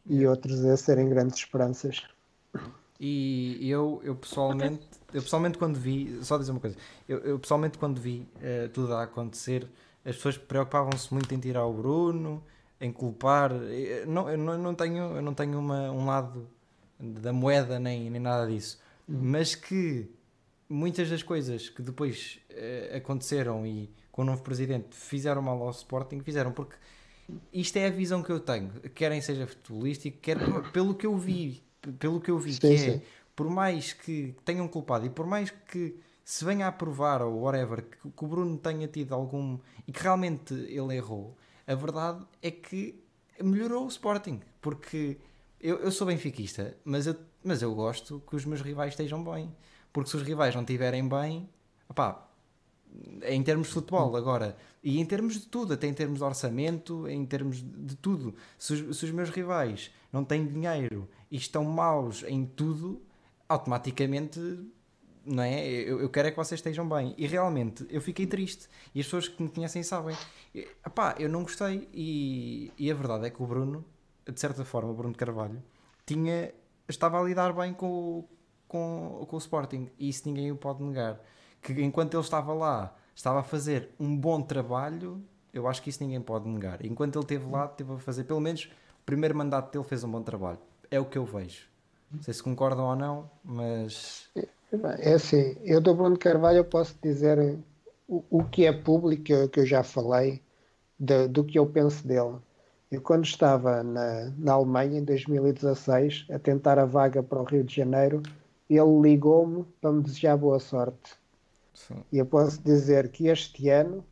e 0.06 0.26
outros 0.26 0.64
a 0.66 0.78
serem 0.78 1.10
grandes 1.10 1.40
esperanças. 1.40 2.04
E 3.04 3.58
eu, 3.70 4.00
eu 4.04 4.16
pessoalmente, 4.16 4.88
eu 5.12 5.22
pessoalmente 5.24 5.58
quando 5.58 5.76
vi, 5.80 6.20
só 6.24 6.38
dizer 6.38 6.52
uma 6.52 6.60
coisa, 6.60 6.78
eu, 7.10 7.18
eu 7.20 7.40
pessoalmente 7.40 7.78
quando 7.80 8.00
vi 8.00 8.28
eh, 8.42 8.70
tudo 8.72 8.94
a 8.94 9.04
acontecer, 9.04 9.68
as 10.06 10.16
pessoas 10.16 10.38
preocupavam-se 10.38 11.12
muito 11.12 11.34
em 11.34 11.40
tirar 11.40 11.66
o 11.66 11.74
Bruno, 11.74 12.44
em 12.80 12.92
culpar. 12.92 13.52
eh, 13.54 14.06
Não, 14.08 14.30
eu 14.30 14.38
não, 14.38 14.58
não 14.58 14.76
tenho, 14.76 15.16
eu 15.16 15.22
não 15.22 15.34
tenho 15.34 15.58
uma, 15.60 15.90
um 15.92 16.06
lado 16.06 16.48
da 17.00 17.34
moeda 17.34 17.80
nem, 17.80 18.10
nem 18.10 18.22
nada 18.22 18.46
disso, 18.48 18.80
mas 19.08 19.56
que 19.56 20.08
muitas 20.70 21.10
das 21.10 21.24
coisas 21.24 21.70
que 21.70 21.82
depois 21.82 22.40
eh, 22.52 22.94
aconteceram 22.98 23.66
e 23.66 23.90
com 24.12 24.22
o 24.22 24.26
novo 24.26 24.44
presidente 24.44 24.96
fizeram 24.96 25.42
mal 25.42 25.62
ao 25.64 25.72
Sporting, 25.72 26.20
fizeram 26.22 26.52
porque 26.52 26.76
isto 27.54 27.78
é 27.78 27.88
a 27.88 27.90
visão 27.90 28.22
que 28.24 28.32
eu 28.32 28.40
tenho, 28.40 28.70
querem 28.94 29.22
seja 29.22 29.48
futebolístico, 29.48 30.18
quer 30.22 30.38
pelo 30.72 30.94
que 30.96 31.06
eu 31.06 31.18
vi, 31.18 31.64
pelo 32.00 32.20
que 32.22 32.32
eu 32.32 32.38
vi, 32.38 32.54
Sim, 32.54 32.60
que 32.60 32.68
é 32.68 32.78
sim. 32.78 33.02
por 33.36 33.50
mais 33.50 33.94
que 33.94 34.36
tenham 34.46 34.68
culpado 34.68 35.06
e 35.06 35.10
por 35.10 35.26
mais 35.26 35.50
que 35.50 35.96
se 36.24 36.46
venha 36.46 36.68
a 36.68 36.72
provar 36.72 37.22
ou 37.22 37.42
whatever 37.42 37.84
que, 37.84 38.10
que 38.10 38.24
o 38.24 38.28
Bruno 38.28 38.58
tenha 38.58 38.88
tido 38.88 39.14
algum 39.14 39.58
e 39.88 39.92
que 39.92 40.02
realmente 40.02 40.54
ele 40.54 40.96
errou, 40.96 41.36
a 41.66 41.76
verdade 41.76 42.26
é 42.42 42.52
que 42.52 43.04
melhorou 43.42 43.86
o 43.86 43.88
Sporting. 43.88 44.40
Porque 44.62 45.18
eu, 45.60 45.78
eu 45.78 45.92
sou 45.92 46.08
benfiquista, 46.08 46.78
mas 46.84 47.08
eu, 47.08 47.16
mas 47.44 47.62
eu 47.62 47.74
gosto 47.74 48.22
que 48.28 48.36
os 48.36 48.46
meus 48.46 48.62
rivais 48.62 48.94
estejam 48.94 49.24
bem. 49.24 49.54
Porque 49.92 50.10
se 50.10 50.16
os 50.16 50.24
rivais 50.24 50.56
não 50.56 50.62
estiverem 50.62 51.08
bem, 51.08 51.50
opá, 51.90 52.28
em 53.26 53.42
termos 53.44 53.68
de 53.68 53.74
futebol 53.74 54.16
agora 54.16 54.56
e 54.84 55.00
em 55.00 55.06
termos 55.06 55.36
de 55.36 55.48
tudo, 55.48 55.74
até 55.74 55.88
em 55.88 55.94
termos 55.94 56.20
de 56.20 56.24
orçamento, 56.24 57.08
em 57.08 57.26
termos 57.26 57.62
de 57.62 57.96
tudo. 57.96 58.36
Se 58.58 58.74
os, 58.74 58.98
se 58.98 59.06
os 59.06 59.12
meus 59.12 59.30
rivais 59.30 59.92
não 60.12 60.24
têm 60.24 60.46
dinheiro 60.46 61.08
e 61.32 61.38
estão 61.38 61.64
maus 61.64 62.24
em 62.28 62.46
tudo, 62.46 63.02
automaticamente 63.48 64.40
não 65.26 65.44
é? 65.44 65.66
Eu, 65.66 66.00
eu 66.02 66.10
quero 66.10 66.28
é 66.28 66.32
que 66.32 66.38
vocês 66.38 66.60
estejam 66.60 66.88
bem. 66.88 67.14
E 67.18 67.28
realmente 67.28 67.86
eu 67.90 68.02
fiquei 68.02 68.26
triste. 68.26 68.68
E 68.94 69.00
as 69.00 69.06
pessoas 69.06 69.28
que 69.28 69.42
me 69.42 69.50
conhecem 69.50 69.84
sabem. 69.84 70.16
E, 70.54 70.68
epá, 70.86 71.16
eu 71.20 71.30
não 71.30 71.44
gostei. 71.44 71.88
E, 71.94 72.72
e 72.78 72.92
a 72.92 72.96
verdade 72.96 73.28
é 73.28 73.30
que 73.30 73.42
o 73.42 73.46
Bruno, 73.46 73.86
de 74.26 74.40
certa 74.40 74.66
forma, 74.66 74.92
o 74.92 74.94
Bruno 74.94 75.14
Carvalho, 75.16 75.62
tinha, 76.06 76.54
estava 76.88 77.20
a 77.20 77.24
lidar 77.24 77.54
bem 77.54 77.74
com, 77.74 78.28
com, 78.68 79.26
com 79.28 79.36
o 79.36 79.40
Sporting. 79.40 79.90
E 80.00 80.10
isso 80.10 80.28
ninguém 80.28 80.52
o 80.52 80.56
pode 80.56 80.84
negar. 80.84 81.20
Que 81.62 81.74
enquanto 81.82 82.16
ele 82.16 82.24
estava 82.24 82.54
lá, 82.54 82.96
estava 83.16 83.42
a 83.42 83.44
fazer 83.44 83.90
um 84.00 84.18
bom 84.18 84.42
trabalho. 84.42 85.24
Eu 85.54 85.68
acho 85.68 85.82
que 85.82 85.90
isso 85.90 86.04
ninguém 86.04 86.22
pode 86.22 86.48
negar. 86.50 86.84
Enquanto 86.84 87.16
ele 87.18 87.24
esteve 87.24 87.50
lá, 87.50 87.66
esteve 87.66 87.94
a 87.94 88.00
fazer, 88.00 88.24
pelo 88.24 88.40
menos, 88.40 88.66
o 89.02 89.06
primeiro 89.06 89.36
mandato 89.36 89.72
dele 89.72 89.84
fez 89.84 90.04
um 90.04 90.10
bom 90.10 90.24
trabalho. 90.24 90.60
É 90.92 91.00
o 91.00 91.06
que 91.06 91.18
eu 91.18 91.26
vejo. 91.26 91.72
Não 92.12 92.22
sei 92.22 92.34
se 92.34 92.44
concordam 92.44 92.86
ou 92.86 92.96
não, 92.96 93.30
mas. 93.44 94.30
É 95.00 95.14
assim, 95.14 95.56
eu 95.64 95.80
do 95.80 95.96
Bruno 95.96 96.18
Carvalho 96.18 96.66
posso 96.66 96.96
dizer 97.02 97.58
o, 98.08 98.24
o 98.30 98.44
que 98.44 98.66
é 98.66 98.74
público, 98.74 99.24
que 99.24 99.34
eu, 99.34 99.50
que 99.50 99.62
eu 99.62 99.66
já 99.66 99.84
falei, 99.84 100.42
de, 101.00 101.30
do 101.30 101.46
que 101.46 101.58
eu 101.58 101.66
penso 101.66 102.06
dele. 102.06 102.36
Eu 102.92 103.02
quando 103.02 103.24
estava 103.24 103.82
na, 103.82 104.30
na 104.38 104.52
Alemanha, 104.52 105.00
em 105.00 105.04
2016, 105.04 106.28
a 106.30 106.38
tentar 106.38 106.78
a 106.78 106.86
vaga 106.86 107.24
para 107.24 107.40
o 107.40 107.46
Rio 107.46 107.64
de 107.64 107.74
Janeiro, 107.74 108.22
ele 108.70 109.02
ligou-me 109.02 109.64
para 109.80 109.94
me 109.94 110.04
desejar 110.04 110.36
boa 110.36 110.60
sorte. 110.60 111.16
Sim. 111.74 112.04
E 112.12 112.18
eu 112.18 112.26
posso 112.26 112.62
dizer 112.62 113.10
que 113.10 113.28
este 113.28 113.70
ano 113.70 114.04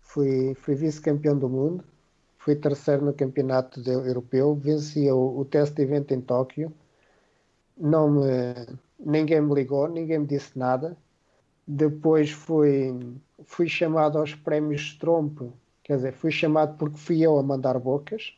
fui, 0.00 0.54
fui 0.54 0.76
vice-campeão 0.76 1.36
do 1.36 1.48
mundo, 1.48 1.84
fui 2.48 2.56
terceiro 2.56 3.04
no 3.04 3.12
campeonato 3.12 3.78
europeu, 3.90 4.54
venci 4.54 5.10
o, 5.10 5.40
o 5.40 5.44
teste 5.44 5.82
evento 5.82 6.14
em 6.14 6.20
Tóquio, 6.22 6.72
não 7.76 8.10
me, 8.10 8.24
ninguém 8.98 9.42
me 9.42 9.54
ligou, 9.54 9.86
ninguém 9.86 10.20
me 10.20 10.26
disse 10.26 10.58
nada. 10.58 10.96
Depois 11.66 12.30
fui, 12.30 12.98
fui 13.44 13.68
chamado 13.68 14.16
aos 14.16 14.34
prémios 14.34 14.96
Trompe, 14.98 15.52
quer 15.84 15.96
dizer, 15.96 16.14
fui 16.14 16.30
chamado 16.30 16.78
porque 16.78 16.96
fui 16.96 17.20
eu 17.20 17.38
a 17.38 17.42
mandar 17.42 17.78
bocas, 17.78 18.34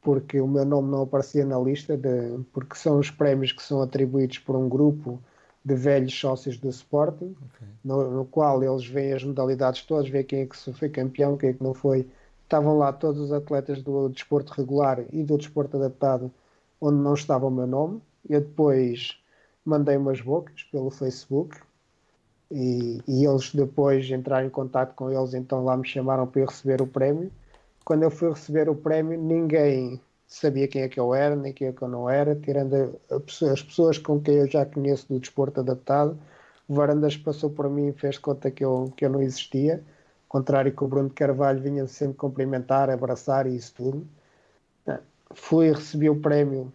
porque 0.00 0.40
o 0.40 0.46
meu 0.46 0.64
nome 0.64 0.88
não 0.88 1.02
aparecia 1.02 1.44
na 1.44 1.58
lista, 1.58 1.96
de, 1.96 2.38
porque 2.52 2.76
são 2.76 3.00
os 3.00 3.10
prémios 3.10 3.50
que 3.50 3.64
são 3.64 3.82
atribuídos 3.82 4.38
por 4.38 4.54
um 4.54 4.68
grupo 4.68 5.20
de 5.64 5.74
velhos 5.74 6.14
sócios 6.14 6.56
do 6.56 6.68
Sporting, 6.68 7.34
okay. 7.52 7.68
no, 7.84 8.10
no, 8.12 8.24
qual 8.26 8.62
eles 8.62 8.86
veem 8.86 9.12
as 9.12 9.24
modalidades 9.24 9.82
todas, 9.82 10.08
veem 10.08 10.24
quem 10.24 10.42
é 10.42 10.46
que 10.46 10.56
foi 10.72 10.88
campeão, 10.88 11.36
quem 11.36 11.50
é 11.50 11.52
que 11.52 11.64
não 11.64 11.74
foi. 11.74 12.06
Estavam 12.50 12.76
lá 12.76 12.92
todos 12.92 13.20
os 13.20 13.32
atletas 13.32 13.80
do 13.80 14.08
desporto 14.08 14.52
regular 14.52 15.04
e 15.12 15.22
do 15.22 15.38
desporto 15.38 15.76
adaptado, 15.76 16.32
onde 16.80 16.96
não 16.96 17.14
estava 17.14 17.46
o 17.46 17.50
meu 17.50 17.64
nome. 17.64 18.02
Eu 18.28 18.40
depois 18.40 19.16
mandei 19.64 19.96
umas 19.96 20.20
bocas 20.20 20.64
pelo 20.64 20.90
Facebook 20.90 21.56
e, 22.50 23.00
e, 23.06 23.24
eles 23.24 23.54
depois 23.54 24.10
entraram 24.10 24.48
em 24.48 24.50
contato 24.50 24.96
com 24.96 25.08
eles, 25.12 25.32
então 25.32 25.64
lá 25.64 25.76
me 25.76 25.86
chamaram 25.86 26.26
para 26.26 26.40
eu 26.40 26.46
receber 26.48 26.82
o 26.82 26.88
prémio. 26.88 27.30
Quando 27.84 28.02
eu 28.02 28.10
fui 28.10 28.30
receber 28.30 28.68
o 28.68 28.74
prémio, 28.74 29.16
ninguém 29.16 30.00
sabia 30.26 30.66
quem 30.66 30.82
é 30.82 30.88
que 30.88 30.98
eu 30.98 31.14
era, 31.14 31.36
nem 31.36 31.52
quem 31.52 31.68
é 31.68 31.72
que 31.72 31.82
eu 31.82 31.88
não 31.88 32.10
era, 32.10 32.34
tirando 32.34 32.74
a, 32.74 33.14
a, 33.14 33.52
as 33.52 33.62
pessoas 33.62 33.96
com 33.96 34.20
quem 34.20 34.34
eu 34.34 34.50
já 34.50 34.66
conheço 34.66 35.06
do 35.08 35.20
desporto 35.20 35.60
adaptado. 35.60 36.18
Varandas 36.68 37.16
passou 37.16 37.48
por 37.48 37.70
mim 37.70 37.90
e 37.90 37.92
fez 37.92 38.18
conta 38.18 38.50
que 38.50 38.64
eu, 38.64 38.92
que 38.96 39.04
eu 39.04 39.10
não 39.10 39.22
existia, 39.22 39.84
contrário 40.30 40.74
que 40.74 40.82
o 40.82 40.88
Bruno 40.88 41.08
de 41.10 41.14
Carvalho 41.14 41.60
vinha 41.60 41.86
sempre 41.86 42.16
cumprimentar, 42.16 42.88
abraçar 42.88 43.46
e 43.46 43.56
isso 43.56 43.74
tudo. 43.74 44.06
Fui, 45.34 45.70
recebi 45.70 46.08
o 46.08 46.20
prémio 46.20 46.72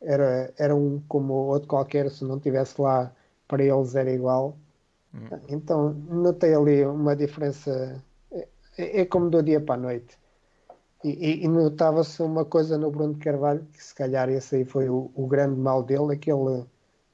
era, 0.00 0.52
era 0.56 0.74
um 0.74 1.02
como 1.08 1.32
outro 1.34 1.68
qualquer, 1.68 2.10
se 2.10 2.24
não 2.24 2.38
tivesse 2.38 2.80
lá, 2.80 3.12
para 3.46 3.62
eles 3.62 3.94
era 3.94 4.10
igual. 4.10 4.56
Hum. 5.14 5.26
Então, 5.48 5.90
notei 6.08 6.54
ali 6.54 6.84
uma 6.84 7.16
diferença. 7.16 8.02
É, 8.30 9.00
é, 9.00 9.04
como 9.04 9.28
do 9.30 9.42
dia 9.42 9.60
para 9.60 9.74
a 9.74 9.78
noite. 9.78 10.18
E, 11.04 11.10
e, 11.10 11.44
e 11.44 11.48
notava-se 11.48 12.22
uma 12.22 12.44
coisa 12.44 12.76
no 12.78 12.90
Bruno 12.90 13.14
de 13.14 13.20
Carvalho, 13.20 13.64
que 13.72 13.82
se 13.82 13.94
calhar 13.94 14.28
esse 14.28 14.56
aí 14.56 14.64
foi 14.64 14.88
o, 14.88 15.10
o 15.14 15.26
grande 15.26 15.58
mal 15.58 15.82
dele, 15.82 16.12
aquele, 16.14 16.64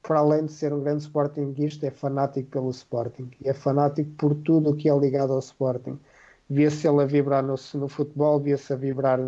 para 0.06 0.18
além 0.18 0.44
de 0.44 0.52
ser 0.52 0.72
um 0.72 0.82
grande 0.82 1.02
sportinguista, 1.02 1.86
é 1.86 1.90
fanático 1.90 2.50
pelo 2.50 2.70
Sporting. 2.70 3.30
E 3.42 3.48
é 3.48 3.54
fanático 3.54 4.10
por 4.18 4.34
tudo 4.34 4.70
o 4.70 4.76
que 4.76 4.88
é 4.88 4.96
ligado 4.96 5.32
ao 5.32 5.38
Sporting. 5.38 5.98
Via-se 6.48 6.86
ele 6.86 7.02
a 7.02 7.06
vibrar 7.06 7.42
no, 7.42 7.54
no 7.74 7.88
futebol, 7.88 8.38
via-se 8.38 8.70
a 8.72 8.76
vibrar 8.76 9.18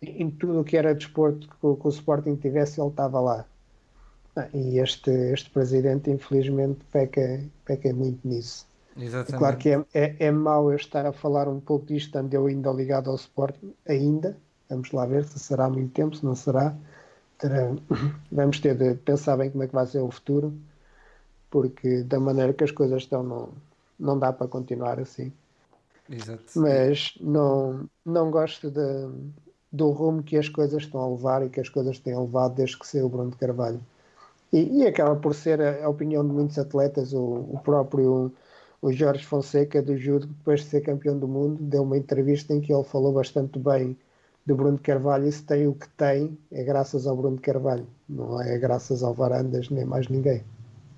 em 0.00 0.30
tudo 0.30 0.60
o 0.60 0.64
que 0.64 0.78
era 0.78 0.94
desporto 0.94 1.46
que, 1.46 1.56
que 1.56 1.86
o 1.86 1.88
Sporting 1.90 2.36
tivesse, 2.36 2.80
ele 2.80 2.88
estava 2.88 3.20
lá. 3.20 3.44
Ah, 4.34 4.48
e 4.54 4.78
este, 4.78 5.10
este 5.10 5.50
presidente, 5.50 6.10
infelizmente, 6.10 6.80
peca, 6.90 7.44
peca 7.66 7.92
muito 7.92 8.26
nisso. 8.26 8.66
Exatamente. 8.96 9.38
Claro 9.38 9.56
que 9.58 9.68
é, 9.70 9.84
é, 9.92 10.16
é 10.26 10.30
mau 10.30 10.70
eu 10.70 10.76
estar 10.76 11.04
a 11.04 11.12
falar 11.12 11.48
um 11.48 11.60
pouco 11.60 11.84
disto, 11.84 12.06
estando 12.06 12.32
eu 12.32 12.46
ainda 12.46 12.72
ligado 12.72 13.10
ao 13.10 13.16
Sporting, 13.16 13.74
ainda. 13.86 14.36
Vamos 14.70 14.90
lá 14.90 15.04
ver 15.04 15.24
se 15.24 15.38
será 15.38 15.68
muito 15.68 15.92
tempo, 15.92 16.16
se 16.16 16.24
não 16.24 16.34
será. 16.34 16.74
Terá, 17.38 17.74
vamos 18.30 18.60
ter 18.60 18.76
de 18.76 18.94
pensar 18.94 19.36
bem 19.36 19.50
como 19.50 19.64
é 19.64 19.66
que 19.66 19.74
vai 19.74 19.86
ser 19.86 20.00
o 20.00 20.10
futuro, 20.10 20.56
porque 21.50 22.02
da 22.02 22.18
maneira 22.20 22.52
que 22.52 22.64
as 22.64 22.70
coisas 22.70 23.02
estão, 23.02 23.22
não, 23.22 23.48
não 23.98 24.18
dá 24.18 24.32
para 24.32 24.48
continuar 24.48 24.98
assim. 25.00 25.32
Exato. 26.08 26.44
Mas 26.56 27.16
não, 27.20 27.88
não 28.04 28.30
gosto 28.30 28.70
de, 28.70 29.08
do 29.72 29.90
rumo 29.90 30.22
que 30.22 30.36
as 30.36 30.48
coisas 30.48 30.82
estão 30.82 31.00
a 31.00 31.08
levar 31.08 31.44
e 31.44 31.48
que 31.48 31.60
as 31.60 31.68
coisas 31.68 31.98
têm 31.98 32.16
levado 32.18 32.54
desde 32.54 32.78
que 32.78 32.86
saiu 32.86 33.06
o 33.06 33.08
Bruno 33.08 33.30
de 33.30 33.36
Carvalho. 33.36 33.80
E, 34.52 34.82
e, 34.82 34.86
acaba 34.86 35.16
por 35.16 35.34
ser 35.34 35.60
a, 35.60 35.84
a, 35.84 35.88
opinião 35.88 36.24
de 36.24 36.32
muitos 36.32 36.58
atletas, 36.58 37.12
o, 37.12 37.46
o 37.50 37.60
próprio 37.64 38.32
o 38.80 38.92
Jorge 38.92 39.24
Fonseca 39.24 39.82
do 39.82 39.96
Judo, 39.96 40.26
depois 40.26 40.60
de 40.60 40.66
ser 40.66 40.82
campeão 40.82 41.18
do 41.18 41.26
mundo, 41.26 41.56
deu 41.60 41.82
uma 41.82 41.96
entrevista 41.96 42.52
em 42.52 42.60
que 42.60 42.72
ele 42.72 42.84
falou 42.84 43.14
bastante 43.14 43.58
bem 43.58 43.96
do 44.46 44.54
Bruno 44.54 44.78
Carvalho 44.78 45.26
e 45.26 45.32
se 45.32 45.42
tem 45.42 45.66
o 45.66 45.74
que 45.74 45.88
tem 45.90 46.38
é 46.50 46.62
graças 46.62 47.06
ao 47.06 47.16
Bruno 47.16 47.40
Carvalho, 47.40 47.86
não 48.08 48.40
é 48.40 48.58
graças 48.58 49.02
ao 49.02 49.14
Varandas 49.14 49.70
nem 49.70 49.84
mais 49.84 50.08
ninguém. 50.08 50.44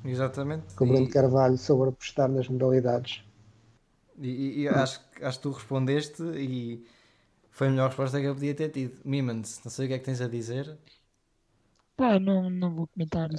Exatamente. 0.04 0.74
Que 0.74 0.82
o 0.82 0.86
Bruno 0.86 1.06
e... 1.06 1.08
Carvalho 1.08 1.58
soube 1.58 1.88
apostar 1.88 2.28
nas 2.28 2.48
modalidades. 2.48 3.24
E, 4.18 4.62
e 4.62 4.68
acho, 4.68 5.00
acho 5.20 5.38
que 5.38 5.42
tu 5.42 5.50
respondeste 5.50 6.22
e 6.22 6.86
foi 7.50 7.68
a 7.68 7.70
melhor 7.70 7.88
resposta 7.88 8.20
que 8.20 8.26
eu 8.26 8.34
podia 8.34 8.54
ter 8.54 8.70
tido. 8.70 8.98
Mimans, 9.04 9.60
não 9.64 9.70
sei 9.70 9.86
o 9.86 9.88
que 9.88 9.94
é 9.94 9.98
que 9.98 10.04
tens 10.04 10.20
a 10.20 10.28
dizer. 10.28 10.76
Pá, 11.96 12.18
não, 12.18 12.48
não 12.48 12.74
vou 12.74 12.86
comentar 12.86 13.30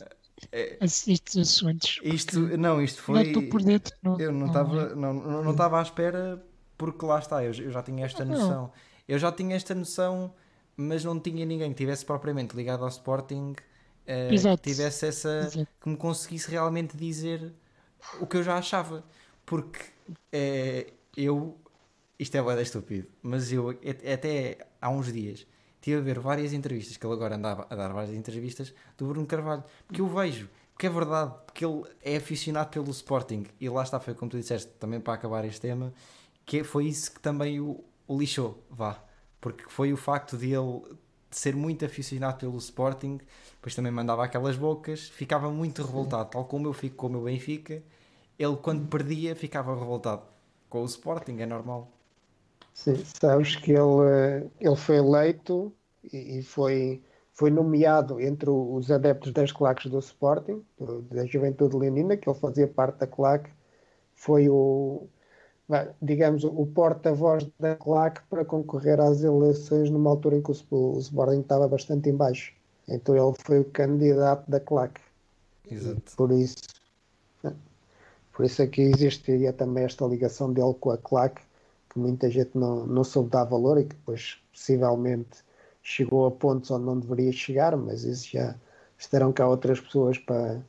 é, 0.52 0.78
estes 0.82 1.38
assuntos. 1.38 2.00
Isto, 2.04 2.40
não, 2.58 2.82
isto 2.82 3.02
foi. 3.02 3.16
Não 3.16 3.22
estou 3.24 3.44
por 3.44 3.62
dentro. 3.62 3.96
Não, 4.04 4.20
eu 4.20 4.32
não 4.32 4.48
estava 4.48 4.96
não, 4.96 5.14
não, 5.14 5.44
não, 5.44 5.54
não 5.54 5.76
à 5.76 5.82
espera 5.82 6.44
porque 6.78 7.06
lá 7.06 7.20
está, 7.20 7.44
eu, 7.44 7.52
eu 7.54 7.72
já 7.72 7.82
tinha 7.82 8.06
esta 8.06 8.24
noção. 8.24 8.72
Eu 9.08 9.18
já 9.18 9.32
tinha 9.32 9.56
esta 9.56 9.74
noção, 9.74 10.34
mas 10.76 11.04
não 11.04 11.20
tinha 11.20 11.46
ninguém 11.46 11.70
que 11.70 11.78
tivesse 11.78 12.06
propriamente 12.06 12.56
ligado 12.56 12.84
ao 12.84 12.90
Sporting 12.90 13.52
uh, 13.54 14.58
que 14.58 14.58
tivesse 14.58 15.06
essa. 15.06 15.40
Exato. 15.48 15.68
que 15.82 15.90
me 15.90 15.98
conseguisse 15.98 16.50
realmente 16.50 16.98
dizer 16.98 17.54
o 18.20 18.28
que 18.28 18.38
eu 18.38 18.44
já 18.44 18.58
achava. 18.58 19.04
Porque 19.46 19.80
uh, 20.10 20.94
eu 21.16 21.58
isto 22.20 22.36
é 22.36 22.42
boeda 22.42 22.62
estúpido, 22.62 23.08
mas 23.22 23.52
eu 23.52 23.70
até 23.70 24.58
há 24.82 24.90
uns 24.90 25.12
dias 25.12 25.46
estive 25.76 25.98
a 25.98 26.02
ver 26.02 26.20
várias 26.20 26.52
entrevistas, 26.52 26.98
que 26.98 27.06
ele 27.06 27.14
agora 27.14 27.36
andava 27.36 27.68
a 27.70 27.76
dar 27.76 27.94
várias 27.94 28.16
entrevistas 28.16 28.74
do 28.98 29.06
Bruno 29.06 29.26
Carvalho, 29.28 29.64
porque 29.88 30.02
eu 30.02 30.08
vejo, 30.08 30.50
porque 30.74 30.88
é 30.88 30.90
verdade, 30.90 31.34
porque 31.46 31.64
ele 31.64 31.84
é 32.02 32.18
aficionado 32.18 32.70
pelo 32.70 32.90
Sporting, 32.90 33.46
e 33.60 33.70
lá 33.70 33.84
está, 33.84 34.00
foi 34.00 34.14
como 34.14 34.32
tu 34.32 34.38
disseste, 34.38 34.70
também 34.80 35.00
para 35.00 35.14
acabar 35.14 35.46
este 35.46 35.62
tema, 35.62 35.94
que 36.46 36.64
foi 36.64 36.88
isso 36.88 37.14
que 37.14 37.20
também 37.20 37.62
o, 37.62 37.84
o 38.08 38.18
lixou, 38.18 38.64
vá, 38.70 39.04
porque 39.42 39.64
foi 39.70 39.92
o 39.94 39.98
facto 39.98 40.38
de 40.38 40.54
ele 40.54 40.82
ser 41.30 41.56
muito 41.56 41.86
aficionado 41.86 42.40
pelo 42.40 42.58
Sporting, 42.58 43.20
depois 43.56 43.76
também 43.76 43.92
mandava 43.92 44.24
aquelas 44.24 44.56
bocas, 44.56 45.10
ficava 45.10 45.52
muito 45.52 45.84
revoltado, 45.84 46.30
tal 46.30 46.46
como 46.46 46.68
eu 46.68 46.74
fico 46.74 46.96
com 46.96 47.08
o 47.08 47.10
meu 47.12 47.22
Benfica, 47.24 47.84
ele 48.40 48.56
quando 48.58 48.88
perdia 48.88 49.36
ficava 49.36 49.78
revoltado. 49.78 50.24
Com 50.70 50.82
o 50.82 50.86
Sporting 50.86 51.38
é 51.40 51.46
normal. 51.46 51.90
Sim, 52.74 53.04
sabes 53.06 53.56
que 53.56 53.72
ele, 53.72 54.50
ele 54.60 54.76
foi 54.76 54.98
eleito 54.98 55.74
e 56.04 56.42
foi, 56.44 57.02
foi 57.34 57.50
nomeado 57.50 58.20
entre 58.22 58.50
os 58.50 58.92
adeptos 58.92 59.32
das 59.32 59.52
claques 59.52 59.90
do 59.90 60.00
Sporting, 60.00 60.64
da 61.10 61.26
Juventude 61.26 61.76
Lenina, 61.76 62.16
que 62.16 62.30
ele 62.30 62.38
fazia 62.40 62.68
parte 62.68 63.00
da 63.00 63.08
claque, 63.08 63.50
foi 64.14 64.48
o, 64.50 65.08
digamos, 66.02 66.44
o 66.44 66.66
porta-voz 66.66 67.46
da 67.60 67.76
claque 67.76 68.22
para 68.30 68.46
concorrer 68.46 69.00
às 69.00 69.22
eleições 69.22 69.90
numa 69.90 70.10
altura 70.10 70.38
em 70.38 70.42
que 70.42 70.52
o, 70.52 70.98
Sporting 71.00 71.42
estava 71.42 71.68
bastante 71.68 72.10
em 72.10 72.16
baixo. 72.16 72.54
Então 72.88 73.16
ele 73.16 73.36
foi 73.44 73.60
o 73.60 73.66
candidato 73.66 74.50
da 74.50 74.60
claque. 74.60 75.02
Exato. 75.70 76.16
Por 76.16 76.32
isso, 76.32 76.56
por 78.32 78.46
isso 78.46 78.62
é 78.62 78.68
que 78.68 78.82
existiria 78.82 79.52
também 79.52 79.84
esta 79.84 80.06
ligação 80.06 80.54
dele 80.54 80.74
com 80.80 80.92
a 80.92 80.98
claque, 80.98 81.42
que 81.90 82.00
muita 82.00 82.30
gente 82.30 82.52
não, 82.58 82.86
não 82.86 83.04
soube 83.04 83.30
dar 83.30 83.44
valor 83.44 83.78
e 83.78 83.84
que 83.84 83.96
depois 83.96 84.38
possivelmente 84.54 85.44
chegou 85.84 86.26
a 86.26 86.32
pontos 86.32 86.72
onde 86.72 86.86
não 86.86 87.00
deveria 87.00 87.32
chegar, 87.32 87.76
mas 87.76 88.04
isso 88.04 88.30
já 88.32 88.56
estarão 88.98 89.34
cá 89.34 89.48
outras 89.48 89.80
pessoas 89.80 90.18
para, 90.18 90.62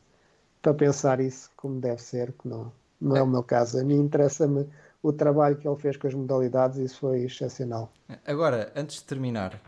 para 0.61 0.74
pensar 0.74 1.20
isso 1.20 1.51
como 1.57 1.80
deve 1.80 2.03
ser, 2.03 2.32
que 2.32 2.49
não, 2.49 2.72
não 3.01 3.16
é 3.16 3.22
o 3.22 3.26
meu 3.26 3.42
caso. 3.42 3.78
A 3.78 3.84
mim 3.84 3.96
interessa-me 3.96 4.66
o 5.03 5.12
trabalho 5.12 5.57
que 5.57 5.66
ele 5.66 5.76
fez 5.76 5.96
com 5.96 6.07
as 6.07 6.14
modalidades 6.14 6.78
e 6.78 6.84
isso 6.84 6.99
foi 6.99 7.22
excepcional. 7.22 7.92
Agora, 8.26 8.72
antes 8.74 8.96
de 8.96 9.05
terminar, 9.05 9.61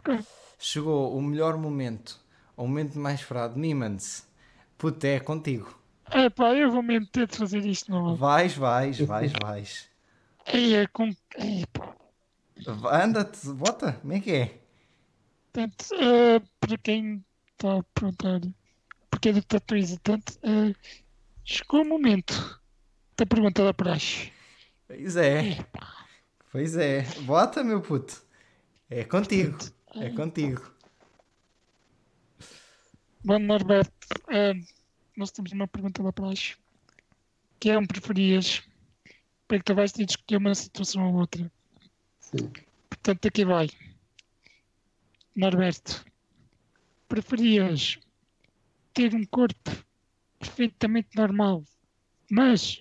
chegou 0.59 1.17
o 1.17 1.23
melhor 1.23 1.57
momento, 1.57 2.19
o 2.57 2.63
momento 2.67 2.99
mais 2.99 3.21
frado. 3.21 3.59
Nimans, 3.59 4.27
puto, 4.77 5.07
é 5.07 5.21
contigo. 5.21 5.79
É 6.11 6.29
pá, 6.29 6.55
eu 6.55 6.71
vou 6.71 6.83
mesmo 6.83 7.07
ter 7.07 7.27
de 7.27 7.37
fazer 7.37 7.65
isto 7.65 7.91
não. 7.91 8.17
Vais, 8.17 8.57
vais, 8.57 8.99
vais, 9.01 9.33
vais. 9.41 9.89
É, 10.47 10.87
com. 10.89 11.09
É, 11.37 11.65
pá. 11.73 11.95
Anda-te, 12.91 13.49
bota, 13.49 13.93
como 13.93 14.13
é 14.13 14.21
que 14.21 14.33
é? 14.33 14.61
Portanto, 15.53 15.87
uh, 15.95 16.41
para 16.61 16.79
quem 16.79 17.25
está 17.53 17.79
a 17.79 17.83
perguntar 17.95 18.41
porque 19.11 19.31
é 19.31 19.33
do 19.33 19.43
Tatu 19.43 19.77
hesitante, 19.77 20.39
uh, 20.39 20.75
chegou 21.45 21.83
o 21.83 21.85
momento 21.85 22.61
da 23.17 23.27
pergunta 23.27 23.65
da 23.65 23.75
praxe. 23.75 24.33
Pois 24.91 25.15
é. 25.15 25.65
Pois 26.51 26.77
é. 26.77 27.03
Bota, 27.21 27.63
meu 27.63 27.81
puto. 27.81 28.25
É 28.91 29.05
contigo. 29.05 29.57
É 29.95 30.11
contigo. 30.11 30.69
Bom, 33.25 33.39
Norberto, 33.39 33.93
uh, 34.25 34.67
nós 35.17 35.31
temos 35.31 35.53
uma 35.53 35.69
pergunta 35.69 36.03
da 36.03 36.13
praxe. 36.13 36.57
Que 37.61 37.71
é 37.71 37.79
um 37.79 37.87
preferias 37.87 38.65
para 39.47 39.59
que 39.59 39.65
tu 39.65 39.77
vais 39.77 39.93
ter 39.93 40.07
de 40.07 40.11
escolher 40.11 40.39
uma 40.39 40.57
situação 40.57 41.07
ou 41.07 41.21
outra. 41.21 41.49
Sim. 42.19 42.51
Portanto, 42.89 43.29
aqui 43.29 43.45
vai. 43.45 43.69
Norberto, 45.37 46.05
preferias 47.07 47.97
ter 48.93 49.15
um 49.15 49.25
corpo 49.25 49.71
perfeitamente 50.41 51.11
normal, 51.15 51.63
mas 52.29 52.81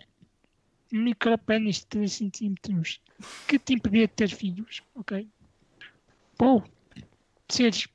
micropénis 0.91 1.77
de 1.77 1.87
3 1.87 2.11
centímetros 2.11 3.01
que 3.47 3.59
te 3.59 3.73
impedia 3.73 4.07
de 4.07 4.13
ter 4.13 4.29
filhos, 4.29 4.81
ok? 4.95 5.27
Ou 6.39 6.63
seres 7.49 7.85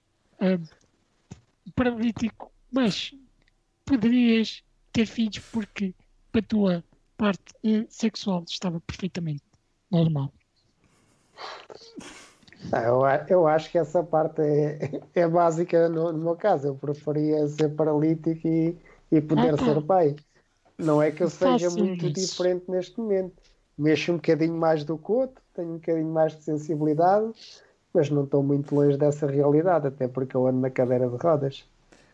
uh, 0.40 0.60
paralítico, 1.74 2.52
mas 2.70 3.14
poderias 3.84 4.62
ter 4.92 5.06
filhos 5.06 5.38
porque 5.50 5.94
a 6.32 6.42
tua 6.42 6.84
parte 7.16 7.54
uh, 7.64 7.86
sexual 7.88 8.44
estava 8.46 8.80
perfeitamente 8.80 9.44
normal. 9.90 10.32
Ah, 12.72 12.82
eu, 12.82 13.02
eu 13.28 13.46
acho 13.46 13.70
que 13.70 13.78
essa 13.78 14.02
parte 14.02 14.40
é, 14.40 15.00
é 15.14 15.28
básica 15.28 15.88
no, 15.88 16.12
no 16.12 16.18
meu 16.18 16.36
caso. 16.36 16.68
Eu 16.68 16.74
preferia 16.74 17.46
ser 17.48 17.70
paralítico 17.70 18.46
e, 18.46 18.76
e 19.10 19.20
poder 19.20 19.54
ah, 19.54 19.56
tá. 19.56 19.64
ser 19.64 19.82
pai. 19.82 20.16
Não 20.78 21.00
é 21.00 21.10
que 21.10 21.22
eu 21.22 21.30
seja 21.30 21.70
muito 21.70 22.06
isso. 22.06 22.12
diferente 22.12 22.64
neste 22.68 22.98
momento. 22.98 23.34
Mexo 23.76 24.12
um 24.12 24.16
bocadinho 24.16 24.54
mais 24.54 24.84
do 24.84 24.96
que 24.96 25.10
o 25.10 25.14
outro, 25.14 25.42
tenho 25.54 25.70
um 25.70 25.74
bocadinho 25.74 26.12
mais 26.12 26.36
de 26.36 26.44
sensibilidade, 26.44 27.32
mas 27.92 28.10
não 28.10 28.24
estou 28.24 28.42
muito 28.42 28.74
longe 28.74 28.96
dessa 28.96 29.26
realidade, 29.26 29.86
até 29.86 30.08
porque 30.08 30.36
eu 30.36 30.46
ando 30.46 30.60
na 30.60 30.70
cadeira 30.70 31.08
de 31.08 31.16
rodas. 31.16 31.64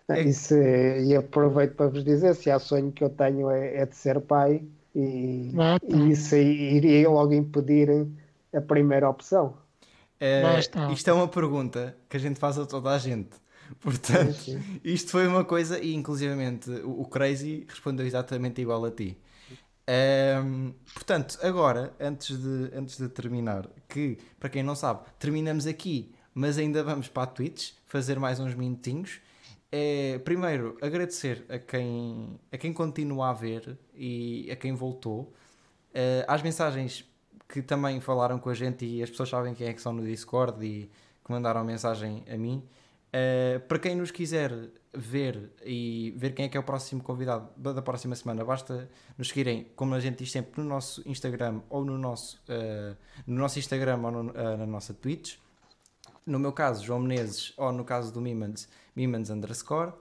É. 0.09 0.23
Isso, 0.23 0.55
e 0.55 1.15
aproveito 1.15 1.75
para 1.75 1.89
vos 1.89 2.03
dizer: 2.03 2.35
se 2.35 2.51
há 2.51 2.59
sonho 2.59 2.91
que 2.91 3.05
eu 3.05 3.11
tenho 3.11 3.51
é, 3.51 3.77
é 3.77 3.87
de 3.87 3.95
ser 3.95 4.21
pai, 4.21 4.63
e, 4.95 5.53
ah, 5.59 5.79
tá. 5.79 5.97
e 5.97 6.11
isso 6.11 6.35
iria 6.35 7.09
logo 7.09 7.33
impedir 7.33 8.09
a 8.53 8.61
primeira 8.61 9.09
opção. 9.09 9.55
É, 10.19 10.43
isto 10.93 11.09
é 11.09 11.13
uma 11.13 11.29
pergunta 11.29 11.97
que 12.09 12.17
a 12.17 12.21
gente 12.21 12.39
faz 12.39 12.59
a 12.59 12.67
toda 12.67 12.91
a 12.91 12.99
gente. 12.99 13.31
Portanto, 13.81 14.33
sim, 14.33 14.61
sim. 14.61 14.81
isto 14.83 15.11
foi 15.11 15.27
uma 15.27 15.45
coisa, 15.45 15.79
e 15.79 15.95
inclusivamente 15.95 16.71
o, 16.71 17.03
o 17.03 17.07
Crazy 17.07 17.67
respondeu 17.69 18.07
exatamente 18.07 18.61
igual 18.61 18.85
a 18.85 18.91
ti. 18.91 19.17
Um, 19.91 20.73
portanto, 20.95 21.39
agora, 21.43 21.93
antes 21.99 22.39
de, 22.39 22.71
antes 22.75 22.97
de 22.97 23.09
terminar, 23.09 23.69
que 23.89 24.19
para 24.39 24.49
quem 24.49 24.63
não 24.63 24.77
sabe, 24.77 25.01
terminamos 25.19 25.67
aqui, 25.67 26.13
mas 26.33 26.59
ainda 26.59 26.83
vamos 26.85 27.09
para 27.09 27.25
a 27.25 27.27
Twitch 27.27 27.73
fazer 27.87 28.19
mais 28.19 28.39
uns 28.39 28.55
minutinhos. 28.55 29.21
É, 29.73 30.19
primeiro, 30.25 30.77
agradecer 30.81 31.45
a 31.49 31.59
quem, 31.59 32.39
a 32.53 32.59
quem 32.59 32.73
continua 32.73 33.31
a 33.31 33.33
ver 33.33 33.79
e 33.95 34.49
a 34.51 34.57
quem 34.57 34.75
voltou, 34.75 35.33
uh, 35.93 36.25
às 36.27 36.43
mensagens 36.43 37.05
que 37.49 37.61
também 37.63 38.01
falaram 38.01 38.39
com 38.39 38.49
a 38.49 38.55
gente 38.55 38.85
e 38.85 39.03
as 39.03 39.11
pessoas 39.11 39.29
sabem 39.29 39.55
quem 39.55 39.67
é 39.67 39.73
que 39.73 39.83
são 39.83 39.93
no 39.93 40.05
Discord 40.05 40.65
e 40.65 40.89
que 41.25 41.33
mandaram 41.33 41.65
mensagem 41.65 42.25
a 42.33 42.37
mim. 42.37 42.63
Uh, 43.11 43.59
para 43.67 43.79
quem 43.81 43.97
nos 43.97 44.13
quiser 44.13 44.53
ver 44.95 45.51
e 45.65 46.15
ver 46.17 46.33
quem 46.33 46.45
é 46.45 46.49
que 46.49 46.57
é 46.57 46.61
o 46.61 46.63
próximo 46.63 47.03
convidado 47.03 47.51
da 47.57 47.83
próxima 47.83 48.15
semana, 48.15 48.45
basta 48.45 48.89
nos 49.19 49.29
seguirem, 49.29 49.65
como 49.75 49.95
a 49.95 50.01
gente 50.01 50.19
diz 50.19 50.31
sempre, 50.31 50.61
no 50.61 50.69
nosso 50.69 51.07
Instagram 51.09 51.61
ou 51.69 51.85
no 51.85 51.99
nosso, 51.99 52.41
uh, 52.49 52.97
no 53.27 53.37
nosso 53.37 53.59
Instagram 53.59 54.01
ou 54.03 54.11
no, 54.11 54.31
uh, 54.31 54.57
na 54.57 54.67
nossa 54.67 54.95
Twitch. 54.95 55.37
No 56.25 56.39
meu 56.39 56.53
caso, 56.53 56.85
João 56.85 57.01
Menezes, 57.01 57.53
ou 57.57 57.73
no 57.73 57.85
caso 57.85 58.13
do 58.13 58.21
Mimans, 58.21 58.69
Mimans 58.95 59.31
underscore. 59.31 59.93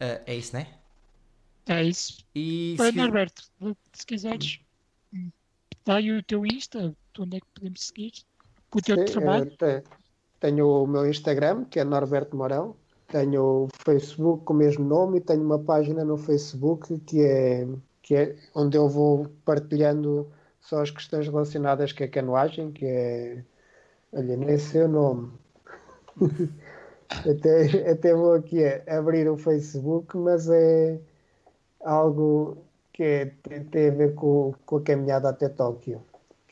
é 0.00 0.34
isso, 0.34 0.54
né? 0.56 0.78
É 1.66 1.82
isso. 1.82 2.24
E 2.34 2.76
se... 2.78 2.92
Norberto, 2.92 3.42
se 3.92 4.06
quiseres, 4.06 4.60
dá 5.84 5.96
aí 5.96 6.10
o 6.12 6.22
teu 6.22 6.46
Insta, 6.46 6.96
onde 7.18 7.36
é 7.36 7.40
que 7.40 7.46
podemos 7.54 7.82
seguir 7.82 8.12
o 8.74 8.80
teu 8.80 8.96
Sim, 8.96 9.04
trabalho. 9.04 9.52
Tenho 10.40 10.84
o 10.84 10.86
meu 10.86 11.08
Instagram, 11.08 11.64
que 11.64 11.80
é 11.80 11.84
Norberto 11.84 12.36
Morão. 12.36 12.76
Tenho 13.08 13.64
o 13.64 13.68
Facebook 13.84 14.44
com 14.44 14.52
o 14.52 14.56
mesmo 14.56 14.84
nome 14.84 15.18
e 15.18 15.20
tenho 15.20 15.42
uma 15.42 15.58
página 15.58 16.04
no 16.04 16.16
Facebook 16.16 16.98
que 17.00 17.22
é, 17.22 17.66
que 18.02 18.14
é 18.14 18.36
onde 18.54 18.76
eu 18.76 18.88
vou 18.88 19.26
partilhando 19.44 20.30
só 20.60 20.82
as 20.82 20.90
questões 20.90 21.26
relacionadas 21.26 21.92
com 21.92 22.04
a 22.04 22.08
canoagem, 22.08 22.70
que 22.72 22.84
é. 22.84 23.42
Olha, 24.12 24.36
nem 24.36 24.58
sei 24.58 24.82
o 24.82 24.88
nome. 24.88 25.32
até, 27.08 27.90
até 27.90 28.14
vou 28.14 28.34
aqui 28.34 28.62
abrir 28.86 29.28
o 29.28 29.36
Facebook, 29.36 30.16
mas 30.16 30.48
é 30.48 31.00
algo 31.82 32.58
que 32.92 33.02
é, 33.02 33.26
tem, 33.70 33.88
a 33.88 33.92
ver 33.92 34.14
com, 34.14 34.54
com 34.66 34.76
a 34.76 34.82
caminhada 34.82 35.28
até 35.28 35.48
Tóquio. 35.48 36.02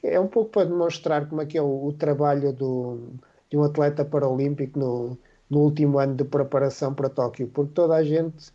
É 0.02 0.20
um 0.20 0.28
pouco 0.28 0.50
para 0.50 0.68
demonstrar 0.68 1.28
como 1.28 1.42
é 1.42 1.46
que 1.46 1.58
é 1.58 1.62
o, 1.62 1.86
o 1.86 1.92
trabalho 1.92 2.52
do, 2.52 3.10
de 3.50 3.56
um 3.56 3.62
atleta 3.64 4.04
paralímpico 4.04 4.78
no, 4.78 5.18
no 5.48 5.60
último 5.60 5.98
ano 5.98 6.14
de 6.14 6.24
preparação 6.24 6.94
para 6.94 7.08
Tóquio, 7.08 7.48
porque 7.48 7.72
toda 7.72 7.94
a 7.94 8.02
gente 8.02 8.52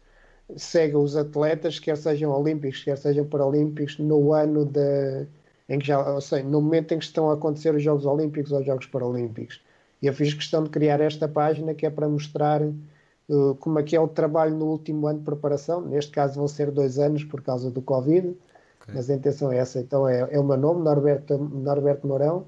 segue 0.56 0.96
os 0.96 1.16
atletas, 1.16 1.80
quer 1.80 1.98
sejam 1.98 2.32
olímpicos, 2.32 2.84
quer 2.84 2.98
sejam 2.98 3.26
paralímpicos, 3.26 3.98
no 4.00 4.34
ano 4.34 4.66
de, 4.66 5.28
em 5.70 5.80
que 5.80 5.88
já, 5.88 6.14
ou 6.14 6.22
seja, 6.22 6.44
no 6.44 6.62
momento 6.62 6.94
em 6.94 7.00
que 7.00 7.06
estão 7.06 7.30
a 7.30 7.34
acontecer 7.34 7.74
os 7.74 7.82
Jogos 7.82 8.06
Olímpicos 8.06 8.52
ou 8.52 8.60
os 8.60 8.66
Jogos 8.66 8.86
Paralímpicos. 8.86 9.62
E 10.02 10.08
eu 10.08 10.14
fiz 10.14 10.34
questão 10.34 10.64
de 10.64 10.70
criar 10.70 11.00
esta 11.00 11.28
página 11.28 11.74
que 11.74 11.86
é 11.86 11.90
para 11.90 12.10
mostrar 12.10 12.62
uh, 12.62 13.56
como 13.60 13.80
é 13.80 13.84
que 13.84 13.96
é 13.96 14.00
o 14.00 14.08
trabalho 14.08 14.56
no 14.56 14.66
último 14.66 15.08
ano 15.08 15.20
de 15.20 15.26
preparação. 15.26 15.82
Neste 15.82 16.12
caso 16.12 16.36
vão 16.36 16.48
ser 16.48 16.72
dois 16.72 16.98
anos 17.00 17.24
por 17.24 17.42
causa 17.42 17.70
do 17.70 17.82
Covid, 17.82 18.36
okay. 18.82 18.96
mas 18.96 19.10
a 19.10 19.16
intenção 19.16 19.52
é 19.52 19.58
essa. 19.58 19.80
Então 19.80 20.08
é, 20.08 20.28
é 20.32 20.40
o 20.40 20.44
meu 20.44 20.58
nome, 20.58 20.84
Norberto, 20.84 21.38
Norberto 21.38 22.08
Mourão 22.08 22.46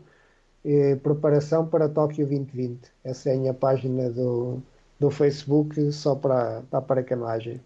eh, 0.65 0.95
preparação 0.97 1.65
para 1.67 1.89
Tóquio 1.89 2.25
2020. 2.25 2.79
Essa 3.03 3.29
é 3.29 3.35
a 3.35 3.37
minha 3.37 3.53
página 3.53 4.09
do, 4.09 4.61
do 4.99 5.11
Facebook 5.11 5.91
só 5.91 6.15
para, 6.15 6.61
para 6.69 6.79
a 6.79 6.81
paracanoagem, 6.81 7.59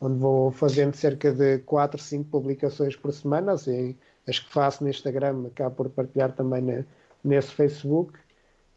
onde 0.00 0.18
vou 0.18 0.50
fazendo 0.50 0.94
cerca 0.94 1.32
de 1.32 1.58
4, 1.60 2.00
5 2.00 2.28
publicações 2.30 2.96
por 2.96 3.12
semana, 3.12 3.52
assim, 3.52 3.96
as 4.28 4.38
que 4.38 4.52
faço 4.52 4.82
no 4.84 4.90
Instagram, 4.90 5.46
acabo 5.46 5.74
por 5.76 5.88
partilhar 5.90 6.32
também 6.32 6.62
na, 6.62 6.84
nesse 7.22 7.50
Facebook 7.52 8.12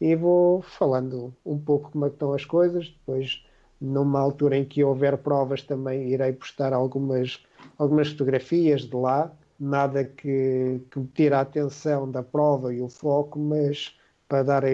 e 0.00 0.14
vou 0.14 0.62
falando 0.62 1.34
um 1.44 1.58
pouco 1.58 1.90
como 1.90 2.06
é 2.06 2.08
estão 2.08 2.32
as 2.32 2.44
coisas. 2.44 2.88
Depois, 2.88 3.44
numa 3.80 4.20
altura 4.20 4.56
em 4.56 4.64
que 4.64 4.82
houver 4.82 5.18
provas, 5.18 5.62
também 5.62 6.08
irei 6.08 6.32
postar 6.32 6.72
algumas, 6.72 7.44
algumas 7.76 8.08
fotografias 8.08 8.82
de 8.82 8.96
lá 8.96 9.32
nada 9.58 10.04
que, 10.04 10.80
que 10.90 11.04
tire 11.14 11.34
a 11.34 11.40
atenção 11.40 12.10
da 12.10 12.22
prova 12.22 12.72
e 12.72 12.80
o 12.80 12.88
foco, 12.88 13.38
mas 13.38 13.96
para 14.28 14.42
dar 14.42 14.64
a, 14.64 14.68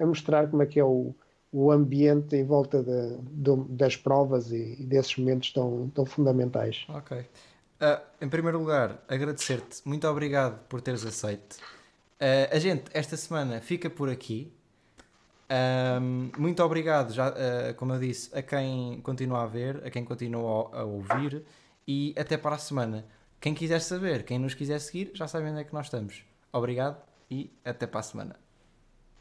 a 0.00 0.06
mostrar 0.06 0.48
como 0.48 0.62
é 0.62 0.66
que 0.66 0.80
é 0.80 0.84
o, 0.84 1.14
o 1.52 1.70
ambiente 1.70 2.34
em 2.34 2.44
volta 2.44 2.82
de, 2.82 3.18
de, 3.30 3.56
das 3.68 3.96
provas 3.96 4.50
e, 4.50 4.76
e, 4.80 4.84
desses 4.86 5.16
momentos 5.16 5.52
tão, 5.52 5.90
tão 5.94 6.04
fundamentais. 6.04 6.84
Ok. 6.88 7.18
Uh, 7.18 8.00
em 8.20 8.28
primeiro 8.28 8.58
lugar, 8.58 9.02
agradecer-te. 9.06 9.80
Muito 9.84 10.08
obrigado 10.08 10.58
por 10.68 10.80
teres 10.80 11.04
aceito. 11.04 11.56
Uh, 12.20 12.50
a 12.50 12.58
gente, 12.58 12.84
esta 12.92 13.16
semana, 13.16 13.60
fica 13.60 13.90
por 13.90 14.08
aqui. 14.08 14.52
Um, 16.00 16.30
muito 16.38 16.62
obrigado, 16.62 17.12
já, 17.12 17.28
uh, 17.28 17.74
como 17.76 17.92
eu 17.92 18.00
disse, 18.00 18.36
a 18.36 18.40
quem 18.42 19.00
continua 19.02 19.42
a 19.42 19.46
ver, 19.46 19.82
a 19.84 19.90
quem 19.90 20.04
continua 20.04 20.70
a, 20.72 20.80
a 20.80 20.84
ouvir 20.84 21.44
e 21.86 22.14
até 22.18 22.36
para 22.36 22.56
a 22.56 22.58
semana. 22.58 23.04
Quem 23.44 23.52
quiser 23.52 23.80
saber, 23.80 24.24
quem 24.24 24.38
nos 24.38 24.54
quiser 24.54 24.78
seguir, 24.78 25.10
já 25.12 25.28
sabe 25.28 25.50
onde 25.50 25.60
é 25.60 25.64
que 25.64 25.74
nós 25.74 25.84
estamos. 25.84 26.24
Obrigado 26.50 26.96
e 27.30 27.50
até 27.62 27.86
para 27.86 28.00
a 28.00 28.02
semana. 28.02 28.36